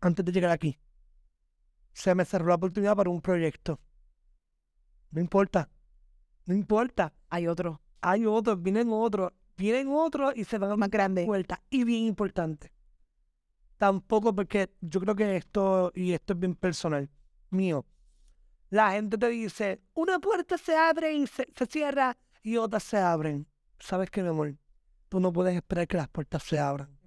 antes 0.00 0.24
de 0.24 0.32
llegar 0.32 0.50
aquí. 0.50 0.78
Se 1.92 2.14
me 2.14 2.24
cerró 2.24 2.46
la 2.46 2.54
oportunidad 2.54 2.96
para 2.96 3.10
un 3.10 3.20
proyecto. 3.20 3.78
No 5.10 5.20
importa, 5.20 5.68
no 6.46 6.54
importa. 6.54 7.12
Hay 7.28 7.46
otro 7.46 7.80
Hay 8.00 8.26
otros, 8.26 8.62
vienen 8.62 8.88
otros, 8.90 9.32
vienen 9.56 9.88
otros 9.90 10.32
y 10.36 10.44
se 10.44 10.58
van 10.58 10.70
a 10.70 10.76
más 10.76 10.90
grande. 10.90 11.24
vuelta. 11.26 11.62
Y 11.70 11.84
bien 11.84 12.04
importante. 12.04 12.72
Tampoco 13.76 14.34
porque 14.34 14.70
yo 14.80 15.00
creo 15.00 15.14
que 15.14 15.36
esto, 15.36 15.90
y 15.94 16.12
esto 16.12 16.34
es 16.34 16.38
bien 16.38 16.54
personal, 16.54 17.08
mío. 17.50 17.86
La 18.68 18.92
gente 18.92 19.18
te 19.18 19.28
dice, 19.28 19.80
una 19.94 20.18
puerta 20.18 20.56
se 20.58 20.76
abre 20.76 21.12
y 21.12 21.26
se, 21.26 21.46
se 21.56 21.66
cierra 21.66 22.16
y 22.42 22.56
otras 22.56 22.82
se 22.84 22.98
abren. 22.98 23.46
¿Sabes 23.78 24.10
qué, 24.10 24.22
mi 24.22 24.28
amor? 24.28 24.54
Tú 25.08 25.18
no 25.18 25.32
puedes 25.32 25.56
esperar 25.56 25.88
que 25.88 25.96
las 25.96 26.08
puertas 26.08 26.42
se 26.42 26.58
abran. 26.58 27.00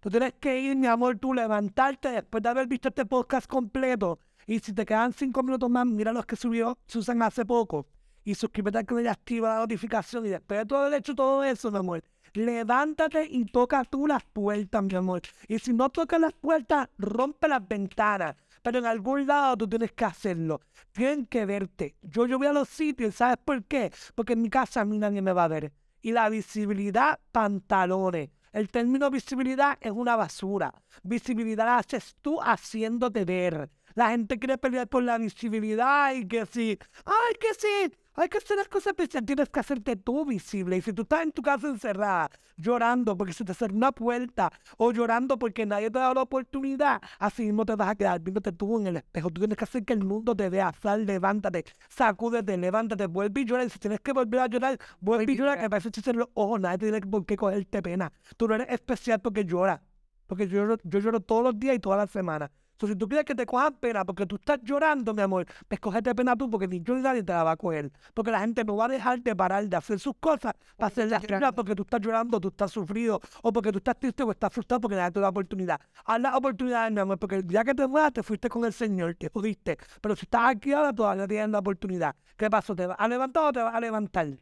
Tú 0.00 0.10
tienes 0.10 0.34
que 0.34 0.60
ir, 0.60 0.76
mi 0.76 0.86
amor, 0.86 1.18
tú 1.18 1.34
levantarte 1.34 2.10
después 2.10 2.42
de 2.42 2.48
haber 2.48 2.66
visto 2.66 2.88
este 2.88 3.04
podcast 3.04 3.46
completo. 3.46 4.20
Y 4.50 4.58
si 4.58 4.72
te 4.72 4.84
quedan 4.84 5.12
cinco 5.12 5.44
minutos 5.44 5.70
más, 5.70 5.86
mira 5.86 6.12
los 6.12 6.26
que 6.26 6.34
subió 6.34 6.76
Susan 6.84 7.22
hace 7.22 7.44
poco. 7.46 7.86
Y 8.24 8.34
suscríbete 8.34 8.78
al 8.78 8.84
canal 8.84 9.04
y 9.04 9.06
activa 9.06 9.50
la 9.50 9.60
notificación. 9.60 10.26
Y 10.26 10.30
después 10.30 10.58
de 10.58 10.66
todo 10.66 10.80
haber 10.80 10.98
hecho 10.98 11.14
todo 11.14 11.44
eso, 11.44 11.70
mi 11.70 11.78
amor, 11.78 12.02
levántate 12.32 13.28
y 13.30 13.44
toca 13.44 13.84
tú 13.84 14.08
las 14.08 14.24
puertas, 14.24 14.82
mi 14.82 14.96
amor. 14.96 15.22
Y 15.46 15.60
si 15.60 15.72
no 15.72 15.88
tocas 15.88 16.20
las 16.20 16.32
puertas, 16.32 16.88
rompe 16.98 17.46
las 17.46 17.68
ventanas. 17.68 18.34
Pero 18.60 18.80
en 18.80 18.86
algún 18.86 19.24
lado 19.24 19.56
tú 19.56 19.68
tienes 19.68 19.92
que 19.92 20.04
hacerlo. 20.04 20.60
Tienen 20.90 21.26
que 21.26 21.46
verte. 21.46 21.94
Yo, 22.02 22.26
yo 22.26 22.36
voy 22.36 22.48
a 22.48 22.52
los 22.52 22.68
sitios, 22.68 23.14
¿sabes 23.14 23.38
por 23.44 23.62
qué? 23.66 23.92
Porque 24.16 24.32
en 24.32 24.42
mi 24.42 24.50
casa 24.50 24.80
a 24.80 24.84
mí 24.84 24.98
nadie 24.98 25.22
me 25.22 25.32
va 25.32 25.44
a 25.44 25.48
ver. 25.48 25.72
Y 26.02 26.10
la 26.10 26.28
visibilidad, 26.28 27.20
pantalones. 27.30 28.30
El 28.52 28.68
término 28.68 29.10
visibilidad 29.10 29.78
es 29.80 29.92
una 29.92 30.16
basura. 30.16 30.74
Visibilidad 31.02 31.66
la 31.66 31.78
haces 31.78 32.16
tú 32.20 32.40
haciéndote 32.40 33.24
ver. 33.24 33.70
La 33.94 34.10
gente 34.10 34.38
quiere 34.38 34.58
pelear 34.58 34.88
por 34.88 35.02
la 35.02 35.18
visibilidad 35.18 36.12
y 36.14 36.26
que 36.26 36.46
sí, 36.46 36.78
ay, 37.04 37.34
que 37.40 37.54
sí, 37.54 37.96
hay 38.20 38.28
que 38.28 38.38
hacer 38.38 38.56
las 38.56 38.68
cosas 38.68 38.88
especiales. 38.88 39.26
Tienes 39.26 39.48
que 39.48 39.60
hacerte 39.60 39.96
tú 39.96 40.24
visible. 40.24 40.76
Y 40.76 40.82
si 40.82 40.92
tú 40.92 41.02
estás 41.02 41.22
en 41.22 41.32
tu 41.32 41.42
casa 41.42 41.68
encerrada, 41.68 42.30
llorando 42.56 43.16
porque 43.16 43.32
se 43.32 43.44
te 43.44 43.54
cerró 43.54 43.74
una 43.74 43.92
puerta 43.92 44.52
o 44.76 44.92
llorando 44.92 45.38
porque 45.38 45.64
nadie 45.64 45.90
te 45.90 45.98
ha 45.98 46.02
dado 46.02 46.14
la 46.14 46.22
oportunidad, 46.22 47.00
así 47.18 47.44
mismo 47.44 47.64
te 47.64 47.74
vas 47.76 47.88
a 47.88 47.94
quedar 47.94 48.20
viéndote 48.20 48.52
tú 48.52 48.78
en 48.78 48.88
el 48.88 48.96
espejo. 48.96 49.30
Tú 49.30 49.40
tienes 49.40 49.56
que 49.56 49.64
hacer 49.64 49.84
que 49.84 49.92
el 49.94 50.04
mundo 50.04 50.36
te 50.36 50.48
vea. 50.50 50.72
Sal, 50.82 51.06
levántate, 51.06 51.64
sacúdete, 51.88 52.56
levántate, 52.56 53.06
vuelve 53.06 53.40
y 53.40 53.44
llora. 53.44 53.64
Y 53.64 53.70
si 53.70 53.78
tienes 53.78 54.00
que 54.00 54.12
volver 54.12 54.40
a 54.40 54.46
llorar, 54.46 54.78
vuelve 55.00 55.32
y 55.32 55.36
llora, 55.36 55.58
que 55.58 55.70
parece 55.70 55.90
que 55.90 56.12
los 56.12 56.28
ojos, 56.34 56.60
nadie 56.60 56.78
tiene 56.78 57.00
por 57.00 57.24
qué 57.24 57.36
cogerte 57.36 57.82
pena. 57.82 58.12
Tú 58.36 58.48
no 58.48 58.54
eres 58.54 58.68
especial 58.70 59.20
porque 59.20 59.44
lloras. 59.44 59.80
Porque 60.26 60.46
yo, 60.46 60.76
yo 60.84 60.98
lloro 61.00 61.20
todos 61.20 61.42
los 61.42 61.58
días 61.58 61.76
y 61.76 61.78
todas 61.80 61.98
las 61.98 62.10
semanas. 62.10 62.50
Si 62.86 62.96
tú 62.96 63.08
quieres 63.08 63.24
que 63.24 63.34
te 63.34 63.44
cojan 63.44 63.74
pena 63.74 64.04
porque 64.04 64.26
tú 64.26 64.36
estás 64.36 64.58
llorando, 64.62 65.12
mi 65.12 65.22
amor, 65.22 65.46
pues 65.68 65.80
cógete 65.80 66.14
pena 66.14 66.34
tú 66.36 66.48
porque 66.48 66.66
ni 66.66 66.80
yo 66.80 66.94
ni 66.94 67.02
nadie 67.02 67.22
te 67.22 67.32
la 67.32 67.44
va 67.44 67.52
a 67.52 67.56
coger. 67.56 67.92
Porque 68.14 68.30
la 68.30 68.40
gente 68.40 68.64
no 68.64 68.76
va 68.76 68.86
a 68.86 68.88
dejar 68.88 69.20
de 69.20 69.36
parar 69.36 69.68
de 69.68 69.76
hacer 69.76 69.98
sus 69.98 70.14
cosas 70.18 70.54
para 70.76 70.88
hacerlas 70.88 71.22
tuyas 71.22 71.52
porque 71.52 71.74
tú 71.74 71.82
estás 71.82 72.00
llorando, 72.00 72.40
tú 72.40 72.48
estás 72.48 72.70
sufrido, 72.70 73.20
o 73.42 73.52
porque 73.52 73.70
tú 73.70 73.78
estás 73.78 73.98
triste 73.98 74.22
o 74.22 74.30
estás 74.30 74.52
frustrado 74.52 74.80
porque 74.80 74.96
nadie 74.96 75.10
te 75.12 75.20
da 75.20 75.28
oportunidad. 75.28 75.80
Haz 76.04 76.20
las 76.20 76.34
oportunidades, 76.34 76.92
mi 76.92 77.00
amor, 77.00 77.18
porque 77.18 77.36
el 77.36 77.46
día 77.46 77.64
que 77.64 77.74
te 77.74 77.86
mueras 77.86 78.12
te 78.12 78.22
fuiste 78.22 78.48
con 78.48 78.64
el 78.64 78.72
Señor, 78.72 79.14
te 79.14 79.28
jodiste. 79.28 79.76
Pero 80.00 80.16
si 80.16 80.24
estás 80.24 80.42
aquí 80.56 80.72
ahora, 80.72 80.92
todavía 80.92 81.28
tienes 81.28 81.50
la 81.50 81.58
oportunidad. 81.58 82.16
¿Qué 82.36 82.48
pasó? 82.48 82.74
¿Te 82.74 82.86
vas 82.86 82.96
a 82.98 83.08
levantar 83.08 83.44
o 83.44 83.52
te 83.52 83.60
vas 83.60 83.74
a 83.74 83.80
levantar? 83.80 84.38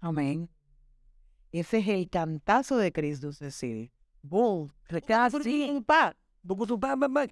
Amén. 0.00 0.50
Ese 1.50 1.78
es 1.78 1.88
el 1.88 2.10
cantazo 2.10 2.76
de 2.76 2.92
Cristo 2.92 3.32
Cecil. 3.32 3.90
Casi. 4.88 5.36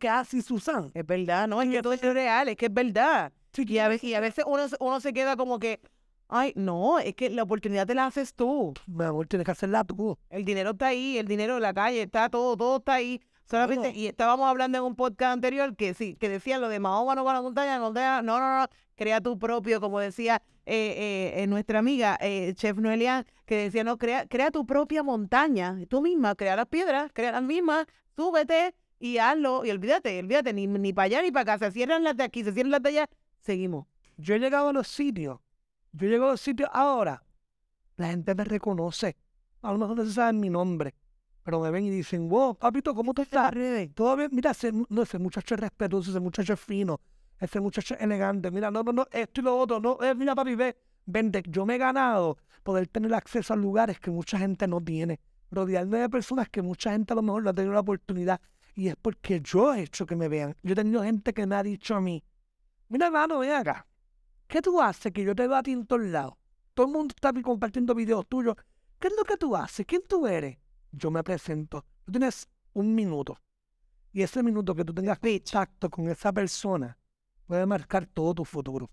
Así, 0.09 0.43
Susan. 0.43 0.91
Es 0.95 1.07
verdad, 1.07 1.47
no, 1.49 1.61
es 1.63 1.69
que 1.71 1.83
todo 1.83 1.93
es 1.93 2.01
real, 2.03 2.49
es 2.49 2.57
que 2.57 2.67
es 2.67 2.75
verdad. 2.75 3.33
Y 3.57 3.79
a 3.79 3.89
veces, 3.89 4.05
y 4.11 4.15
a 4.15 4.21
veces 4.21 4.45
uno, 4.47 4.67
se- 4.69 4.77
uno 4.81 5.01
se 5.01 5.13
queda 5.13 5.37
como 5.37 5.59
que, 5.59 5.81
ay, 6.29 6.53
no, 6.57 6.99
es 6.99 7.15
que 7.15 7.29
la 7.29 7.43
oportunidad 7.43 7.87
te 7.87 7.95
la 7.95 8.07
haces 8.07 8.35
tú. 8.35 8.73
Mi 8.87 9.05
amor, 9.05 9.27
tienes 9.27 9.45
que 9.45 9.51
hacerla 9.53 9.85
tú. 9.85 10.19
El 10.31 10.45
dinero 10.45 10.71
está 10.71 10.87
ahí, 10.89 11.19
el 11.19 11.27
dinero 11.29 11.57
en 11.57 11.63
la 11.63 11.75
calle, 11.75 12.03
está 12.03 12.29
todo, 12.31 12.57
todo 12.57 12.77
está 12.79 12.95
ahí. 12.95 13.21
Solamente, 13.45 13.89
Bueno. 13.89 13.99
y 13.99 14.07
estábamos 14.07 14.49
hablando 14.49 14.79
en 14.79 14.85
un 14.85 14.95
podcast 14.97 15.33
anterior 15.35 15.77
que 15.77 15.93
sí, 15.95 16.15
que 16.17 16.29
decía 16.31 16.59
lo 16.59 16.69
de 16.69 16.79
Mahoma 16.81 17.15
no 17.15 17.25
va 17.25 17.33
a 17.33 17.35
la 17.35 17.43
montaña, 17.43 17.79
montaña, 17.81 18.23
no, 18.23 18.39
no, 18.41 18.61
no, 18.61 18.67
crea 19.03 19.21
tu 19.21 19.37
propio, 19.37 19.81
como 19.81 19.99
decía 19.99 20.41
eh, 20.65 20.95
eh, 21.37 21.43
eh, 21.43 21.47
nuestra 21.49 21.81
amiga 21.81 22.17
Chef 22.55 22.77
Noelia, 22.77 23.27
que 23.47 23.57
decía, 23.57 23.83
no, 23.83 23.99
crea, 23.99 24.29
crea 24.29 24.53
tu 24.53 24.65
propia 24.65 25.03
montaña, 25.03 25.77
tú 25.89 26.01
misma, 26.01 26.37
crea 26.37 26.55
las 26.55 26.67
piedras, 26.67 27.11
crea 27.13 27.33
las 27.33 27.43
mismas, 27.43 27.87
súbete 28.15 28.77
y 29.01 29.19
hazlo, 29.19 29.65
y 29.65 29.71
olvídate, 29.71 30.21
olvídate, 30.21 30.53
ni, 30.53 30.69
ni 30.69 30.93
para 30.93 31.07
allá 31.07 31.23
ni 31.23 31.33
para 31.33 31.55
acá, 31.55 31.67
se 31.67 31.73
cierran 31.73 32.05
las 32.05 32.17
de 32.17 32.23
aquí, 32.23 32.45
se 32.45 32.53
cierran 32.53 32.71
las 32.71 32.83
de 32.83 32.91
allá, 32.91 33.11
seguimos. 33.41 33.87
Yo 34.19 34.37
he 34.37 34.39
llegado 34.39 34.69
a 34.69 34.73
los 34.73 34.87
sitios. 34.87 35.41
Yo 35.93 36.07
llego 36.07 36.27
a 36.27 36.31
los 36.33 36.41
sitios 36.41 36.71
ahora. 36.73 37.25
La 37.97 38.09
gente 38.09 38.33
me 38.37 38.45
reconoce. 38.45 39.17
A 39.63 39.73
lo 39.73 39.79
mejor 39.79 39.97
no 39.97 40.05
se 40.05 40.13
saben 40.13 40.39
mi 40.39 40.49
nombre. 40.49 40.95
Pero 41.43 41.59
me 41.59 41.73
ven 41.73 41.85
y 41.87 41.91
dicen, 41.91 42.29
wow, 42.29 42.55
papito, 42.55 42.95
¿cómo 42.95 43.13
tú 43.15 43.23
estás? 43.23 43.53
Todo 43.95 44.17
bien. 44.17 44.29
Mira, 44.33 44.53
ese, 44.53 44.71
no, 44.73 45.03
ese 45.03 45.19
muchacho 45.19 45.57
es 45.57 45.61
respetuoso, 45.61 46.11
ese 46.11 46.21
muchacho 46.21 46.53
es 46.53 46.61
fino, 46.61 47.01
ese 47.43 47.61
muchacho 47.61 47.95
es 47.95 48.01
elegante. 48.01 48.53
Mira, 48.53 48.71
no, 48.71 48.85
no, 48.85 48.93
no, 48.93 49.07
esto 49.11 49.41
y 49.41 49.45
lo 49.45 49.59
otro. 49.59 49.81
No, 49.81 49.99
eh, 50.01 50.15
mira, 50.15 50.33
papi, 50.35 50.55
ve. 50.55 50.77
Vente, 51.05 51.43
yo 51.49 51.67
me 51.67 51.75
he 51.75 51.79
ganado 51.79 52.39
poder 52.63 52.87
tener 52.87 53.13
acceso 53.13 53.53
a 53.53 53.57
lugares 53.57 53.99
que 53.99 54.13
mucha 54.13 54.39
gente 54.39 54.69
no 54.69 54.81
tiene. 54.81 55.19
Rodearme 55.51 55.99
de 55.99 56.09
personas 56.09 56.49
que 56.49 56.63
mucha 56.63 56.93
gente 56.93 57.13
a 57.13 57.17
lo 57.17 57.23
mejor 57.23 57.43
no 57.43 57.51
ha 57.51 57.53
tenido 57.53 57.75
la 57.75 57.81
oportunidad. 57.81 58.41
Y 58.77 58.87
es 58.87 58.95
porque 58.95 59.41
yo 59.41 59.75
he 59.75 59.83
hecho 59.83 60.07
que 60.07 60.15
me 60.15 60.29
vean. 60.29 60.57
Yo 60.63 60.73
he 60.73 60.77
tenido 60.77 61.03
gente 61.03 61.35
que 61.35 61.45
me 61.45 61.57
ha 61.57 61.65
dicho 61.65 61.97
a 61.97 62.01
mí, 62.01 62.23
mira, 62.89 63.07
hermano, 63.07 63.41
ven 63.41 63.51
acá. 63.51 63.89
¿Qué 64.47 64.63
tú 64.63 64.81
haces 64.81 65.13
que 65.13 65.25
yo 65.25 65.35
te 65.35 65.49
veo 65.49 65.57
a 65.57 65.65
ti 65.65 65.73
en 65.73 65.85
todos 65.85 66.03
lados? 66.03 66.35
Todo 66.75 66.87
el 66.87 66.93
mundo 66.93 67.13
está 67.13 67.33
compartiendo 67.43 67.93
videos 67.93 68.25
tuyos. 68.29 68.55
¿Qué 69.01 69.09
es 69.09 69.15
lo 69.19 69.25
que 69.25 69.37
tú 69.37 69.57
haces? 69.57 69.85
¿Quién 69.85 70.03
tú 70.09 70.29
eres? 70.29 70.59
Yo 70.93 71.11
me 71.11 71.25
presento. 71.25 71.85
Tú 72.05 72.13
tienes 72.13 72.49
un 72.75 72.95
minuto. 72.95 73.37
Y 74.13 74.23
ese 74.23 74.45
minuto 74.45 74.77
que 74.77 74.85
tú 74.85 74.95
tengas 74.95 75.19
contacto 75.19 75.91
con 75.91 76.09
esa 76.09 76.33
persona 76.33 76.97
puede 77.53 77.67
marcar 77.67 78.07
todo 78.07 78.33
tu 78.33 78.47
futuro. 78.47 78.89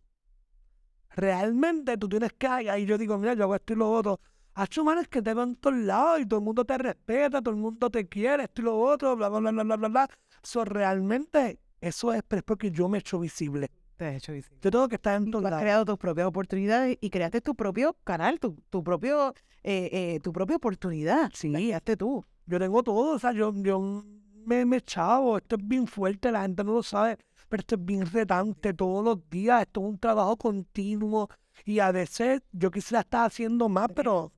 Realmente 1.16 1.98
tú 1.98 2.10
tienes 2.10 2.34
que 2.34 2.46
ahí 2.46 2.86
yo 2.86 2.98
digo, 2.98 3.18
mira, 3.18 3.34
yo 3.34 3.44
hago 3.44 3.56
esto 3.56 3.72
y 3.72 3.78
lo 3.78 3.90
otro. 3.90 4.20
Hacho, 4.54 4.84
man, 4.84 4.98
es 4.98 5.08
que 5.08 5.22
te 5.22 5.30
en 5.30 5.56
todos 5.56 5.78
lados 5.78 6.20
y 6.20 6.26
todo 6.26 6.42
el 6.42 6.44
mundo 6.44 6.66
te 6.66 6.78
respeta, 6.78 7.42
todo 7.42 7.52
el 7.52 7.62
mundo 7.62 7.90
te 7.90 8.10
quiere, 8.10 8.44
esto 8.44 8.62
y 8.62 8.66
lo 8.66 8.78
otro, 8.78 9.16
bla, 9.16 9.30
bla, 9.30 9.40
bla, 9.40 9.52
bla, 9.52 9.64
bla, 9.64 9.78
bla, 9.78 9.88
bla. 9.88 10.10
So, 10.44 10.66
realmente, 10.66 11.58
eso 11.80 12.12
es 12.12 12.22
pero 12.28 12.40
es 12.40 12.44
porque 12.44 12.70
yo 12.70 12.90
me 12.90 12.98
he 12.98 13.00
hecho 13.00 13.18
visible. 13.18 13.72
Te 13.96 14.08
has 14.08 14.16
hecho 14.18 14.34
visible. 14.34 14.60
Yo 14.62 14.72
tengo 14.72 14.90
que 14.90 14.96
estar 14.96 15.16
en 15.16 15.24
Tú 15.24 15.32
todos 15.32 15.46
has 15.46 15.62
creado 15.62 15.86
tus 15.86 15.98
propias 15.98 16.28
oportunidades 16.28 16.98
y 17.00 17.10
creaste 17.10 17.40
tu 17.40 17.56
propio 17.56 17.96
canal, 18.04 18.42
tu, 18.42 18.58
tu 18.70 18.84
propio, 18.84 19.34
eh, 19.64 19.90
eh, 19.94 20.20
tu 20.22 20.34
propia 20.34 20.58
oportunidad. 20.58 21.32
Sí. 21.34 21.48
La 21.48 21.60
creaste 21.60 21.96
tú. 21.96 22.26
Yo 22.46 22.60
tengo 22.60 22.84
todo, 22.84 23.16
o 23.16 23.20
sea, 23.20 23.32
yo, 23.32 23.54
yo 23.56 24.04
me, 24.46 24.66
me 24.66 24.82
chavo, 24.82 25.38
esto 25.38 25.56
es 25.56 25.66
bien 25.66 25.88
fuerte, 25.88 26.30
la 26.30 26.42
gente 26.42 26.62
no 26.66 26.74
lo 26.74 26.84
sabe, 26.84 27.18
pero 27.50 27.62
esto 27.62 27.76
es 27.76 27.86
bien 27.86 28.06
retante 28.06 28.74
todos 28.74 29.04
los 29.04 29.30
días, 29.30 29.64
esto 29.64 29.82
es 29.82 29.88
un 29.88 30.00
trabajo 30.00 30.38
continuo 30.38 31.30
y 31.66 31.80
a 31.80 31.92
veces 31.92 32.42
yo 32.52 32.72
quisiera 32.72 33.02
estar 33.02 33.26
haciendo 33.26 33.70
más, 33.70 33.90
pero 33.96 34.32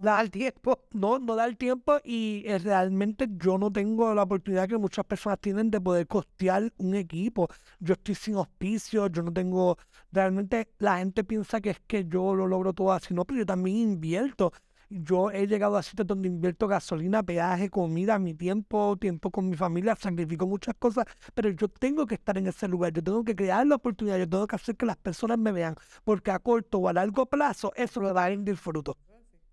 Da 0.00 0.18
el 0.22 0.30
tiempo. 0.30 0.78
no, 0.92 1.18
no 1.18 1.36
da 1.36 1.44
el 1.44 1.58
tiempo 1.58 1.98
y 2.02 2.42
eh, 2.46 2.58
realmente 2.58 3.28
yo 3.36 3.58
no 3.58 3.70
tengo 3.70 4.14
la 4.14 4.22
oportunidad 4.22 4.66
que 4.66 4.78
muchas 4.78 5.04
personas 5.04 5.38
tienen 5.40 5.70
de 5.70 5.78
poder 5.78 6.06
costear 6.06 6.72
un 6.78 6.94
equipo. 6.94 7.48
Yo 7.80 7.92
estoy 7.92 8.14
sin 8.14 8.36
auspicio, 8.36 9.08
yo 9.08 9.22
no 9.22 9.30
tengo, 9.30 9.76
realmente 10.10 10.70
la 10.78 10.98
gente 10.98 11.22
piensa 11.22 11.60
que 11.60 11.70
es 11.70 11.80
que 11.86 12.06
yo 12.06 12.34
lo 12.34 12.46
logro 12.46 12.72
todo 12.72 12.92
así, 12.92 13.12
no, 13.12 13.26
pero 13.26 13.40
yo 13.40 13.46
también 13.46 13.76
invierto. 13.76 14.52
Yo 14.92 15.30
he 15.30 15.46
llegado 15.46 15.76
a 15.76 15.84
sitios 15.84 16.04
donde 16.04 16.26
invierto 16.26 16.66
gasolina, 16.66 17.22
peaje, 17.22 17.70
comida, 17.70 18.18
mi 18.18 18.34
tiempo, 18.34 18.96
tiempo 18.96 19.30
con 19.30 19.48
mi 19.48 19.56
familia, 19.56 19.94
sacrifico 19.94 20.48
muchas 20.48 20.74
cosas, 20.76 21.04
pero 21.32 21.48
yo 21.50 21.68
tengo 21.68 22.06
que 22.06 22.16
estar 22.16 22.36
en 22.36 22.48
ese 22.48 22.66
lugar, 22.66 22.92
yo 22.92 23.00
tengo 23.00 23.22
que 23.22 23.36
crear 23.36 23.64
la 23.68 23.76
oportunidad, 23.76 24.18
yo 24.18 24.28
tengo 24.28 24.48
que 24.48 24.56
hacer 24.56 24.76
que 24.76 24.86
las 24.86 24.96
personas 24.96 25.38
me 25.38 25.52
vean, 25.52 25.76
porque 26.02 26.32
a 26.32 26.40
corto 26.40 26.78
o 26.78 26.88
a 26.88 26.92
largo 26.92 27.26
plazo 27.26 27.72
eso 27.76 28.00
me 28.00 28.10
va 28.10 28.24
a 28.24 28.28
rendir 28.30 28.56
fruto. 28.56 28.98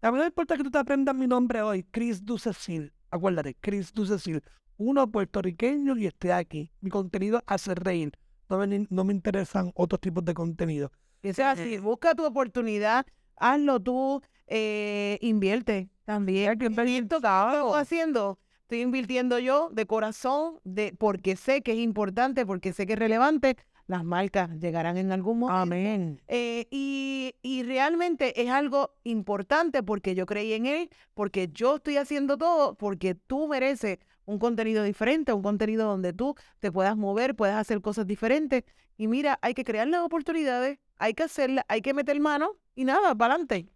A 0.02 0.12
mí 0.12 0.18
no 0.18 0.24
me 0.24 0.28
importa 0.28 0.58
que 0.58 0.64
tú 0.64 0.72
te 0.72 0.80
aprendas 0.80 1.14
mi 1.14 1.28
nombre 1.28 1.62
hoy, 1.62 1.84
Chris 1.84 2.26
Ducecil. 2.26 2.92
Acuérdate, 3.12 3.56
Chris 3.60 3.94
Ducecil. 3.94 4.42
Uno 4.78 5.12
puertorriqueño 5.12 5.98
y 5.98 6.08
esté 6.08 6.34
aquí. 6.34 6.72
Mi 6.82 6.90
contenido 6.90 7.44
hace 7.46 7.76
reír. 7.76 8.12
No 8.50 8.58
me, 8.58 8.88
no 8.90 9.04
me 9.04 9.14
interesan 9.14 9.72
otros 9.76 10.02
tipos 10.02 10.26
de 10.26 10.34
contenido. 10.34 10.92
Y 11.22 11.34
sea 11.34 11.52
así, 11.52 11.78
busca 11.78 12.16
tu 12.16 12.26
oportunidad, 12.26 13.06
hazlo 13.36 13.80
tú, 13.80 14.22
eh, 14.48 15.18
invierte 15.22 15.90
también. 16.06 16.58
¿qué 16.58 16.68
estoy 16.68 17.10
haciendo? 17.76 18.40
Estoy 18.62 18.82
invirtiendo 18.82 19.40
yo 19.40 19.70
de 19.72 19.86
corazón, 19.86 20.60
de, 20.64 20.94
porque 20.98 21.36
sé 21.36 21.62
que 21.62 21.72
es 21.74 21.80
importante, 21.80 22.46
porque 22.46 22.74
sé 22.74 22.86
que 22.86 22.94
es 22.94 23.00
relevante. 23.00 23.56
Las 23.88 24.04
marcas 24.04 24.50
llegarán 24.60 24.98
en 24.98 25.14
algún 25.14 25.40
momento. 25.40 25.62
Amén. 25.62 26.22
Eh, 26.28 26.68
y, 26.70 27.36
y 27.42 27.64
realmente 27.64 28.42
es 28.42 28.50
algo 28.50 28.92
importante 29.06 29.84
porque 29.84 30.16
yo 30.16 30.26
creí 30.26 30.52
en 30.52 30.66
él, 30.66 30.90
porque 31.14 31.50
yo 31.54 31.78
estoy 31.78 31.96
haciendo 31.96 32.38
todo, 32.38 32.76
porque 32.76 33.16
tú 33.16 33.48
mereces 33.48 34.00
un 34.26 34.40
contenido 34.40 34.84
diferente, 34.84 35.32
un 35.32 35.42
contenido 35.42 35.88
donde 35.88 36.12
tú 36.12 36.36
te 36.60 36.70
puedas 36.70 36.98
mover, 36.98 37.36
puedas 37.36 37.56
hacer 37.56 37.80
cosas 37.80 38.06
diferentes. 38.06 38.66
Y 38.98 39.08
mira, 39.08 39.40
hay 39.42 39.54
que 39.54 39.64
crear 39.64 39.88
las 39.88 40.02
oportunidades, 40.02 40.80
hay 41.00 41.14
que 41.14 41.24
hacerlas, 41.24 41.66
hay 41.68 41.82
que 41.82 41.94
meter 41.94 42.20
mano 42.20 42.56
y 42.76 42.84
nada, 42.86 43.16
para 43.16 43.34
adelante. 43.34 43.68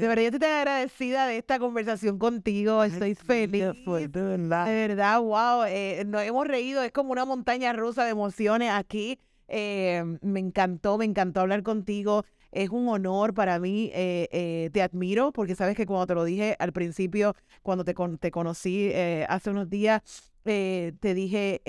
De 0.00 0.06
verdad, 0.08 0.22
yo 0.22 0.28
estoy 0.28 0.48
agradecida 0.48 1.26
de 1.26 1.38
esta 1.38 1.58
conversación 1.58 2.18
contigo. 2.18 2.84
Estoy 2.84 3.14
feliz. 3.14 3.64
De 4.68 4.88
verdad, 4.88 5.20
wow. 5.20 5.64
eh, 5.66 6.04
nos 6.06 6.22
hemos 6.22 6.46
reído. 6.46 6.82
Es 6.82 6.92
como 6.92 7.10
una 7.12 7.24
montaña 7.24 7.72
rusa 7.72 8.04
de 8.04 8.10
emociones 8.10 8.70
aquí. 8.70 9.18
Eh, 9.48 10.04
me 10.22 10.38
encantó, 10.38 10.98
me 10.98 11.04
encantó 11.04 11.40
hablar 11.40 11.64
contigo. 11.64 12.24
Es 12.52 12.70
un 12.70 12.88
honor 12.88 13.34
para 13.34 13.58
mí. 13.58 13.90
eh, 13.92 14.70
te 14.72 14.82
admiro 14.82 15.32
porque 15.32 15.56
sabes 15.56 15.76
que 15.76 15.86
cuando 15.86 16.06
te 16.06 16.14
lo 16.14 16.22
dije 16.24 16.54
al 16.60 16.72
principio, 16.72 17.34
cuando 17.62 17.84
te, 17.84 17.94
con- 17.94 18.18
te 18.18 18.30
conocí 18.30 18.92
hace 19.28 19.50
unos 19.50 19.68
días, 19.68 20.02
te 20.44 20.92
dije 21.14 21.60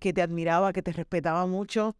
que 0.00 0.12
te 0.14 0.22
admiraba, 0.22 0.72
que 0.72 0.82
te 0.82 0.92
respetaba 0.92 1.46
mucho 1.46 1.96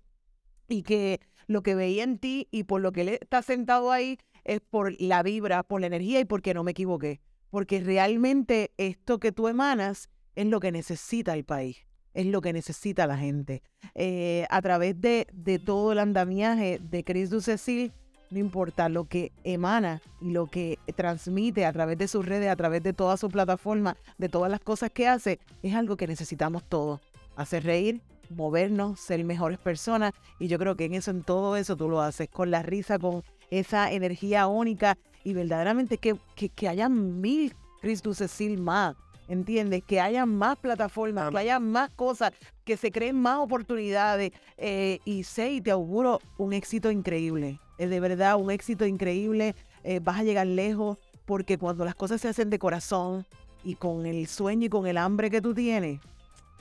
y 0.68 0.82
que 0.82 1.20
lo 1.46 1.62
que 1.62 1.74
veía 1.74 2.04
en 2.04 2.18
ti 2.18 2.48
y 2.50 2.64
por 2.64 2.80
lo 2.80 2.92
que 2.92 3.02
él 3.02 3.08
está 3.08 3.42
sentado 3.42 3.92
ahí 3.92 4.18
es 4.44 4.60
por 4.60 5.00
la 5.00 5.22
vibra, 5.22 5.62
por 5.62 5.80
la 5.80 5.88
energía 5.88 6.20
y 6.20 6.24
porque 6.24 6.54
no 6.54 6.64
me 6.64 6.70
equivoqué. 6.72 7.20
Porque 7.50 7.80
realmente 7.80 8.72
esto 8.76 9.18
que 9.18 9.32
tú 9.32 9.48
emanas 9.48 10.08
es 10.34 10.46
lo 10.46 10.60
que 10.60 10.72
necesita 10.72 11.34
el 11.34 11.44
país, 11.44 11.78
es 12.14 12.26
lo 12.26 12.40
que 12.40 12.52
necesita 12.52 13.06
la 13.06 13.16
gente. 13.16 13.62
Eh, 13.94 14.46
a 14.50 14.60
través 14.62 15.00
de, 15.00 15.26
todo 15.64 15.92
el 15.92 15.98
andamiaje 15.98 16.78
de 16.78 17.04
Chris 17.04 17.30
Ducecil, 17.30 17.92
no 18.30 18.38
importa 18.38 18.88
lo 18.88 19.04
que 19.04 19.32
emana 19.44 20.02
y 20.20 20.32
lo 20.32 20.46
que 20.46 20.78
transmite 20.96 21.64
a 21.64 21.72
través 21.72 21.96
de 21.98 22.08
sus 22.08 22.26
redes, 22.26 22.50
a 22.50 22.56
través 22.56 22.82
de 22.82 22.92
toda 22.92 23.16
su 23.16 23.28
plataforma, 23.28 23.96
de 24.18 24.28
todas 24.28 24.50
las 24.50 24.60
cosas 24.60 24.90
que 24.90 25.06
hace, 25.06 25.38
es 25.62 25.74
algo 25.74 25.96
que 25.96 26.06
necesitamos 26.06 26.64
todos. 26.64 27.00
Hacer 27.36 27.64
reír, 27.64 28.00
movernos, 28.30 29.00
ser 29.00 29.24
mejores 29.24 29.58
personas. 29.58 30.12
Y 30.38 30.48
yo 30.48 30.58
creo 30.58 30.76
que 30.76 30.84
en 30.84 30.94
eso, 30.94 31.10
en 31.10 31.22
todo 31.22 31.56
eso, 31.56 31.76
tú 31.76 31.88
lo 31.88 32.00
haces 32.00 32.28
con 32.28 32.50
la 32.50 32.62
risa, 32.62 32.98
con 32.98 33.22
esa 33.50 33.92
energía 33.92 34.46
única 34.46 34.98
y 35.24 35.34
verdaderamente 35.34 35.98
que, 35.98 36.16
que, 36.34 36.48
que 36.48 36.68
haya 36.68 36.88
mil 36.88 37.54
Chris 37.80 38.02
Ducecil 38.02 38.58
más. 38.58 38.96
¿Entiendes? 39.28 39.82
Que 39.82 40.00
haya 40.00 40.24
más 40.24 40.56
plataformas, 40.56 41.32
que 41.32 41.38
haya 41.38 41.58
más 41.58 41.90
cosas, 41.90 42.32
que 42.64 42.76
se 42.76 42.92
creen 42.92 43.20
más 43.20 43.38
oportunidades. 43.38 44.30
eh, 44.56 45.00
y 45.04 45.24
sé 45.24 45.50
y 45.50 45.60
te 45.60 45.72
auguro 45.72 46.20
un 46.38 46.52
éxito 46.52 46.92
increíble. 46.92 47.58
Es 47.76 47.90
de 47.90 47.98
verdad 47.98 48.36
un 48.36 48.52
éxito 48.52 48.86
increíble. 48.86 49.56
eh, 49.82 50.00
vas 50.00 50.20
a 50.20 50.22
llegar 50.22 50.46
lejos 50.46 50.98
porque 51.24 51.58
cuando 51.58 51.84
las 51.84 51.96
cosas 51.96 52.20
se 52.20 52.28
hacen 52.28 52.50
de 52.50 52.58
corazón 52.60 53.26
y 53.64 53.74
con 53.74 54.06
el 54.06 54.28
sueño 54.28 54.66
y 54.66 54.68
con 54.68 54.86
el 54.86 54.96
hambre 54.96 55.28
que 55.28 55.40
tú 55.40 55.54
tienes, 55.54 56.00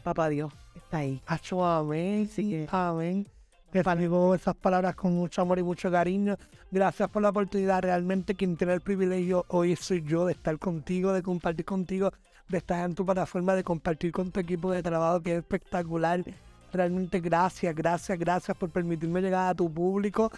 papá 0.06 0.30
Dios 0.30 0.54
está 0.76 1.00
ahí. 1.00 1.22
Hacho, 1.26 1.66
amén. 1.66 2.30
Que- 2.34 2.68
Amén. 2.72 3.28
Te 3.72 3.84
digo 3.98 4.34
esas 4.34 4.56
palabras 4.56 4.96
con 4.96 5.14
mucho 5.14 5.42
amor 5.42 5.60
y 5.60 5.64
mucho 5.64 5.92
cariño. 5.92 6.38
Gracias 6.72 7.10
por 7.10 7.22
la 7.22 7.30
oportunidad. 7.30 7.82
Realmente 7.82 8.34
quien 8.36 8.56
tiene 8.56 8.74
el 8.74 8.80
privilegio 8.82 9.44
hoy 9.50 9.76
soy 9.76 10.02
yo 10.04 10.26
de 10.26 10.32
estar 10.32 10.58
contigo, 10.60 11.12
de 11.12 11.22
compartir 11.22 11.66
contigo, 11.66 12.14
de 12.48 12.58
estar 12.60 12.86
en 12.88 12.96
tu 12.96 13.06
plataforma, 13.06 13.54
de 13.54 13.64
compartir 13.66 14.14
con 14.14 14.32
tu 14.32 14.40
equipo 14.40 14.72
de 14.72 14.82
trabajo 14.82 15.22
que 15.22 15.34
es 15.34 15.38
espectacular. 15.40 16.24
Realmente 16.72 17.20
gracias, 17.20 17.76
gracias, 17.76 18.18
gracias 18.18 18.56
por 18.58 18.70
permitirme 18.70 19.22
llegar 19.22 19.50
a 19.50 19.56
tu 19.56 19.70
público. 19.74 20.32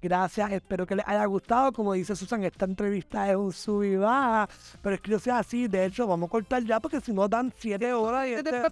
Gracias, 0.00 0.52
espero 0.52 0.86
que 0.86 0.94
les 0.94 1.08
haya 1.08 1.24
gustado. 1.24 1.72
Como 1.72 1.92
dice 1.92 2.14
Susan, 2.14 2.44
esta 2.44 2.66
entrevista 2.66 3.28
es 3.28 3.36
un 3.36 3.52
sub 3.52 3.82
y 3.82 3.96
baja, 3.96 4.48
pero 4.80 4.94
es 4.94 5.00
que 5.00 5.10
yo 5.10 5.18
sea 5.18 5.38
así. 5.38 5.66
De 5.66 5.84
hecho, 5.84 6.06
vamos 6.06 6.28
a 6.28 6.30
cortar 6.30 6.62
ya 6.62 6.78
porque 6.78 7.00
si 7.00 7.12
no 7.12 7.26
dan 7.26 7.52
siete 7.58 7.92
horas 7.92 8.28
y 8.28 8.34
este, 8.34 8.62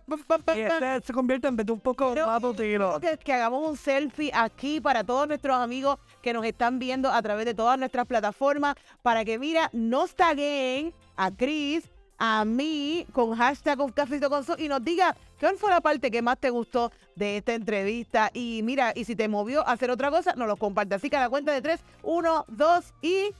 y 0.54 0.60
este 0.60 1.00
se 1.02 1.12
convierte 1.12 1.48
en 1.48 1.56
vez 1.56 1.66
de 1.66 1.72
un 1.72 1.80
poco 1.80 2.12
Pero, 2.14 2.26
más 2.26 3.00
que, 3.00 3.18
que 3.18 3.32
hagamos 3.32 3.68
un 3.68 3.76
selfie 3.76 4.30
aquí 4.32 4.80
para 4.80 5.02
todos 5.02 5.26
nuestros 5.26 5.56
amigos 5.56 5.98
que 6.22 6.32
nos 6.32 6.44
están 6.44 6.78
viendo 6.78 7.10
a 7.10 7.20
través 7.22 7.44
de 7.44 7.54
todas 7.54 7.76
nuestras 7.76 8.06
plataformas 8.06 8.76
para 9.02 9.24
que, 9.24 9.38
mira, 9.38 9.68
nos 9.72 10.14
taguen 10.14 10.94
a 11.16 11.30
Chris, 11.32 11.90
a 12.18 12.44
mí, 12.44 13.06
con 13.12 13.34
hashtag 13.34 13.80
un 13.80 13.90
cafecito 13.90 14.30
con 14.30 14.44
y 14.58 14.68
nos 14.68 14.82
diga 14.82 15.16
cuál 15.40 15.56
fue 15.58 15.70
la 15.70 15.80
parte 15.80 16.10
que 16.10 16.22
más 16.22 16.38
te 16.38 16.50
gustó 16.50 16.90
de 17.16 17.38
esta 17.38 17.54
entrevista. 17.54 18.30
Y 18.32 18.60
mira, 18.62 18.92
y 18.94 19.04
si 19.04 19.16
te 19.16 19.28
movió 19.28 19.66
a 19.66 19.72
hacer 19.72 19.90
otra 19.90 20.10
cosa, 20.10 20.34
nos 20.36 20.46
lo 20.46 20.56
comparte. 20.56 20.94
Así 20.94 21.10
que 21.10 21.16
a 21.16 21.20
la 21.20 21.28
cuenta 21.28 21.52
de 21.52 21.62
tres, 21.62 21.80
uno, 22.02 22.44
dos 22.48 22.94
y... 23.02 23.30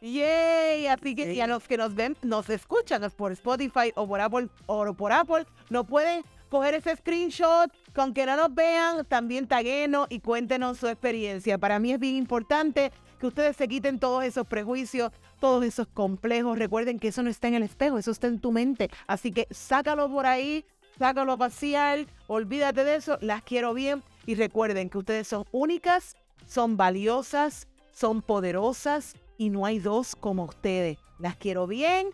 ¡Yay! 0.00 0.86
Así 0.86 1.14
que 1.14 1.32
y 1.32 1.40
a 1.40 1.46
los 1.46 1.66
que 1.66 1.78
nos 1.78 1.94
ven, 1.94 2.14
nos 2.22 2.50
escuchan 2.50 3.10
por 3.16 3.32
Spotify 3.32 3.90
o 3.94 4.06
por 4.06 4.20
Apple 4.20 4.48
o 4.66 4.92
por 4.92 5.12
Apple, 5.12 5.46
no 5.70 5.84
pueden 5.84 6.22
coger 6.50 6.74
ese 6.74 6.94
screenshot, 6.94 7.72
con 7.94 8.12
que 8.14 8.26
no 8.26 8.36
nos 8.36 8.54
vean, 8.54 9.04
también 9.06 9.48
taguenos 9.48 10.06
y 10.10 10.20
cuéntenos 10.20 10.78
su 10.78 10.86
experiencia. 10.86 11.58
Para 11.58 11.78
mí 11.78 11.92
es 11.92 11.98
bien 11.98 12.16
importante 12.16 12.92
que 13.18 13.26
ustedes 13.26 13.56
se 13.56 13.66
quiten 13.66 13.98
todos 13.98 14.22
esos 14.22 14.46
prejuicios, 14.46 15.10
todos 15.40 15.64
esos 15.64 15.86
complejos. 15.88 16.58
Recuerden 16.58 16.98
que 16.98 17.08
eso 17.08 17.22
no 17.22 17.30
está 17.30 17.48
en 17.48 17.54
el 17.54 17.62
espejo, 17.62 17.98
eso 17.98 18.10
está 18.10 18.26
en 18.26 18.38
tu 18.38 18.52
mente. 18.52 18.90
Así 19.06 19.32
que 19.32 19.48
sácalo 19.50 20.08
por 20.10 20.26
ahí, 20.26 20.64
sácalo 20.98 21.32
a 21.32 21.96
olvídate 22.26 22.84
de 22.84 22.96
eso, 22.96 23.18
las 23.20 23.42
quiero 23.42 23.74
bien. 23.74 24.02
Y 24.26 24.34
recuerden 24.36 24.88
que 24.88 24.98
ustedes 24.98 25.28
son 25.28 25.44
únicas, 25.52 26.16
son 26.46 26.76
valiosas, 26.76 27.68
son 27.92 28.22
poderosas 28.22 29.16
y 29.36 29.50
no 29.50 29.66
hay 29.66 29.78
dos 29.78 30.16
como 30.16 30.44
ustedes. 30.44 30.98
Las 31.18 31.36
quiero 31.36 31.66
bien. 31.66 32.08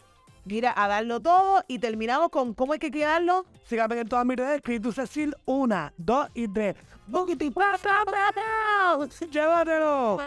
Mira, 0.44 0.72
a 0.76 0.88
darlo 0.88 1.20
todo 1.20 1.62
y 1.68 1.78
terminamos 1.78 2.30
con 2.30 2.54
cómo 2.54 2.72
hay 2.72 2.78
que 2.78 2.90
quedarlo. 2.90 3.44
Síganme 3.64 4.00
en 4.00 4.08
todas 4.08 4.24
mis 4.24 4.36
redes, 4.36 4.60
Cristo 4.62 4.90
Cecil, 4.90 5.36
una, 5.44 5.92
dos 5.96 6.28
y 6.34 6.48
tres. 6.48 6.76
¡Boogie 7.06 7.50
Pasa, 7.50 8.04
Llévatelo. 9.30 10.18